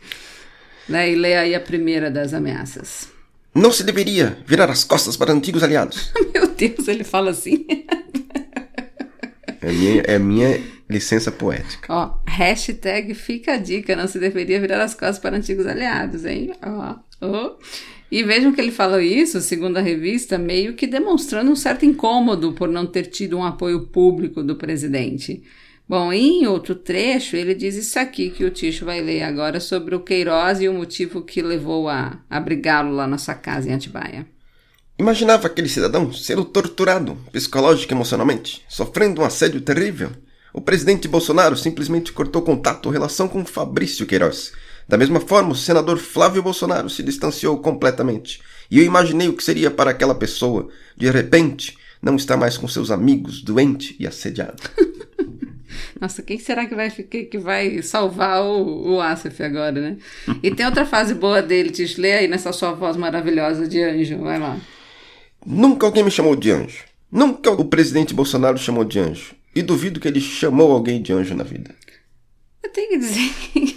Né, 0.88 1.10
e 1.10 1.14
lê 1.14 1.36
aí 1.36 1.54
a 1.54 1.60
primeira 1.60 2.10
das 2.10 2.34
ameaças. 2.34 3.08
Não 3.54 3.72
se 3.72 3.82
deveria 3.84 4.38
virar 4.46 4.70
as 4.70 4.82
costas 4.84 5.16
para 5.16 5.32
antigos 5.32 5.62
aliados. 5.62 6.12
Meu 6.34 6.48
Deus, 6.48 6.86
ele 6.88 7.04
fala 7.04 7.30
assim. 7.30 7.64
É 9.60 9.70
minha, 9.72 10.02
é 10.02 10.18
minha 10.18 10.60
licença 10.88 11.30
poética. 11.30 11.92
Ó, 11.92 12.18
hashtag 12.26 13.14
fica 13.14 13.52
a 13.54 13.56
dica, 13.56 13.94
não 13.94 14.08
se 14.08 14.18
deveria 14.18 14.60
virar 14.60 14.82
as 14.82 14.94
costas 14.94 15.18
para 15.18 15.36
antigos 15.36 15.66
aliados, 15.66 16.24
hein? 16.24 16.52
Ó, 16.62 16.96
ó. 17.20 17.56
E 18.10 18.24
vejam 18.24 18.52
que 18.52 18.60
ele 18.60 18.72
falou 18.72 19.00
isso, 19.00 19.40
segundo 19.40 19.76
a 19.76 19.80
revista, 19.80 20.36
meio 20.36 20.74
que 20.74 20.86
demonstrando 20.86 21.50
um 21.50 21.56
certo 21.56 21.86
incômodo 21.86 22.52
por 22.52 22.68
não 22.68 22.84
ter 22.84 23.06
tido 23.06 23.38
um 23.38 23.44
apoio 23.44 23.86
público 23.86 24.42
do 24.42 24.56
presidente. 24.56 25.42
Bom, 25.88 26.12
em 26.12 26.46
outro 26.46 26.74
trecho, 26.74 27.36
ele 27.36 27.54
diz 27.54 27.74
isso 27.74 27.98
aqui 27.98 28.30
que 28.30 28.44
o 28.44 28.50
Ticho 28.50 28.84
vai 28.84 29.00
ler 29.00 29.22
agora 29.22 29.58
sobre 29.58 29.94
o 29.94 30.00
Queiroz 30.00 30.60
e 30.60 30.68
o 30.68 30.72
motivo 30.72 31.22
que 31.22 31.42
levou 31.42 31.88
a 31.88 32.20
abrigá-lo 32.30 32.92
lá 32.94 33.06
na 33.06 33.18
sua 33.18 33.34
casa 33.34 33.68
em 33.68 33.74
Atibaia. 33.74 34.26
Imaginava 34.98 35.46
aquele 35.46 35.68
cidadão 35.68 36.12
sendo 36.12 36.44
torturado 36.44 37.16
psicológico 37.32 37.92
e 37.92 37.96
emocionalmente, 37.96 38.62
sofrendo 38.68 39.20
um 39.20 39.24
assédio 39.24 39.60
terrível. 39.60 40.10
O 40.52 40.60
presidente 40.60 41.08
Bolsonaro 41.08 41.56
simplesmente 41.56 42.12
cortou 42.12 42.42
contato 42.42 42.86
ou 42.86 42.92
relação 42.92 43.26
com 43.26 43.44
Fabrício 43.44 44.06
Queiroz. 44.06 44.52
Da 44.90 44.98
mesma 44.98 45.20
forma, 45.20 45.52
o 45.52 45.54
senador 45.54 45.98
Flávio 45.98 46.42
Bolsonaro 46.42 46.90
se 46.90 47.00
distanciou 47.00 47.56
completamente. 47.58 48.40
E 48.68 48.80
eu 48.80 48.84
imaginei 48.84 49.28
o 49.28 49.32
que 49.34 49.44
seria 49.44 49.70
para 49.70 49.92
aquela 49.92 50.16
pessoa, 50.16 50.68
de 50.96 51.08
repente, 51.08 51.78
não 52.02 52.16
estar 52.16 52.36
mais 52.36 52.58
com 52.58 52.66
seus 52.66 52.90
amigos, 52.90 53.40
doente 53.40 53.94
e 54.00 54.04
assediado. 54.04 54.60
Nossa, 56.00 56.24
quem 56.24 56.40
será 56.40 56.66
que 56.66 56.74
vai, 56.74 56.90
que, 56.90 57.22
que 57.26 57.38
vai 57.38 57.80
salvar 57.82 58.42
o, 58.42 58.94
o 58.94 59.00
Asif 59.00 59.40
agora, 59.40 59.80
né? 59.80 59.96
E 60.42 60.50
tem 60.50 60.66
outra 60.66 60.84
fase 60.84 61.14
boa 61.14 61.40
dele, 61.40 61.70
Tish. 61.70 61.96
Lê 61.96 62.14
aí 62.14 62.26
nessa 62.26 62.52
sua 62.52 62.72
voz 62.72 62.96
maravilhosa 62.96 63.68
de 63.68 63.80
anjo. 63.80 64.18
Vai 64.18 64.40
lá. 64.40 64.58
Nunca 65.46 65.86
alguém 65.86 66.02
me 66.02 66.10
chamou 66.10 66.34
de 66.34 66.50
anjo. 66.50 66.82
Nunca 67.12 67.52
o 67.52 67.64
presidente 67.64 68.12
Bolsonaro 68.12 68.58
chamou 68.58 68.82
de 68.82 68.98
anjo. 68.98 69.36
E 69.54 69.62
duvido 69.62 70.00
que 70.00 70.08
ele 70.08 70.20
chamou 70.20 70.72
alguém 70.72 71.00
de 71.00 71.12
anjo 71.12 71.36
na 71.36 71.44
vida. 71.44 71.76
Eu 72.60 72.70
tenho 72.70 72.88
que 72.88 72.98
dizer 72.98 73.32
que 73.52 73.76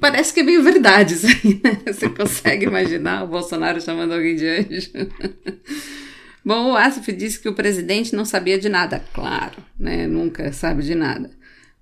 parece 0.00 0.32
que 0.32 0.40
é 0.40 0.42
meio 0.42 0.62
verdade 0.62 1.14
isso 1.14 1.26
aí, 1.26 1.60
né? 1.62 1.80
Você 1.86 2.08
consegue 2.08 2.66
imaginar 2.66 3.24
o 3.24 3.28
Bolsonaro 3.28 3.80
chamando 3.80 4.14
alguém 4.14 4.36
de 4.36 4.46
anjo? 4.46 4.90
Bom, 6.44 6.72
o 6.72 6.76
Asif 6.76 7.10
disse 7.12 7.40
que 7.40 7.48
o 7.48 7.54
presidente 7.54 8.14
não 8.14 8.24
sabia 8.24 8.58
de 8.58 8.68
nada. 8.68 9.02
Claro, 9.12 9.56
né? 9.78 10.06
Nunca 10.06 10.52
sabe 10.52 10.82
de 10.82 10.94
nada. 10.94 11.30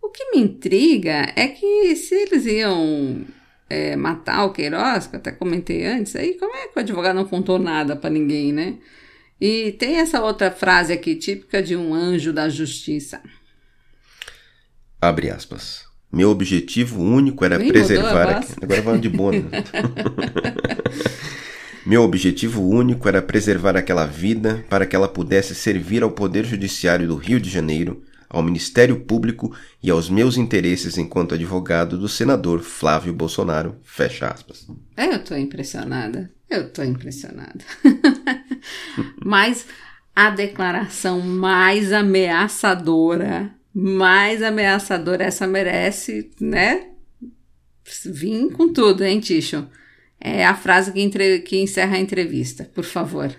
O 0.00 0.08
que 0.08 0.30
me 0.30 0.40
intriga 0.40 1.33
é 1.37 1.48
que 1.48 1.94
se 1.96 2.14
eles 2.14 2.46
iam 2.46 3.26
é, 3.68 3.96
matar 3.96 4.44
o 4.44 4.52
Queiroz, 4.52 5.06
que 5.06 5.16
eu 5.16 5.20
até 5.20 5.33
comentei 5.33 5.85
antes, 5.85 6.16
aí 6.16 6.35
como 6.35 6.54
é 6.56 6.68
que 6.68 6.76
o 6.79 6.81
advogado 6.81 7.16
não 7.16 7.26
contou 7.26 7.58
nada 7.58 7.94
pra 7.94 8.08
ninguém, 8.08 8.52
né? 8.52 8.79
E 9.40 9.72
tem 9.72 9.96
essa 9.96 10.22
outra 10.22 10.50
frase 10.50 10.92
aqui, 10.92 11.14
típica 11.16 11.62
de 11.62 11.76
um 11.76 11.92
anjo 11.92 12.33
da 12.33 12.48
justiça. 12.48 13.20
Abre 15.00 15.29
aspas. 15.29 15.85
Meu 16.15 16.31
objetivo 16.31 17.02
único 17.02 17.44
era 17.44 17.56
a 17.56 17.58
preservar. 17.58 18.29
aqu- 18.38 18.54
Agora 18.62 18.81
vamos 18.83 19.00
de 19.02 19.08
né? 19.10 19.48
Meu 21.85 22.02
objetivo 22.02 22.62
único 22.67 23.06
era 23.08 23.21
preservar 23.21 23.77
aquela 23.77 24.06
vida 24.06 24.65
para 24.71 24.87
que 24.87 24.96
ela 24.96 25.08
pudesse 25.08 25.54
servir 25.54 26.02
ao 26.02 26.10
Poder 26.10 26.44
Judiciário 26.44 27.06
do 27.06 27.17
Rio 27.17 27.38
de 27.38 27.50
Janeiro, 27.50 28.02
ao 28.31 28.42
Ministério 28.42 29.00
Público 29.00 29.54
e 29.83 29.90
aos 29.90 30.08
meus 30.08 30.37
interesses 30.38 30.96
enquanto 30.96 31.35
advogado 31.35 31.98
do 31.98 32.08
senador 32.08 32.60
Flávio 32.62 33.12
Bolsonaro. 33.12 33.77
Fecha 33.83 34.29
aspas. 34.29 34.67
Eu 34.96 35.23
tô 35.23 35.37
impressionada. 35.37 36.31
Eu 36.48 36.71
tô 36.71 36.83
impressionada. 36.83 37.58
Mas 39.25 39.67
a 40.17 40.31
declaração 40.31 41.21
mais 41.21 41.92
ameaçadora 41.92 43.50
mais 43.75 44.42
ameaçadora 44.42 45.25
essa 45.25 45.46
merece, 45.46 46.31
né? 46.40 46.90
Vim 48.06 48.48
com 48.48 48.72
tudo, 48.72 49.04
hein, 49.04 49.18
Ticho? 49.18 49.66
É 50.20 50.46
a 50.46 50.54
frase 50.54 50.92
que, 50.92 51.00
entre... 51.00 51.40
que 51.40 51.58
encerra 51.58 51.96
a 51.96 52.00
entrevista. 52.00 52.70
Por 52.72 52.85
favor, 52.85 53.35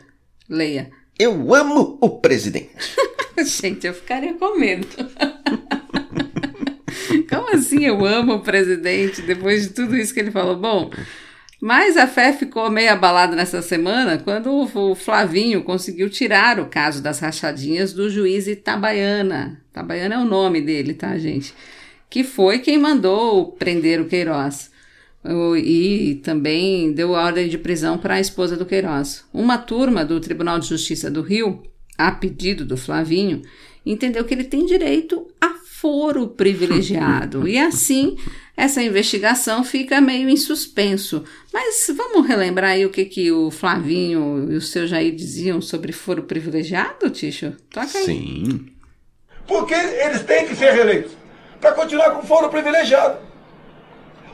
leia. 0.49 0.91
Eu 1.17 1.55
amo 1.55 1.97
o 2.01 2.09
presidente. 2.19 2.69
Gente, 3.43 3.87
eu 3.87 3.93
ficaria 3.93 4.33
com 4.33 4.59
medo. 4.59 4.87
Como 7.29 7.55
assim 7.55 7.85
eu 7.85 8.05
amo 8.05 8.33
o 8.35 8.41
presidente 8.41 9.21
depois 9.21 9.63
de 9.63 9.69
tudo 9.69 9.95
isso 9.95 10.13
que 10.13 10.19
ele 10.19 10.31
falou? 10.31 10.57
Bom, 10.57 10.91
mas 11.61 11.97
a 11.97 12.05
fé 12.05 12.33
ficou 12.33 12.69
meio 12.69 12.91
abalada 12.91 13.35
nessa 13.35 13.61
semana 13.61 14.17
quando 14.17 14.51
o 14.51 14.95
Flavinho 14.95 15.63
conseguiu 15.63 16.09
tirar 16.09 16.59
o 16.59 16.67
caso 16.67 17.01
das 17.01 17.19
rachadinhas 17.19 17.93
do 17.93 18.09
juiz 18.09 18.47
Itabaiana. 18.47 19.61
Itabaiana 19.71 20.15
é 20.15 20.17
o 20.19 20.25
nome 20.25 20.61
dele, 20.61 20.93
tá, 20.93 21.17
gente? 21.17 21.53
Que 22.09 22.23
foi 22.23 22.59
quem 22.59 22.77
mandou 22.77 23.53
prender 23.53 23.99
o 23.99 24.05
Queiroz. 24.05 24.71
E 25.57 26.21
também 26.23 26.93
deu 26.93 27.11
ordem 27.11 27.49
de 27.49 27.57
prisão 27.57 27.97
para 27.97 28.15
a 28.15 28.19
esposa 28.19 28.55
do 28.55 28.65
Queiroz. 28.65 29.25
Uma 29.33 29.57
turma 29.57 30.05
do 30.05 30.19
Tribunal 30.19 30.59
de 30.59 30.67
Justiça 30.67 31.09
do 31.09 31.23
Rio, 31.23 31.63
a 31.97 32.11
pedido 32.11 32.63
do 32.63 32.77
Flavinho, 32.77 33.41
entendeu 33.83 34.23
que 34.23 34.35
ele 34.35 34.43
tem 34.43 34.65
direito 34.67 35.25
a 35.41 35.49
foro 35.79 36.27
privilegiado. 36.29 37.47
e 37.47 37.57
assim, 37.57 38.17
essa 38.55 38.81
investigação 38.81 39.63
fica 39.63 39.99
meio 39.99 40.29
em 40.29 40.37
suspenso. 40.37 41.23
Mas 41.53 41.91
vamos 41.95 42.25
relembrar 42.25 42.71
aí 42.71 42.85
o 42.85 42.89
que, 42.89 43.03
que 43.05 43.31
o 43.31 43.51
Flavinho 43.51 44.51
e 44.51 44.55
o 44.55 44.61
seu 44.61 44.87
Jair 44.87 45.13
diziam 45.13 45.61
sobre 45.61 45.91
foro 45.91 46.23
privilegiado, 46.23 47.09
Ticho? 47.09 47.53
Toca 47.69 47.97
aí. 47.97 48.05
Sim. 48.05 48.65
Porque 49.45 49.73
eles 49.73 50.23
têm 50.23 50.47
que 50.47 50.55
ser 50.55 50.71
reeleitos 50.71 51.11
para 51.59 51.73
continuar 51.73 52.11
com 52.11 52.25
foro 52.25 52.49
privilegiado. 52.49 53.17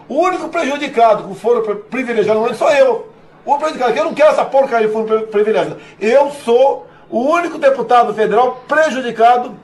O 0.08 0.20
único 0.20 0.48
prejudicado 0.50 1.24
com 1.24 1.34
foro 1.34 1.86
privilegiado 1.90 2.40
não 2.40 2.54
sou 2.54 2.70
eu. 2.72 3.12
O 3.44 3.58
prejudicado, 3.58 3.98
eu 3.98 4.04
não 4.06 4.14
quero 4.14 4.30
essa 4.30 4.46
porcaria 4.46 4.88
de 4.88 4.94
foro 4.94 5.28
privilegiado. 5.28 5.82
Eu 6.00 6.32
sou 6.46 6.88
o 7.10 7.20
único 7.20 7.58
deputado 7.58 8.14
federal 8.14 8.64
prejudicado 8.68 9.58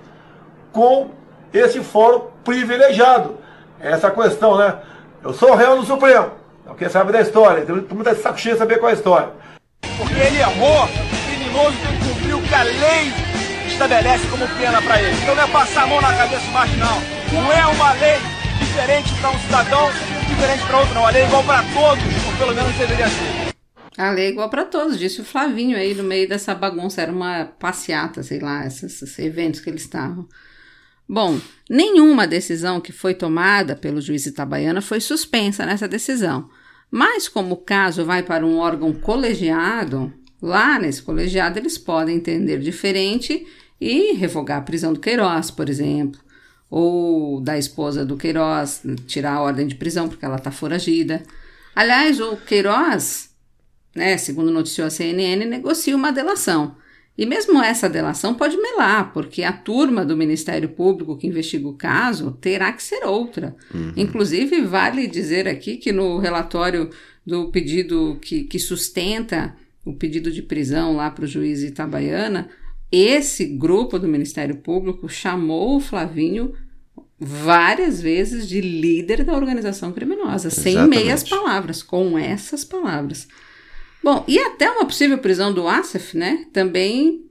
com 0.71 1.16
esse 1.53 1.81
foro 1.81 2.31
privilegiado. 2.43 3.37
Essa 3.79 4.09
questão, 4.11 4.57
né? 4.57 4.75
Eu 5.23 5.33
sou 5.33 5.55
réu 5.55 5.75
no 5.75 5.85
Supremo. 5.85 6.31
Quem 6.77 6.89
sabe 6.89 7.11
da 7.11 7.21
história? 7.21 7.65
Tem 7.65 7.75
muita 7.95 8.13
saco 8.13 8.39
cheio 8.39 8.55
de 8.55 8.59
saber 8.59 8.77
qual 8.77 8.89
é 8.89 8.93
a 8.93 8.97
história. 8.97 9.29
Porque 9.97 10.13
ele 10.13 10.37
errou, 10.37 10.83
o 10.83 11.27
criminoso 11.27 11.77
tem 11.81 11.97
que 11.97 12.07
cumprir 12.07 12.35
o 12.35 12.41
que 12.41 12.53
a 12.53 12.63
lei 12.63 13.13
estabelece 13.67 14.27
como 14.27 14.47
pena 14.57 14.81
para 14.81 15.01
ele. 15.01 15.15
Então 15.21 15.35
não 15.35 15.43
é 15.43 15.47
passar 15.47 15.83
a 15.83 15.87
mão 15.87 16.01
na 16.01 16.15
cabeça 16.15 16.51
mais, 16.51 16.77
não. 16.77 17.01
Não 17.33 17.51
é 17.51 17.65
uma 17.65 17.93
lei 17.93 18.17
diferente 18.59 19.13
para 19.19 19.29
um 19.31 19.39
cidadão, 19.39 19.89
diferente 20.27 20.65
para 20.65 20.77
outro, 20.77 20.93
não. 20.93 21.05
A 21.05 21.09
lei 21.09 21.23
é 21.23 21.25
igual 21.25 21.43
para 21.43 21.63
todos, 21.73 22.25
ou 22.25 22.37
pelo 22.37 22.53
menos 22.53 22.75
deveria 22.75 23.07
ser. 23.07 23.55
A 23.97 24.11
lei 24.11 24.27
é 24.27 24.29
igual 24.29 24.49
para 24.49 24.65
todos, 24.65 24.99
disse 24.99 25.21
o 25.21 25.25
Flavinho 25.25 25.75
aí 25.75 25.95
no 25.95 26.03
meio 26.03 26.29
dessa 26.29 26.53
bagunça. 26.53 27.01
Era 27.01 27.11
uma 27.11 27.45
passeata, 27.57 28.21
sei 28.21 28.39
lá, 28.39 28.65
esses, 28.65 29.01
esses 29.01 29.19
eventos 29.19 29.61
que 29.61 29.69
eles 29.69 29.81
estavam. 29.81 30.27
Bom, 31.07 31.39
nenhuma 31.69 32.27
decisão 32.27 32.81
que 32.81 32.91
foi 32.91 33.13
tomada 33.13 33.75
pelo 33.75 34.01
juiz 34.01 34.25
Itabaiana 34.25 34.81
foi 34.81 34.99
suspensa 34.99 35.65
nessa 35.65 35.87
decisão. 35.87 36.49
Mas, 36.91 37.27
como 37.27 37.53
o 37.53 37.57
caso 37.57 38.03
vai 38.03 38.23
para 38.23 38.45
um 38.45 38.57
órgão 38.57 38.93
colegiado, 38.93 40.13
lá 40.41 40.77
nesse 40.79 41.01
colegiado 41.01 41.59
eles 41.59 41.77
podem 41.77 42.17
entender 42.17 42.59
diferente 42.59 43.45
e 43.79 44.13
revogar 44.13 44.57
a 44.57 44.61
prisão 44.61 44.91
do 44.91 44.99
Queiroz, 44.99 45.49
por 45.51 45.69
exemplo, 45.69 46.19
ou 46.69 47.39
da 47.39 47.57
esposa 47.57 48.05
do 48.05 48.17
Queiroz, 48.17 48.83
tirar 49.05 49.35
a 49.35 49.41
ordem 49.41 49.67
de 49.67 49.75
prisão 49.75 50.09
porque 50.09 50.25
ela 50.25 50.35
está 50.35 50.51
foragida. 50.51 51.23
Aliás, 51.75 52.19
o 52.19 52.35
Queiroz, 52.37 53.29
né, 53.95 54.17
segundo 54.17 54.51
noticiou 54.51 54.87
a 54.87 54.89
CNN, 54.89 55.45
negocia 55.45 55.95
uma 55.95 56.11
delação. 56.11 56.75
E 57.17 57.25
mesmo 57.25 57.61
essa 57.61 57.89
delação 57.89 58.35
pode 58.35 58.55
melar, 58.57 59.11
porque 59.11 59.41
a 59.43 59.51
turma 59.51 60.05
do 60.05 60.15
Ministério 60.15 60.69
Público 60.69 61.17
que 61.17 61.25
investiga 61.25 61.67
o 61.67 61.73
caso 61.73 62.31
terá 62.39 62.71
que 62.71 62.83
ser 62.83 63.05
outra. 63.05 63.55
Uhum. 63.73 63.93
Inclusive, 63.97 64.61
vale 64.61 65.07
dizer 65.07 65.47
aqui 65.47 65.77
que 65.77 65.91
no 65.91 66.19
relatório 66.19 66.91
do 67.25 67.49
pedido 67.49 68.19
que, 68.21 68.43
que 68.43 68.59
sustenta 68.59 69.55
o 69.83 69.93
pedido 69.93 70.31
de 70.31 70.43
prisão 70.43 70.95
lá 70.95 71.09
para 71.09 71.25
o 71.25 71.27
juiz 71.27 71.63
Itabaiana, 71.63 72.49
esse 72.91 73.45
grupo 73.45 73.97
do 73.97 74.07
Ministério 74.07 74.57
Público 74.57 75.09
chamou 75.09 75.77
o 75.77 75.81
Flavinho 75.81 76.53
várias 77.19 77.99
vezes 77.99 78.47
de 78.47 78.61
líder 78.61 79.23
da 79.23 79.33
organização 79.33 79.91
criminosa, 79.91 80.49
Exatamente. 80.49 80.77
sem 80.77 80.87
meias 80.87 81.23
palavras, 81.23 81.81
com 81.81 82.17
essas 82.17 82.63
palavras. 82.63 83.27
Bom, 84.07 84.23
e 84.25 84.39
até 84.39 84.71
uma 84.71 84.85
possível 84.85 85.17
prisão 85.17 85.51
do 85.51 85.67
Asif, 85.67 86.15
né? 86.15 86.45
Também 86.53 87.25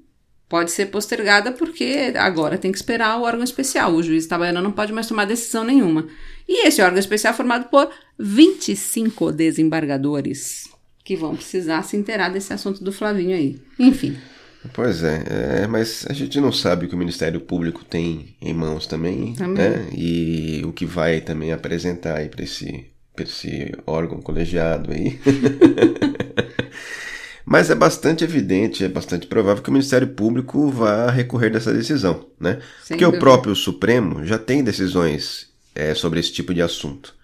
pode 0.47 0.71
ser 0.71 0.85
postergada 0.91 1.51
porque 1.51 2.13
agora 2.15 2.59
tem 2.59 2.71
que 2.71 2.77
esperar 2.77 3.19
o 3.19 3.23
órgão 3.23 3.43
especial. 3.43 3.95
O 3.95 4.03
juiz 4.03 4.27
itabaiano 4.27 4.61
não 4.61 4.71
pode 4.71 4.93
mais 4.93 5.07
tomar 5.07 5.25
decisão 5.25 5.65
nenhuma. 5.65 6.07
E 6.47 6.67
esse 6.67 6.83
órgão 6.83 6.99
especial 6.99 7.33
é 7.33 7.37
formado 7.37 7.71
por 7.71 7.89
25 8.19 9.33
desembargadores 9.33 10.69
que 11.03 11.17
vão 11.17 11.35
precisar 11.35 11.83
se 11.83 11.97
inteirar 11.97 12.29
desse 12.29 12.53
assunto 12.53 12.85
do 12.85 12.93
Flavinho 12.93 13.35
aí. 13.35 13.59
Enfim. 13.79 14.15
Pois 14.75 15.03
é, 15.03 15.63
é, 15.63 15.67
mas 15.67 16.05
a 16.11 16.13
gente 16.13 16.39
não 16.39 16.53
sabe 16.53 16.85
o 16.85 16.89
que 16.91 16.95
o 16.95 16.99
Ministério 16.99 17.41
Público 17.41 17.87
tem 17.87 18.37
em 18.39 18.53
mãos 18.53 18.87
também, 18.87 19.33
também. 19.33 19.71
né? 19.71 19.89
E 19.95 20.61
o 20.63 20.75
que 20.75 20.85
vai 20.85 21.23
também 21.23 21.53
apresentar 21.53 22.19
aí 22.19 22.29
para 22.29 22.45
esse, 22.45 22.85
esse 23.25 23.73
órgão 23.87 24.21
colegiado 24.21 24.93
aí. 24.93 25.19
Mas 27.49 27.71
é 27.71 27.77
bastante 27.77 28.25
evidente, 28.25 28.85
é 28.85 28.89
bastante 28.89 29.29
provável 29.29 29.63
que 29.63 29.69
o 29.69 29.73
Ministério 29.73 30.09
Público 30.09 30.69
vá 30.69 31.09
recorrer 31.11 31.51
dessa 31.51 31.73
decisão, 31.73 32.27
né? 32.41 32.59
Sem 32.83 32.97
Porque 32.97 33.05
dúvida. 33.05 33.17
o 33.17 33.21
próprio 33.21 33.55
Supremo 33.55 34.25
já 34.25 34.37
tem 34.37 34.65
decisões 34.65 35.49
é, 35.73 35.95
sobre 35.95 36.19
esse 36.19 36.33
tipo 36.33 36.53
de 36.53 36.61
assunto. 36.61 37.15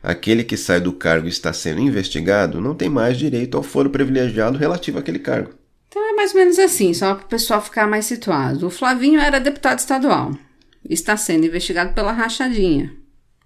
Aquele 0.00 0.44
que 0.44 0.56
sai 0.56 0.80
do 0.80 0.92
cargo 0.92 1.26
e 1.26 1.30
está 1.30 1.52
sendo 1.52 1.80
investigado 1.80 2.60
não 2.60 2.74
tem 2.74 2.88
mais 2.88 3.18
direito 3.18 3.56
ao 3.56 3.64
foro 3.64 3.90
privilegiado 3.90 4.56
relativo 4.56 4.98
àquele 4.98 5.18
cargo. 5.18 5.50
Então 5.88 6.08
é 6.08 6.14
mais 6.14 6.32
ou 6.32 6.38
menos 6.38 6.58
assim, 6.58 6.94
só 6.94 7.14
para 7.14 7.24
o 7.24 7.28
pessoal 7.28 7.60
ficar 7.60 7.88
mais 7.88 8.04
situado. 8.06 8.66
O 8.66 8.70
Flavinho 8.70 9.18
era 9.18 9.40
deputado 9.40 9.80
estadual, 9.80 10.32
está 10.88 11.16
sendo 11.16 11.46
investigado 11.46 11.94
pela 11.94 12.12
rachadinha, 12.12 12.92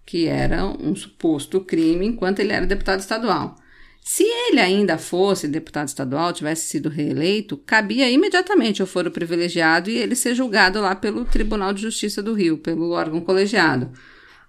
que 0.05 0.27
era 0.27 0.65
um 0.65 0.95
suposto 0.95 1.61
crime 1.61 2.07
enquanto 2.07 2.41
ele 2.41 2.53
era 2.53 2.67
deputado 2.67 3.01
estadual. 3.01 3.57
Se 4.05 4.25
ele 4.25 4.61
ainda 4.61 4.99
fosse 4.99 5.47
deputado 5.47 5.87
estadual, 5.87 6.33
tivesse 6.33 6.67
sido 6.67 6.89
reeleito, 6.89 7.57
cabia 7.57 8.11
imediatamente 8.11 8.83
o 8.83 8.87
foro 8.87 9.13
privilegiado 9.13 9.89
e 9.89 9.97
ele 9.97 10.17
ser 10.17 10.35
julgado 10.35 10.81
lá 10.81 10.97
pelo 10.97 11.25
Tribunal 11.25 11.73
de 11.73 11.83
Justiça 11.83 12.21
do 12.21 12.35
Rio, 12.35 12.59
pelo 12.59 12.91
órgão 12.91 13.21
colegiado, 13.21 13.93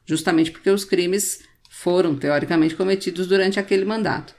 justamente 0.06 0.52
porque 0.52 0.72
os 0.72 0.84
crimes 0.84 1.42
foram 1.70 2.16
teoricamente 2.16 2.76
cometidos 2.76 3.28
durante 3.28 3.60
aquele 3.60 3.86
mandato. 3.86 4.34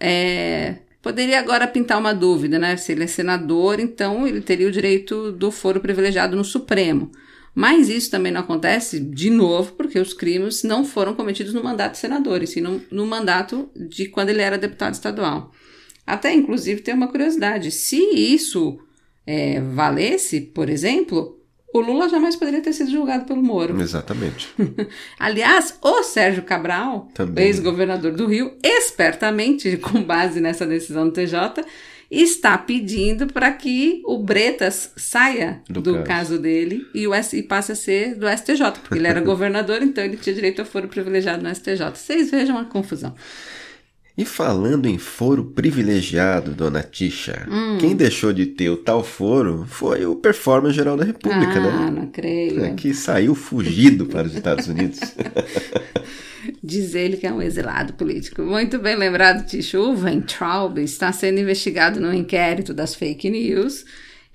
É, 0.00 0.76
poderia 1.02 1.38
agora 1.38 1.66
pintar 1.66 1.98
uma 1.98 2.14
dúvida, 2.14 2.58
né? 2.58 2.78
Se 2.78 2.92
ele 2.92 3.04
é 3.04 3.06
senador, 3.06 3.78
então 3.78 4.26
ele 4.26 4.40
teria 4.40 4.68
o 4.68 4.72
direito 4.72 5.32
do 5.32 5.50
foro 5.50 5.80
privilegiado 5.80 6.34
no 6.34 6.44
Supremo. 6.44 7.12
Mas 7.58 7.88
isso 7.88 8.10
também 8.10 8.30
não 8.30 8.42
acontece, 8.42 9.00
de 9.00 9.30
novo, 9.30 9.72
porque 9.72 9.98
os 9.98 10.12
crimes 10.12 10.62
não 10.62 10.84
foram 10.84 11.14
cometidos 11.14 11.54
no 11.54 11.64
mandato 11.64 11.92
de 11.92 11.98
senador, 11.98 12.42
e 12.42 12.46
sim 12.46 12.60
no, 12.60 12.82
no 12.90 13.06
mandato 13.06 13.70
de 13.74 14.08
quando 14.08 14.28
ele 14.28 14.42
era 14.42 14.58
deputado 14.58 14.92
estadual. 14.92 15.50
Até, 16.06 16.34
inclusive, 16.34 16.82
tem 16.82 16.92
uma 16.92 17.08
curiosidade: 17.08 17.70
se 17.70 17.96
isso 17.96 18.78
é, 19.26 19.58
valesse, 19.58 20.38
por 20.42 20.68
exemplo, 20.68 21.40
o 21.72 21.80
Lula 21.80 22.10
jamais 22.10 22.36
poderia 22.36 22.60
ter 22.60 22.74
sido 22.74 22.90
julgado 22.90 23.24
pelo 23.24 23.42
Moro. 23.42 23.80
Exatamente. 23.80 24.48
Aliás, 25.18 25.78
o 25.80 26.02
Sérgio 26.02 26.42
Cabral, 26.42 27.08
ex-governador 27.38 28.12
do 28.12 28.26
Rio, 28.26 28.52
espertamente, 28.62 29.78
com 29.78 30.02
base 30.02 30.42
nessa 30.42 30.66
decisão 30.66 31.06
do 31.06 31.12
TJ, 31.12 31.64
está 32.10 32.56
pedindo 32.56 33.26
para 33.26 33.52
que 33.52 34.00
o 34.04 34.18
Bretas 34.18 34.92
saia 34.96 35.62
do, 35.68 35.80
do 35.80 35.94
caso. 35.94 36.04
caso. 36.04 36.38
dele 36.38 36.86
e, 36.94 37.06
o, 37.06 37.12
e 37.14 37.42
passe 37.42 37.72
a 37.72 37.74
ser 37.74 38.14
do 38.14 38.26
STJ, 38.28 38.80
porque 38.82 38.98
ele 38.98 39.08
era 39.08 39.20
governador, 39.22 39.82
então 39.82 40.04
ele 40.04 40.16
tinha 40.16 40.34
direito 40.34 40.62
a 40.62 40.64
foro 40.64 40.88
privilegiado 40.88 41.42
no 41.42 41.54
STJ. 41.54 41.90
Vocês 41.94 42.30
vejam 42.30 42.58
a 42.58 42.64
confusão. 42.64 43.14
E 44.18 44.24
falando 44.24 44.86
em 44.86 44.96
foro 44.96 45.44
privilegiado, 45.44 46.52
dona 46.52 46.82
Tisha, 46.82 47.46
hum. 47.50 47.76
quem 47.78 47.94
deixou 47.94 48.32
de 48.32 48.46
ter 48.46 48.70
o 48.70 48.76
tal 48.78 49.04
foro 49.04 49.66
foi 49.68 50.06
o 50.06 50.16
Performance 50.16 50.74
Geral 50.74 50.96
da 50.96 51.04
República, 51.04 51.58
ah, 51.58 51.60
né? 51.60 51.86
Ah, 51.86 51.90
não 51.90 52.06
creio. 52.06 52.64
É, 52.64 52.72
que 52.72 52.94
saiu 52.94 53.34
fugido 53.34 54.06
para 54.06 54.26
os 54.26 54.34
Estados 54.34 54.68
Unidos. 54.68 55.00
Diz 56.64 56.94
ele 56.94 57.18
que 57.18 57.26
é 57.26 57.32
um 57.32 57.42
exilado 57.42 57.92
político. 57.92 58.40
Muito 58.40 58.78
bem 58.78 58.96
lembrado, 58.96 59.46
Ticho. 59.46 59.78
O 59.78 60.00
Weintraub 60.00 60.78
está 60.78 61.12
sendo 61.12 61.38
investigado 61.38 62.00
no 62.00 62.14
inquérito 62.14 62.72
das 62.72 62.94
fake 62.94 63.28
news 63.28 63.84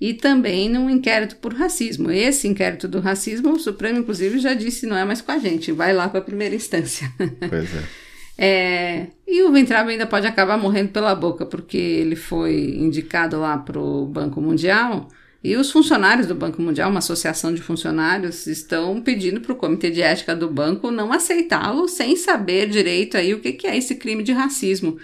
e 0.00 0.14
também 0.14 0.68
num 0.68 0.88
inquérito 0.88 1.36
por 1.36 1.54
racismo. 1.54 2.08
Esse 2.10 2.46
inquérito 2.46 2.86
do 2.86 3.00
racismo, 3.00 3.52
o 3.52 3.58
Supremo, 3.58 3.98
inclusive, 3.98 4.38
já 4.38 4.54
disse 4.54 4.86
não 4.86 4.96
é 4.96 5.04
mais 5.04 5.20
com 5.20 5.32
a 5.32 5.38
gente, 5.38 5.72
vai 5.72 5.92
lá 5.92 6.08
para 6.08 6.20
a 6.20 6.24
primeira 6.24 6.54
instância. 6.54 7.10
Pois 7.48 7.74
é. 7.74 7.82
é. 8.36 9.08
E 9.26 9.42
o 9.42 9.52
Ventraba 9.52 9.90
ainda 9.90 10.06
pode 10.06 10.26
acabar 10.26 10.58
morrendo 10.58 10.90
pela 10.90 11.14
boca, 11.14 11.46
porque 11.46 11.76
ele 11.76 12.16
foi 12.16 12.76
indicado 12.76 13.38
lá 13.40 13.56
para 13.56 13.78
o 13.78 14.06
Banco 14.06 14.40
Mundial 14.40 15.08
e 15.44 15.56
os 15.56 15.72
funcionários 15.72 16.28
do 16.28 16.36
Banco 16.36 16.62
Mundial, 16.62 16.88
uma 16.88 17.00
associação 17.00 17.52
de 17.52 17.60
funcionários, 17.60 18.46
estão 18.46 19.00
pedindo 19.00 19.40
para 19.40 19.52
o 19.52 19.56
Comitê 19.56 19.90
de 19.90 20.00
Ética 20.00 20.36
do 20.36 20.48
banco 20.48 20.90
não 20.90 21.12
aceitá-lo 21.12 21.88
sem 21.88 22.14
saber 22.14 22.68
direito 22.68 23.16
aí 23.16 23.34
o 23.34 23.40
que, 23.40 23.52
que 23.52 23.66
é 23.66 23.76
esse 23.76 23.96
crime 23.96 24.22
de 24.22 24.32
racismo 24.32 24.98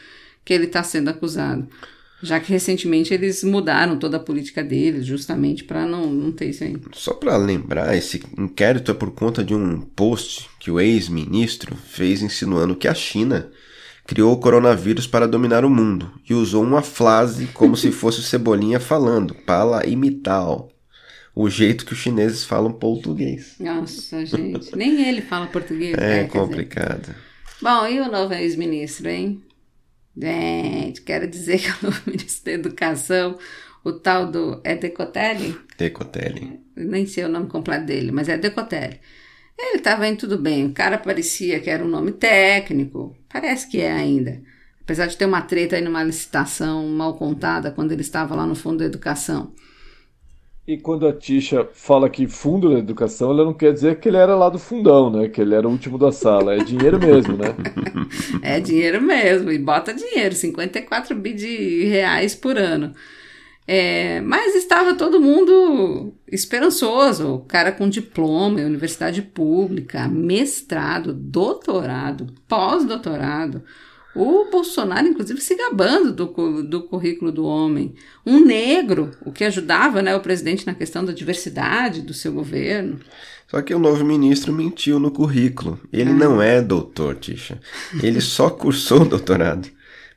que 0.44 0.54
ele 0.54 0.66
está 0.66 0.82
sendo 0.84 1.08
acusado. 1.08 1.68
Já 2.22 2.40
que 2.40 2.50
recentemente 2.50 3.14
eles 3.14 3.44
mudaram 3.44 3.96
toda 3.96 4.16
a 4.16 4.20
política 4.20 4.62
deles, 4.62 5.06
justamente 5.06 5.62
para 5.62 5.86
não, 5.86 6.06
não 6.06 6.32
ter 6.32 6.50
isso 6.50 6.64
aí. 6.64 6.76
Só 6.92 7.14
para 7.14 7.36
lembrar, 7.36 7.96
esse 7.96 8.20
inquérito 8.36 8.90
é 8.90 8.94
por 8.94 9.12
conta 9.12 9.44
de 9.44 9.54
um 9.54 9.80
post 9.80 10.48
que 10.58 10.70
o 10.70 10.80
ex-ministro 10.80 11.76
fez 11.76 12.20
insinuando 12.20 12.74
que 12.74 12.88
a 12.88 12.94
China 12.94 13.50
criou 14.04 14.32
o 14.32 14.40
coronavírus 14.40 15.06
para 15.06 15.28
dominar 15.28 15.64
o 15.64 15.70
mundo 15.70 16.10
e 16.28 16.34
usou 16.34 16.64
uma 16.64 16.82
frase 16.82 17.46
como 17.48 17.76
se 17.76 17.92
fosse 17.92 18.18
o 18.18 18.22
Cebolinha 18.22 18.80
falando, 18.80 19.34
para 19.34 19.86
imitar 19.86 20.44
o 21.34 21.48
jeito 21.48 21.86
que 21.86 21.92
os 21.92 21.98
chineses 22.00 22.42
falam 22.42 22.72
português. 22.72 23.54
Nossa, 23.60 24.24
gente, 24.26 24.74
nem 24.74 25.08
ele 25.08 25.22
fala 25.22 25.46
português. 25.46 25.96
É, 25.96 26.22
é 26.22 26.24
complicado. 26.24 27.14
Bom, 27.62 27.86
e 27.86 28.00
o 28.00 28.10
novo 28.10 28.34
ex-ministro, 28.34 29.08
hein? 29.08 29.40
Gente, 30.20 31.02
quero 31.02 31.28
dizer 31.28 31.58
que 31.62 31.70
o 31.70 31.86
novo 31.86 32.02
ministro 32.06 32.44
da 32.44 32.52
Educação, 32.52 33.38
o 33.84 33.92
tal 33.92 34.30
do. 34.30 34.60
É 34.64 34.74
Decotelli? 34.74 35.56
Decotelli. 35.76 36.60
Nem 36.76 37.06
sei 37.06 37.24
o 37.24 37.28
nome 37.28 37.48
completo 37.48 37.86
dele, 37.86 38.10
mas 38.10 38.28
é 38.28 38.36
Decotelli. 38.36 39.00
Ele 39.56 39.78
estava 39.78 40.06
indo 40.06 40.18
tudo 40.18 40.38
bem. 40.38 40.66
O 40.66 40.72
cara 40.72 40.98
parecia 40.98 41.60
que 41.60 41.70
era 41.70 41.84
um 41.84 41.88
nome 41.88 42.12
técnico. 42.12 43.16
Parece 43.28 43.68
que 43.68 43.80
é 43.80 43.90
ainda. 43.90 44.40
Apesar 44.82 45.06
de 45.06 45.16
ter 45.16 45.26
uma 45.26 45.42
treta 45.42 45.76
aí 45.76 45.82
numa 45.82 46.02
licitação 46.02 46.86
mal 46.88 47.16
contada 47.16 47.70
quando 47.70 47.92
ele 47.92 48.00
estava 48.00 48.34
lá 48.34 48.46
no 48.46 48.54
Fundo 48.54 48.78
da 48.78 48.84
Educação. 48.84 49.52
E 50.68 50.76
quando 50.76 51.06
a 51.06 51.14
Tisha 51.14 51.66
fala 51.72 52.10
que 52.10 52.28
fundo 52.28 52.70
da 52.70 52.78
educação, 52.78 53.30
ela 53.30 53.42
não 53.42 53.54
quer 53.54 53.72
dizer 53.72 53.98
que 53.98 54.06
ele 54.06 54.18
era 54.18 54.36
lá 54.36 54.50
do 54.50 54.58
fundão, 54.58 55.10
né? 55.10 55.26
Que 55.26 55.40
ele 55.40 55.54
era 55.54 55.66
o 55.66 55.70
último 55.70 55.96
da 55.96 56.12
sala. 56.12 56.56
É 56.56 56.58
dinheiro 56.58 56.98
mesmo, 57.00 57.38
né? 57.38 57.56
é 58.42 58.60
dinheiro 58.60 59.00
mesmo. 59.00 59.50
E 59.50 59.58
bota 59.58 59.94
dinheiro, 59.94 60.34
54 60.34 61.16
bi 61.16 61.32
de 61.32 61.84
reais 61.84 62.34
por 62.34 62.58
ano. 62.58 62.92
É, 63.66 64.20
mas 64.20 64.54
estava 64.56 64.94
todo 64.94 65.22
mundo 65.22 66.12
esperançoso. 66.30 67.36
O 67.36 67.40
cara 67.46 67.72
com 67.72 67.88
diploma, 67.88 68.60
universidade 68.60 69.22
pública, 69.22 70.06
mestrado, 70.06 71.14
doutorado, 71.14 72.26
pós-doutorado. 72.46 73.62
O 74.18 74.50
Bolsonaro, 74.50 75.06
inclusive, 75.06 75.40
se 75.40 75.54
gabando 75.54 76.12
do, 76.12 76.62
do 76.62 76.82
currículo 76.82 77.30
do 77.30 77.44
homem. 77.44 77.94
Um 78.26 78.44
negro, 78.44 79.12
o 79.24 79.30
que 79.30 79.44
ajudava 79.44 80.02
né, 80.02 80.14
o 80.16 80.20
presidente 80.20 80.66
na 80.66 80.74
questão 80.74 81.04
da 81.04 81.12
diversidade 81.12 82.02
do 82.02 82.12
seu 82.12 82.32
governo. 82.32 82.98
Só 83.46 83.62
que 83.62 83.74
o 83.74 83.78
novo 83.78 84.04
ministro 84.04 84.52
mentiu 84.52 84.98
no 84.98 85.10
currículo. 85.10 85.80
Ele 85.92 86.10
ah. 86.10 86.14
não 86.14 86.42
é 86.42 86.60
doutor, 86.60 87.14
Tisha. 87.14 87.60
Ele 88.02 88.20
só 88.20 88.50
cursou 88.50 89.02
o 89.02 89.08
doutorado. 89.08 89.68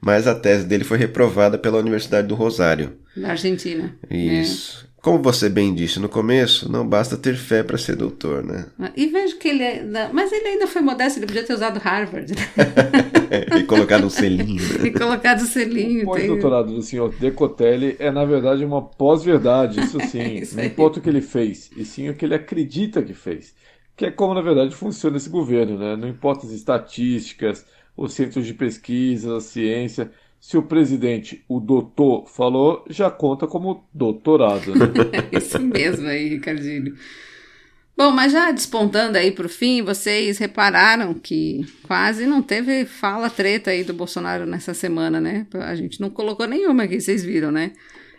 Mas 0.01 0.27
a 0.27 0.33
tese 0.33 0.65
dele 0.65 0.83
foi 0.83 0.97
reprovada 0.97 1.57
pela 1.57 1.77
Universidade 1.77 2.27
do 2.27 2.35
Rosário. 2.35 2.93
Da 3.15 3.29
Argentina. 3.29 3.95
Isso. 4.09 4.87
É. 4.87 4.90
Como 5.01 5.19
você 5.19 5.49
bem 5.49 5.73
disse 5.73 5.99
no 5.99 6.07
começo, 6.07 6.71
não 6.71 6.87
basta 6.87 7.17
ter 7.17 7.35
fé 7.35 7.63
para 7.63 7.75
ser 7.75 7.95
doutor, 7.95 8.43
né? 8.43 8.67
E 8.95 9.07
vejo 9.07 9.37
que 9.39 9.47
ele 9.47 9.63
é. 9.63 10.09
Mas 10.13 10.31
ele 10.31 10.47
ainda 10.47 10.67
foi 10.67 10.83
modesto, 10.83 11.17
ele 11.17 11.25
podia 11.25 11.43
ter 11.43 11.53
usado 11.53 11.79
Harvard. 11.79 12.31
e 13.57 13.63
colocado 13.63 14.05
um 14.05 14.09
selinho. 14.11 14.61
Né? 14.61 14.85
E 14.87 14.91
colocado 14.91 15.41
um 15.41 15.45
selinho. 15.45 16.03
O 16.03 16.05
pós-doutorado 16.05 16.75
do 16.75 16.83
senhor 16.83 17.11
Decotelli 17.15 17.95
é, 17.97 18.11
na 18.11 18.23
verdade, 18.25 18.63
uma 18.63 18.79
pós-verdade, 18.83 19.79
isso 19.79 19.99
sim. 20.07 20.35
isso 20.35 20.55
não 20.55 20.63
importa 20.63 20.99
o 20.99 21.01
que 21.01 21.09
ele 21.09 21.21
fez, 21.21 21.71
e 21.75 21.83
sim 21.83 22.07
o 22.07 22.13
que 22.13 22.23
ele 22.23 22.35
acredita 22.35 23.01
que 23.01 23.15
fez. 23.15 23.55
Que 23.97 24.05
é 24.05 24.11
como, 24.11 24.35
na 24.35 24.41
verdade, 24.41 24.75
funciona 24.75 25.17
esse 25.17 25.29
governo, 25.29 25.79
né? 25.79 25.95
Não 25.95 26.07
importa 26.07 26.45
as 26.45 26.51
estatísticas, 26.51 27.65
os 27.97 28.13
centros 28.13 28.45
de 28.45 28.53
pesquisa, 28.53 29.37
a 29.37 29.41
ciência 29.41 30.11
se 30.41 30.57
o 30.57 30.63
presidente, 30.63 31.45
o 31.47 31.59
doutor, 31.59 32.27
falou, 32.27 32.83
já 32.89 33.11
conta 33.11 33.45
como 33.45 33.87
doutorado. 33.93 34.73
Né? 34.75 34.87
Isso 35.31 35.59
mesmo 35.59 36.07
aí, 36.07 36.29
Ricardinho. 36.29 36.95
Bom, 37.95 38.09
mas 38.09 38.31
já 38.31 38.49
despontando 38.49 39.19
aí 39.19 39.31
para 39.31 39.45
o 39.45 39.49
fim, 39.49 39.83
vocês 39.83 40.39
repararam 40.39 41.13
que 41.13 41.63
quase 41.83 42.25
não 42.25 42.41
teve 42.41 42.85
fala 42.85 43.29
treta 43.29 43.69
aí 43.69 43.83
do 43.83 43.93
Bolsonaro 43.93 44.47
nessa 44.47 44.73
semana, 44.73 45.21
né? 45.21 45.45
A 45.53 45.75
gente 45.75 46.01
não 46.01 46.09
colocou 46.09 46.47
nenhuma 46.47 46.83
aqui, 46.83 46.99
vocês 46.99 47.23
viram, 47.23 47.51
né? 47.51 47.73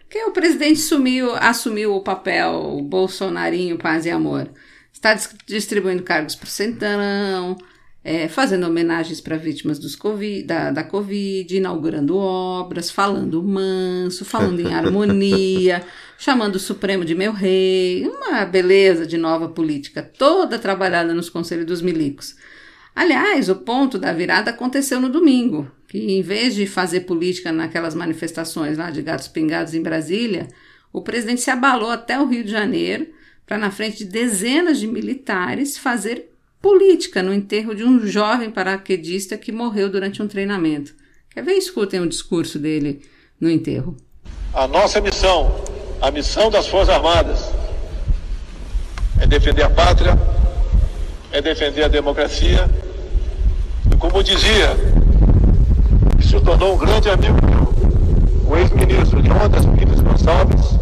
Que 0.09 0.23
o 0.25 0.31
presidente 0.31 0.79
sumiu, 0.79 1.35
assumiu 1.35 1.97
o 1.97 2.03
papel 2.03 2.81
Bolsonarinho, 2.85 3.79
paz 3.79 4.07
e 4.07 4.11
amor. 4.11 4.49
Está 4.93 5.19
distribuindo 5.45 6.05
cargos 6.05 6.37
para 6.37 6.47
o 6.47 6.51
Centrão, 6.51 7.59
é, 8.05 8.27
fazendo 8.27 8.67
homenagens 8.67 9.21
para 9.21 9.37
vítimas 9.37 9.79
COVID, 9.95 10.43
da, 10.43 10.71
da 10.71 10.83
Covid, 10.83 11.57
inaugurando 11.57 12.17
obras, 12.17 12.91
falando 12.91 13.43
manso, 13.43 14.25
falando 14.25 14.61
em 14.61 14.75
harmonia, 14.75 15.85
chamando 16.19 16.57
o 16.57 16.61
Supremo 16.61 17.05
de 17.05 17.15
meu 17.15 17.33
rei, 17.33 18.05
uma 18.07 18.45
beleza 18.45 19.07
de 19.07 19.17
nova 19.17 19.49
política, 19.49 20.03
toda 20.03 20.59
trabalhada 20.59 21.15
nos 21.15 21.31
conselhos 21.31 21.67
dos 21.67 21.81
milicos. 21.83 22.35
Aliás, 22.95 23.49
o 23.49 23.57
ponto 23.57 23.99
da 23.99 24.13
virada 24.13 24.51
aconteceu 24.51 25.01
no 25.01 25.09
domingo, 25.09 25.71
que 25.89 25.99
em 25.99 26.23
vez 26.23 26.55
de 26.55 26.67
fazer 26.67 27.01
política 27.01 27.53
naquelas 27.53 27.95
manifestações 27.95 28.77
lá 28.77 28.91
de 28.91 29.01
gatos 29.01 29.29
pingados 29.29 29.75
em 29.75 29.83
Brasília, 29.83 30.49
o 30.93 31.01
presidente 31.01 31.41
se 31.41 31.51
abalou 31.51 31.91
até 31.91 32.21
o 32.21 32.27
Rio 32.27 32.45
de 32.45 32.51
Janeiro 32.51 33.07
para, 33.47 33.57
na 33.57 33.71
frente 33.71 33.99
de 33.99 34.05
dezenas 34.07 34.79
de 34.79 34.87
militares, 34.87 35.79
fazer 35.79 36.32
política 36.63 37.23
no 37.23 37.35
enterro 37.35 37.75
de 37.75 37.83
um 37.83 38.07
jovem 38.07 38.51
paraquedista 38.51 39.37
que 39.37 39.51
morreu 39.51 39.91
durante 39.91 40.23
um 40.23 40.29
treinamento. 40.29 40.95
Quer 41.29 41.43
ver? 41.43 41.55
Escutem 41.55 42.01
o 42.01 42.09
discurso 42.09 42.59
dele 42.59 43.03
no 43.41 43.51
enterro. 43.51 43.97
A 44.55 44.69
nossa 44.69 45.01
missão, 45.01 45.61
a 46.01 46.11
missão 46.11 46.49
das 46.51 46.69
Forças 46.69 46.95
Armadas, 46.95 47.51
é 49.21 49.27
defender 49.27 49.63
a 49.63 49.71
pátria, 49.71 50.17
é 51.33 51.43
defender 51.43 51.83
a 51.83 51.89
democracia. 51.89 52.71
E 53.93 53.97
como 53.97 54.23
dizia, 54.23 54.77
se 56.21 56.41
tornou 56.41 56.75
um 56.75 56.79
grande 56.79 57.11
amigo 57.11 57.53
o 58.47 58.57
ex-ministro 58.57 59.21
Leondas 59.21 59.65
Pires 59.65 60.01
Gonçalves, 60.01 60.79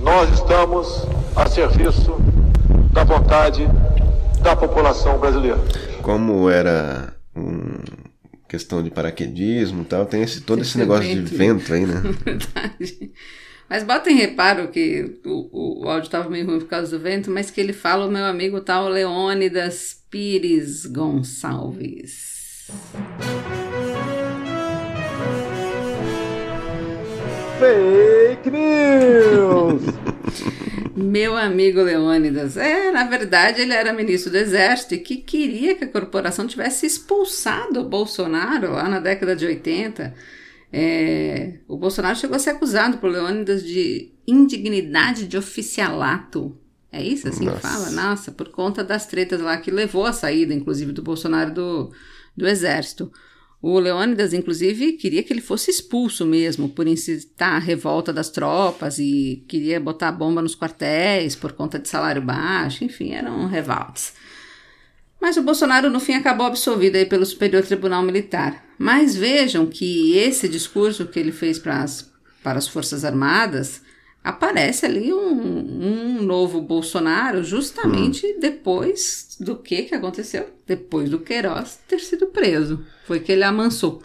nós 0.00 0.32
estamos 0.32 1.06
a 1.34 1.46
serviço 1.46 2.16
da 2.92 3.02
vontade 3.02 3.68
da 4.44 4.54
população 4.54 5.18
brasileira. 5.18 5.58
Como 6.02 6.50
era 6.50 7.14
um 7.34 7.78
questão 8.46 8.82
de 8.82 8.90
paraquedismo 8.90 9.82
e 9.82 9.84
tal, 9.86 10.04
tem 10.04 10.22
esse, 10.22 10.42
todo 10.42 10.60
esse, 10.60 10.70
esse 10.70 10.78
negócio 10.78 11.08
vento. 11.08 11.30
de 11.30 11.36
vento 11.36 11.72
aí, 11.72 11.86
né? 11.86 12.02
Verdade. 12.22 13.10
Mas 13.68 13.82
bota 13.82 14.10
em 14.10 14.16
reparo 14.16 14.68
que 14.68 15.18
o, 15.24 15.82
o, 15.82 15.88
áudio 15.88 16.06
estava 16.06 16.28
meio 16.28 16.46
ruim 16.46 16.58
por 16.58 16.68
causa 16.68 16.96
do 16.96 17.02
vento, 17.02 17.30
mas 17.30 17.50
que 17.50 17.58
ele 17.58 17.72
fala 17.72 18.06
o 18.06 18.10
meu 18.10 18.24
amigo 18.26 18.60
tal 18.60 18.86
Leônidas 18.88 19.96
Pires 20.10 20.84
Gonçalves. 20.84 22.68
Fake 27.58 28.50
News! 28.50 29.82
Meu 30.96 31.36
amigo 31.36 31.82
Leônidas, 31.82 32.56
é, 32.56 32.92
na 32.92 33.04
verdade 33.04 33.60
ele 33.60 33.72
era 33.72 33.92
ministro 33.92 34.30
do 34.30 34.36
Exército 34.36 34.94
e 34.94 34.98
que 34.98 35.16
queria 35.16 35.74
que 35.74 35.84
a 35.84 35.88
corporação 35.88 36.46
tivesse 36.46 36.86
expulsado 36.86 37.80
o 37.80 37.88
Bolsonaro 37.88 38.72
lá 38.72 38.88
na 38.88 39.00
década 39.00 39.34
de 39.34 39.44
80. 39.44 40.14
É, 40.72 41.54
o 41.66 41.76
Bolsonaro 41.76 42.16
chegou 42.16 42.36
a 42.36 42.38
ser 42.38 42.50
acusado 42.50 42.98
por 42.98 43.10
Leônidas 43.10 43.64
de 43.64 44.12
indignidade 44.26 45.26
de 45.26 45.36
oficialato. 45.36 46.56
É 46.92 47.02
isso 47.02 47.28
assim 47.28 47.44
Nossa. 47.44 47.56
que 47.56 47.62
fala? 47.62 47.90
Nossa, 47.90 48.30
por 48.30 48.50
conta 48.50 48.84
das 48.84 49.06
tretas 49.06 49.40
lá 49.40 49.56
que 49.56 49.70
levou 49.70 50.06
à 50.06 50.12
saída, 50.12 50.54
inclusive, 50.54 50.92
do 50.92 51.02
Bolsonaro 51.02 51.52
do, 51.52 51.92
do 52.36 52.46
Exército. 52.46 53.10
O 53.66 53.78
Leônidas, 53.78 54.34
inclusive, 54.34 54.92
queria 54.92 55.22
que 55.22 55.32
ele 55.32 55.40
fosse 55.40 55.70
expulso 55.70 56.26
mesmo 56.26 56.68
por 56.68 56.86
incitar 56.86 57.54
a 57.54 57.58
revolta 57.58 58.12
das 58.12 58.28
tropas 58.28 58.98
e 58.98 59.42
queria 59.48 59.80
botar 59.80 60.12
bomba 60.12 60.42
nos 60.42 60.54
quartéis 60.54 61.34
por 61.34 61.52
conta 61.52 61.78
de 61.78 61.88
salário 61.88 62.20
baixo, 62.20 62.84
enfim, 62.84 63.12
eram 63.12 63.46
revoltas. 63.46 64.12
Mas 65.18 65.38
o 65.38 65.42
Bolsonaro, 65.42 65.88
no 65.88 65.98
fim, 65.98 66.12
acabou 66.12 66.44
absolvido 66.44 66.96
aí 66.96 67.06
pelo 67.06 67.24
Superior 67.24 67.64
Tribunal 67.64 68.02
Militar. 68.02 68.66
Mas 68.76 69.16
vejam 69.16 69.64
que 69.64 70.14
esse 70.14 70.46
discurso 70.46 71.06
que 71.06 71.18
ele 71.18 71.32
fez 71.32 71.58
para 71.58 71.82
as, 71.82 72.12
para 72.42 72.58
as 72.58 72.68
Forças 72.68 73.02
Armadas 73.02 73.80
aparece 74.24 74.86
ali 74.86 75.12
um, 75.12 76.18
um 76.18 76.22
novo 76.22 76.62
Bolsonaro 76.62 77.44
justamente 77.44 78.26
hum. 78.26 78.40
depois 78.40 79.36
do 79.38 79.56
que 79.56 79.82
que 79.82 79.94
aconteceu? 79.94 80.48
Depois 80.66 81.10
do 81.10 81.18
Queiroz 81.18 81.78
ter 81.86 82.00
sido 82.00 82.28
preso. 82.28 82.82
Foi 83.06 83.20
que 83.20 83.30
ele 83.30 83.44
amansou. 83.44 84.02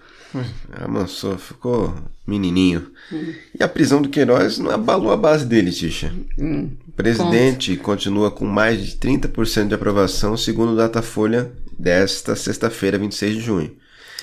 Amansou, 0.74 1.38
ficou 1.38 1.96
menininho. 2.28 2.92
Hum. 3.12 3.34
E 3.58 3.64
a 3.64 3.68
prisão 3.68 4.02
do 4.02 4.10
Queiroz 4.10 4.60
não 4.60 4.70
abalou 4.70 5.12
a 5.12 5.18
base 5.18 5.46
dele, 5.46 5.72
Tisha. 5.72 6.14
Hum. 6.38 6.70
O 6.88 6.92
presidente 6.92 7.72
Conta. 7.78 7.84
continua 7.84 8.30
com 8.30 8.46
mais 8.46 8.86
de 8.86 8.98
30% 8.98 9.70
de 9.70 9.74
aprovação, 9.74 10.36
segundo 10.36 10.74
o 10.74 10.76
Datafolha 10.76 11.52
desta 11.78 12.36
sexta-feira, 12.36 12.98
26 12.98 13.36
de 13.36 13.42
junho. 13.42 13.78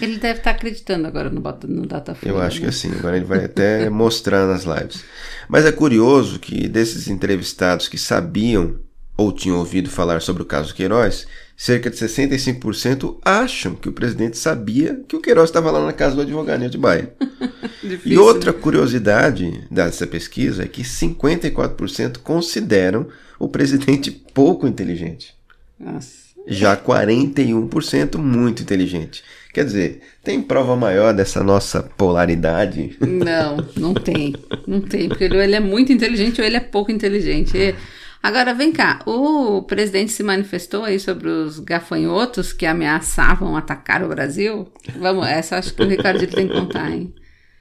Ele 0.05 0.18
deve 0.18 0.40
estar 0.40 0.51
acreditando 0.51 1.07
agora 1.07 1.30
no, 1.30 1.40
no 1.40 1.86
Datafolha. 1.86 2.30
Eu 2.30 2.40
acho 2.40 2.57
né? 2.57 2.62
que 2.62 2.68
assim, 2.68 2.92
agora 2.92 3.16
ele 3.16 3.24
vai 3.24 3.44
até 3.44 3.88
mostrar 3.90 4.47
nas 4.47 4.64
lives. 4.64 5.05
Mas 5.49 5.64
é 5.64 5.72
curioso 5.72 6.38
que 6.38 6.68
desses 6.68 7.09
entrevistados 7.09 7.88
que 7.88 7.99
sabiam 7.99 8.76
ou 9.16 9.32
tinham 9.32 9.59
ouvido 9.59 9.88
falar 9.88 10.20
sobre 10.20 10.42
o 10.42 10.47
caso 10.47 10.74
Queiroz, 10.74 11.26
cerca 11.57 11.88
de 11.88 11.97
65% 11.97 13.18
acham 13.24 13.74
que 13.74 13.88
o 13.88 13.92
presidente 13.92 14.36
sabia 14.36 15.01
que 15.09 15.16
o 15.16 15.20
Queiroz 15.20 15.49
estava 15.49 15.70
lá 15.70 15.84
na 15.84 15.92
casa 15.92 16.14
do 16.14 16.20
advogado 16.20 16.62
em 16.62 16.66
Atibaia. 16.66 17.14
e 18.05 18.18
outra 18.18 18.53
né? 18.53 18.59
curiosidade 18.59 19.66
dessa 19.70 20.07
pesquisa 20.07 20.64
é 20.64 20.68
que 20.68 20.82
54% 20.82 22.18
consideram 22.18 23.07
o 23.38 23.49
presidente 23.49 24.11
pouco 24.11 24.66
inteligente. 24.66 25.34
Nossa. 25.80 26.26
Já 26.47 26.76
41% 26.76 28.18
muito 28.18 28.62
inteligente. 28.62 29.24
Quer 29.57 29.64
dizer, 29.64 30.02
tem 30.22 30.42
prova 30.42 30.76
maior 30.76 31.14
dessa 31.14 31.42
nossa 31.42 31.82
polaridade? 31.82 32.94
Não, 33.00 33.57
não 33.74 33.94
tem. 33.94 34.34
Não 34.66 34.82
tem, 34.82 35.09
porque 35.09 35.24
ele 35.24 35.57
é 35.57 35.61
muito 35.61 35.90
inteligente 35.90 36.42
ou 36.42 36.46
ele 36.46 36.59
é 36.59 36.61
pouco 36.61 36.92
inteligente. 36.92 37.74
Agora, 38.22 38.52
vem 38.52 38.70
cá, 38.70 39.00
o 39.07 39.62
presidente 39.62 40.12
se 40.12 40.22
manifestou 40.22 40.84
aí 40.84 41.00
sobre 41.00 41.30
os 41.30 41.59
gafanhotos 41.59 42.52
que 42.52 42.66
ameaçavam 42.66 43.57
atacar 43.57 44.04
o 44.04 44.09
Brasil? 44.09 44.68
Vamos, 44.94 45.26
essa 45.26 45.57
acho 45.57 45.72
que 45.72 45.82
o 45.82 45.88
Ricardito 45.88 46.36
tem 46.36 46.48
que 46.48 46.52
contar, 46.52 46.90
hein? 46.90 47.14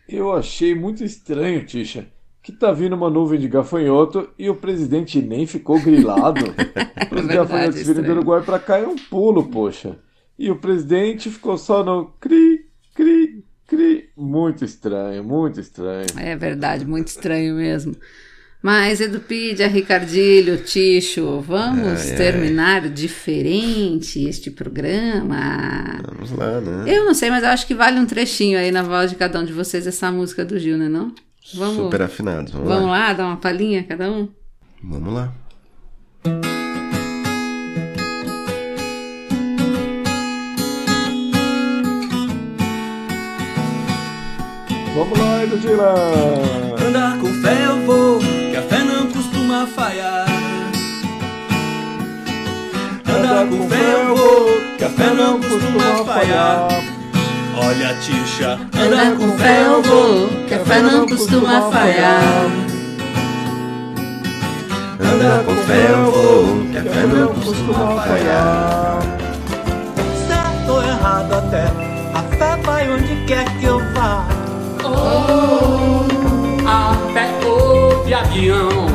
Eu 0.05 0.33
achei 0.33 0.75
muito 0.75 1.01
estranho, 1.01 1.65
Tisha, 1.65 2.07
que 2.43 2.51
tá 2.51 2.73
vindo 2.73 2.93
uma 2.93 3.09
nuvem 3.09 3.39
de 3.39 3.47
gafanhoto 3.47 4.27
e 4.37 4.49
o 4.49 4.55
presidente 4.55 5.21
nem 5.21 5.47
ficou 5.47 5.79
grilado. 5.79 6.43
Os 7.09 7.29
é 7.29 7.35
gafanhotos 7.35 7.87
virem 7.87 8.03
do 8.03 8.11
Uruguai 8.11 8.41
pra 8.41 8.59
cá 8.59 8.79
é 8.79 8.85
um 8.85 8.97
pulo, 8.97 9.45
poxa. 9.45 9.97
E 10.37 10.51
o 10.51 10.57
presidente 10.57 11.29
ficou 11.29 11.57
só 11.57 11.83
no 11.83 12.07
cri, 12.19 12.65
cri, 12.93 13.43
cri. 13.67 14.09
Muito 14.17 14.65
estranho, 14.65 15.23
muito 15.23 15.59
estranho. 15.59 16.07
É 16.17 16.35
verdade, 16.35 16.85
muito 16.85 17.07
estranho 17.07 17.55
mesmo. 17.55 17.95
Mas 18.61 18.99
Edupídia, 18.99 19.67
Ricardilho, 19.67 20.57
Ticho, 20.63 21.39
vamos 21.39 22.09
ai, 22.09 22.17
terminar 22.17 22.81
ai. 22.81 22.89
diferente 22.89 24.27
este 24.27 24.49
programa? 24.49 26.01
Vamos 26.03 26.31
lá, 26.31 26.59
né? 26.59 26.83
Eu 26.87 27.05
não 27.05 27.13
sei, 27.13 27.29
mas 27.29 27.43
eu 27.43 27.49
acho 27.49 27.67
que 27.67 27.75
vale 27.75 27.99
um 27.99 28.07
trechinho 28.07 28.57
aí 28.57 28.71
na 28.71 28.81
voz 28.81 29.11
de 29.11 29.17
cada 29.17 29.39
um 29.39 29.45
de 29.45 29.53
vocês 29.53 29.85
essa 29.85 30.11
música 30.11 30.43
do 30.43 30.57
Gil, 30.57 30.79
né 30.79 30.89
não? 30.89 31.13
Vamos, 31.53 31.75
Super 31.75 32.01
afinados. 32.01 32.53
Vamos, 32.53 32.67
vamos 32.67 32.87
lá. 32.87 33.09
lá, 33.09 33.13
dar 33.13 33.25
uma 33.27 33.37
palhinha 33.37 33.83
cada 33.83 34.11
um? 34.11 34.29
Vamos 34.83 35.13
lá. 35.13 35.31
Vamos 44.95 45.19
lá, 45.19 45.43
Edudila! 45.43 45.93
Andar 46.87 47.17
com 47.17 47.27
fé 47.41 47.65
eu 47.65 47.85
vou, 47.85 48.19
que 48.19 48.55
a 48.55 48.61
fé 48.61 48.79
não 48.79 49.11
costuma 49.11 49.67
falhar. 49.67 50.25
Andar 53.05 53.45
com 53.45 53.67
fé 53.67 53.93
eu 53.93 54.15
vou, 54.15 54.61
que 54.77 54.83
a 54.85 54.89
fé 54.89 55.13
não 55.13 55.41
costuma 55.41 56.05
falhar. 56.05 56.67
Olha, 57.57 57.93
Ticha, 57.95 58.53
andar 58.73 59.17
com 59.17 59.37
fé 59.37 59.65
eu 59.65 59.83
vou, 59.83 60.29
que 60.47 60.53
a 60.53 60.59
fé 60.59 60.81
não 60.81 61.05
costuma 61.05 61.69
falhar. 61.69 62.45
Andar 64.97 65.43
com 65.43 65.55
fé 65.55 65.91
eu 65.91 66.11
vou, 66.11 66.71
que 66.71 66.77
a 66.77 66.83
fé 66.83 67.05
não 67.05 67.33
costuma 67.33 68.01
falhar. 68.01 68.99
Certo 70.25 70.71
ou 70.71 70.81
errado 70.81 71.33
até, 71.33 71.65
a 72.13 72.21
fé 72.37 72.61
vai 72.63 72.89
onde 72.89 73.25
quer 73.25 73.43
que 73.59 73.65
eu 73.65 73.79
vá. 73.93 74.34
Oh, 74.87 76.05
a 76.67 76.95
fé 77.11 77.27
ouve 77.43 78.13
avião. 78.13 78.85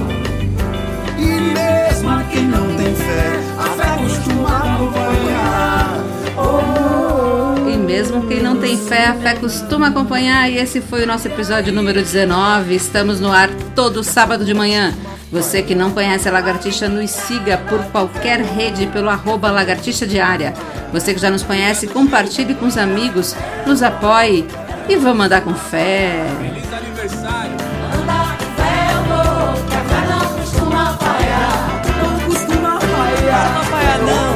E 1.18 1.24
mesmo 1.24 2.08
a 2.08 2.22
quem 2.30 2.44
não 2.44 2.76
tem 2.76 2.94
fé, 2.94 3.40
a 3.58 3.64
fé 3.64 4.02
costuma 4.02 4.58
acompanhar. 4.58 5.98
Oh, 6.38 7.68
e 7.68 7.76
mesmo 7.76 8.28
quem 8.28 8.40
não 8.40 8.56
tem 8.56 8.78
fé, 8.78 9.06
a 9.06 9.14
fé 9.14 9.34
costuma 9.34 9.88
acompanhar. 9.88 10.48
E 10.48 10.58
esse 10.58 10.80
foi 10.80 11.02
o 11.02 11.06
nosso 11.06 11.26
episódio 11.26 11.72
número 11.72 12.00
19. 12.00 12.72
Estamos 12.72 13.18
no 13.18 13.32
ar 13.32 13.50
todo 13.74 14.04
sábado 14.04 14.44
de 14.44 14.54
manhã. 14.54 14.94
Você 15.32 15.62
que 15.62 15.74
não 15.74 15.90
conhece 15.90 16.28
a 16.28 16.32
Lagartixa, 16.32 16.88
nos 16.88 17.10
siga 17.10 17.56
por 17.68 17.78
qualquer 17.86 18.40
rede 18.40 18.86
pelo 18.86 19.08
arroba 19.08 19.50
Lagartixa 19.50 20.06
Diária. 20.06 20.54
Você 20.92 21.14
que 21.14 21.20
já 21.20 21.30
nos 21.30 21.42
conhece, 21.42 21.86
compartilhe 21.86 22.54
com 22.54 22.66
os 22.66 22.76
amigos, 22.76 23.36
nos 23.64 23.80
apoie 23.80 24.44
e 24.90 24.96
vamos 24.96 25.26
andar 25.26 25.42
com 25.42 25.54
fé. 25.54 26.26
Feliz 26.40 26.72
aniversário. 26.72 27.52
Andar 27.94 28.36
com 28.38 28.44
fé 28.60 28.90
eu 28.92 29.02
vou, 29.04 29.54
que 29.68 29.76
a 29.76 29.84
fé 29.84 30.00
não 30.10 30.24
costuma 30.36 30.84
falhar. 30.94 31.80
Não 32.02 32.12
costuma 32.26 32.80
falhar. 32.80 33.54
Não 33.54 33.64
falhar 33.64 33.98
não. 34.00 34.30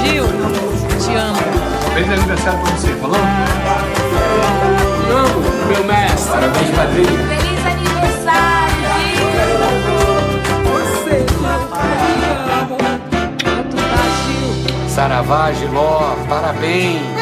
Gil, 0.00 0.26
te 0.98 1.14
amo. 1.14 1.38
Feliz 1.94 2.10
aniversário 2.10 2.58
pra 2.60 2.70
você, 2.72 2.88
falou? 2.94 3.20
Te 4.98 5.10
amo, 5.12 5.40
meu 5.68 5.84
mestre. 5.84 6.32
Parabéns, 6.32 6.70
padrinho. 6.74 7.28
Feliz 7.28 7.62
aniversário, 7.64 8.82
Gil. 9.06 9.30
Você, 10.64 11.16
Gil. 14.26 14.88
Saravá, 14.88 15.52
Giló, 15.52 16.16
parabéns. 16.28 17.21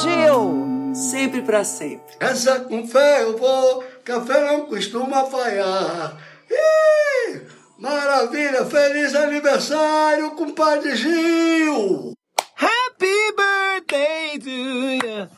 Gil! 0.00 0.94
Sempre 0.94 1.42
para 1.42 1.64
sempre. 1.64 2.14
Essa 2.20 2.60
com 2.60 2.86
fé 2.86 3.22
eu 3.22 3.36
vou, 3.36 3.84
café 4.04 4.44
não 4.46 4.66
costuma 4.66 5.24
falhar. 5.26 6.16
Ih, 6.50 7.42
maravilha, 7.78 8.64
feliz 8.64 9.14
aniversário, 9.14 10.30
compadre 10.32 10.96
Gil! 10.96 12.12
Happy 12.54 13.32
birthday 13.36 14.38
to 14.38 14.50
you! 14.50 15.28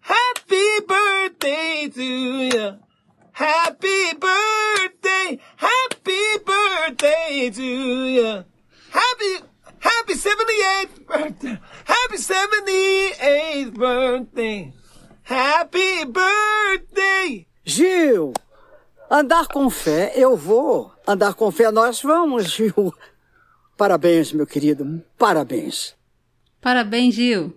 Happy 0.00 0.80
birthday 0.86 1.88
to 1.88 2.02
you! 2.02 2.78
Happy 3.32 4.14
birthday! 4.14 5.40
Happy 5.56 6.38
birthday 6.44 7.50
to 7.50 7.62
you! 7.62 8.44
Happy 8.90 9.44
Happy 9.86 10.14
78th 10.14 11.06
birthday! 11.06 11.60
Happy 11.84 12.16
78th 12.16 13.70
birthday! 13.78 14.72
Happy 15.22 16.04
birthday! 16.04 17.46
Gil! 17.64 18.32
Andar 19.08 19.46
com 19.46 19.70
fé, 19.70 20.12
eu 20.16 20.36
vou. 20.36 20.92
Andar 21.06 21.34
com 21.34 21.52
fé, 21.52 21.70
nós 21.70 22.02
vamos, 22.02 22.50
Gil. 22.50 22.92
Parabéns, 23.76 24.32
meu 24.32 24.44
querido. 24.46 25.04
Parabéns. 25.16 25.94
Parabéns, 26.60 27.14
Gil. 27.14 27.56